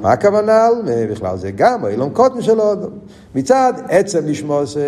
מה 0.00 0.12
הכוונה 0.12 0.66
עלמה? 0.66 1.06
בכלל 1.10 1.36
זה 1.36 1.50
גם 1.50 1.86
אילום 1.86 2.10
קוטון 2.10 2.42
של 2.42 2.60
אודום. 2.60 2.90
מצד 3.34 3.72
עצם 3.88 4.26
לשמוע 4.26 4.64
זה, 4.64 4.86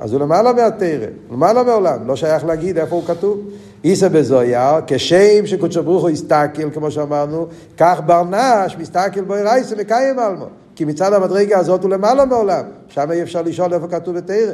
אז 0.00 0.12
הוא 0.12 0.20
למעלה 0.20 0.52
מהתרא, 0.52 1.06
למעלה 1.32 1.62
מעולם, 1.62 2.06
לא 2.06 2.16
שייך 2.16 2.44
להגיד 2.44 2.78
איפה 2.78 2.96
הוא 2.96 3.04
כתוב. 3.04 3.40
איסא 3.84 4.08
בזויה, 4.08 4.80
כשם 4.86 5.46
שקודשו 5.46 5.82
ברוך 5.82 6.02
הוא 6.02 6.10
הסתכל, 6.10 6.70
כמו 6.70 6.90
שאמרנו, 6.90 7.46
כך 7.78 8.00
ברנש 8.06 8.76
מסתכל 8.78 9.20
בו 9.20 9.34
רייסה 9.34 9.76
מקיים 9.76 10.18
עלמו. 10.18 10.46
כי 10.74 10.84
מצד 10.84 11.12
המדרגה 11.12 11.58
הזאת 11.58 11.82
הוא 11.82 11.90
למעלה 11.90 12.24
מעולם, 12.24 12.64
שם 12.88 13.10
אי 13.10 13.22
אפשר 13.22 13.42
לשאול 13.42 13.74
איפה 13.74 13.88
כתוב 13.88 14.16
בתרא. 14.16 14.52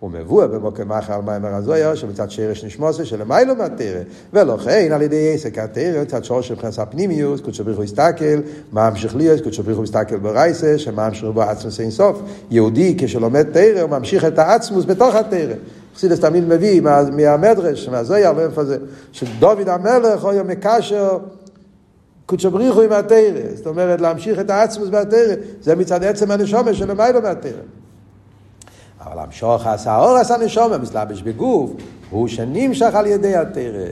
הוא 0.00 0.10
מבואר 0.10 0.46
במוקם 0.46 0.92
אחר 0.92 1.20
מיימר 1.20 1.54
הזויה, 1.54 1.96
שמצד 1.96 2.30
שרש 2.30 2.64
נשמוסה 2.64 3.04
שלמיילו 3.04 3.54
מהתרא, 3.54 4.00
ולכן 4.32 4.92
על 4.92 5.02
ידי 5.02 5.34
עסק 5.34 5.58
התרא, 5.58 6.02
מצד 6.02 6.24
שורש 6.24 6.48
של 6.48 6.54
מבחינת 6.54 6.78
הפנימיוס, 6.78 7.40
קודשו 7.40 7.64
בריך 7.64 7.76
הוא 7.76 7.84
הסתכל, 7.84 8.40
ממשיך 8.72 9.16
להיות, 9.16 9.40
קודשו 9.40 9.62
בריך 9.62 9.76
הוא 9.76 9.82
מסתכל 9.82 10.16
ברייסה, 10.16 10.78
שמה 10.78 11.08
ממשיך 11.08 11.24
בו 11.34 11.42
עצמוס 11.42 11.80
אין 11.80 11.90
סוף. 11.90 12.22
יהודי 12.50 12.94
כשלומד 12.98 13.42
תרא, 13.52 13.80
הוא 13.80 13.90
ממשיך 13.90 14.24
את 14.24 14.38
העצמוס 14.38 14.84
בתוך 14.84 15.14
התרא. 15.14 15.54
חסידס 15.96 16.20
תמיד 16.20 16.44
מביא 16.48 16.80
מהמדרש, 17.12 17.88
מהזויה, 17.88 18.32
מאיפה 18.32 18.64
זה, 18.64 18.76
שדוד 19.12 19.68
המלך 19.68 20.24
היה 20.24 20.42
מקשר 20.42 21.18
קודשו 22.26 22.50
בריחו 22.50 22.82
עם 22.82 22.92
התרא, 22.92 23.54
זאת 23.54 23.66
אומרת 23.66 24.00
להמשיך 24.00 24.40
את 24.40 24.50
העצמוס 24.50 24.88
בתרא, 24.88 25.34
זה 25.60 25.76
מצד 25.76 26.04
עצם 26.04 26.30
הנשומה 26.30 26.74
של 26.74 26.90
המיילו 26.90 27.22
מהתרא. 27.22 27.50
אבל 29.00 29.18
המשוך 29.18 29.66
עשה 29.66 29.96
אור 29.96 30.16
עשה 30.16 30.36
נשומה, 30.36 30.78
מסלבש 30.78 31.22
בגוף, 31.22 31.70
הוא 32.10 32.28
שנמשך 32.28 32.94
על 32.94 33.06
ידי 33.06 33.36
התרא. 33.36 33.86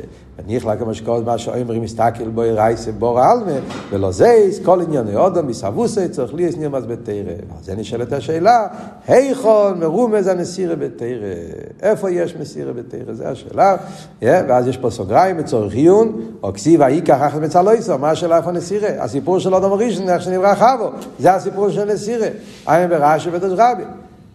וניחלה 0.47 0.77
כמו 0.77 0.95
שקוראים 0.95 1.25
מה 1.25 1.39
שאומרים 1.39 1.83
מסתכל 1.83 2.29
בו 2.29 2.43
רייסה 2.55 2.93
בור 2.93 3.21
העלמה, 3.21 3.53
ולא 3.91 4.13
זייס, 4.13 4.61
כל 4.65 4.81
ענייני 4.81 5.17
אודם 5.17 5.47
מסבוסי, 5.47 6.09
צריך 6.09 6.35
לי 6.35 6.51
נרמז 6.59 6.87
בתרא. 6.87 7.15
אז 7.59 7.65
זה 7.65 7.75
נשאלת 7.75 8.13
השאלה, 8.13 8.67
היכון 9.09 9.81
מרומז 9.81 10.27
הנסירה 10.27 10.77
בתרא? 10.77 11.35
איפה 11.83 12.11
יש 12.11 12.37
מסירה 12.37 12.73
בתרא? 12.73 13.15
זו 13.15 13.25
השאלה. 13.25 13.77
ואז 14.23 14.69
יש 14.69 14.77
פה 14.77 14.91
סוגריים 14.91 15.39
לצורך 15.39 15.75
עיון, 15.75 16.21
או 16.43 16.53
כסיב 16.53 16.83
האיקח 16.83 17.19
אחת 17.27 17.41
מצלויסו, 17.41 17.99
מה 17.99 18.11
השאלה 18.11 18.37
איפה 18.37 18.53
נסירה? 18.53 18.89
הסיפור 18.99 19.39
של 19.39 19.55
אודם 19.55 19.73
הראשון, 19.73 20.09
איך 20.09 20.23
שנברא 20.23 20.55
חבו, 20.55 20.91
זה 21.19 21.35
הסיפור 21.35 21.71
של 21.71 21.85
נסירה. 21.85 22.29
עין 22.67 22.91
ברש"י 22.91 23.29
ודש 23.33 23.53
רבי. 23.57 23.83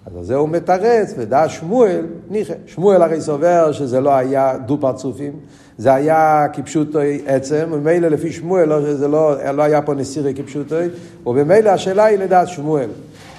אז 0.08 0.16
על 0.18 0.24
זה 0.24 0.36
הוא 0.36 0.50
מתרץ, 0.50 1.14
ודע 1.18 1.50
שמואל, 1.50 2.06
ניחא. 2.30 2.54
שמואל 2.66 3.02
הרי 3.02 3.22
סובר 3.22 3.72
שזה 3.72 4.02
לא 4.02 4.16
היה 4.16 4.58
דו 4.66 4.78
פרצופים, 4.82 5.34
זה 5.78 5.94
היה 5.94 6.46
כפשוטוי 6.54 7.22
עצם, 7.26 7.68
וממילא 7.72 8.08
לפי 8.08 8.32
שמואל 8.32 8.70
לא, 8.70 8.94
זה 8.94 9.08
לא, 9.08 9.52
לא 9.54 9.64
היה 9.64 9.82
פה 9.82 9.94
נסירי 9.94 10.34
כפשוטוי, 10.34 10.88
ובמילא 11.26 11.70
השאלה 11.70 12.06
היא 12.06 12.20
לדעת 12.20 12.48
שמואל. 12.48 12.90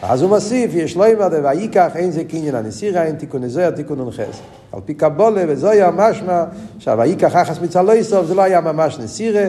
אז 0.03 0.23
הוא 0.23 0.31
מוסיף, 0.31 0.71
יש 0.75 0.97
לא 0.97 1.13
אמר 1.13 1.29
דבר, 1.29 1.49
וייקח 1.49 1.91
אין 1.95 2.11
זה 2.11 2.25
קניין 2.25 2.55
הנסירה, 2.55 3.03
אין 3.03 3.17
תיקון 3.17 3.45
נזויה, 3.45 3.73
תיקון 3.73 4.09
נחס. 4.09 4.41
על 4.73 4.81
פי 4.85 4.95
קבולה 4.95 5.45
וזויה 5.49 5.91
משמע, 5.91 6.45
עכשיו 6.77 6.99
וייקח 6.99 7.37
אחס 7.37 7.61
מצל 7.61 7.83
לא 7.83 7.93
יסוף, 7.93 8.27
זה 8.27 8.35
לא 8.35 8.43
היה 8.43 8.61
ממש 8.61 8.99
נסירה, 8.99 9.45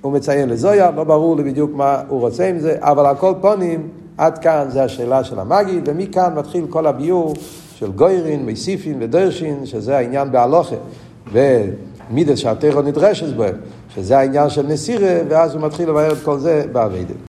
הוא 0.00 0.12
מציין 0.12 0.48
לזויה, 0.48 0.90
לא 0.90 1.04
ברור 1.04 1.36
לי 1.36 1.42
בדיוק 1.42 1.70
מה 1.74 2.02
הוא 2.08 2.20
רוצה 2.20 2.48
עם 2.48 2.58
זה, 2.58 2.76
אבל 2.80 3.06
על 3.06 3.16
כל 3.16 3.32
פונים, 3.40 3.88
עד 4.18 4.38
כאן 4.38 4.66
זה 4.68 4.84
השאלה 4.84 5.24
של 5.24 5.38
המגיד, 5.38 5.88
ומכאן 5.88 6.34
מתחיל 6.34 6.66
כל 6.70 6.86
הביור 6.86 7.34
של 7.74 7.92
גוירין, 7.92 8.46
מייסיפין 8.46 8.96
ודרשין, 9.00 9.66
שזה 9.66 9.96
העניין 9.96 10.32
בהלוכה. 10.32 10.76
ומידס 11.32 12.38
שהטרו 12.38 12.82
נדרשת 12.82 13.36
בהם, 13.36 13.54
שזה 13.94 14.18
העניין 14.18 14.50
של 14.50 14.66
נסירה, 14.66 15.20
ואז 15.28 15.54
הוא 15.54 15.62
מתחיל 15.62 15.88
לבאר 15.88 16.12
את 16.12 16.18
כל 16.24 16.38
זה 16.38 16.64
באביידה. 16.72 17.14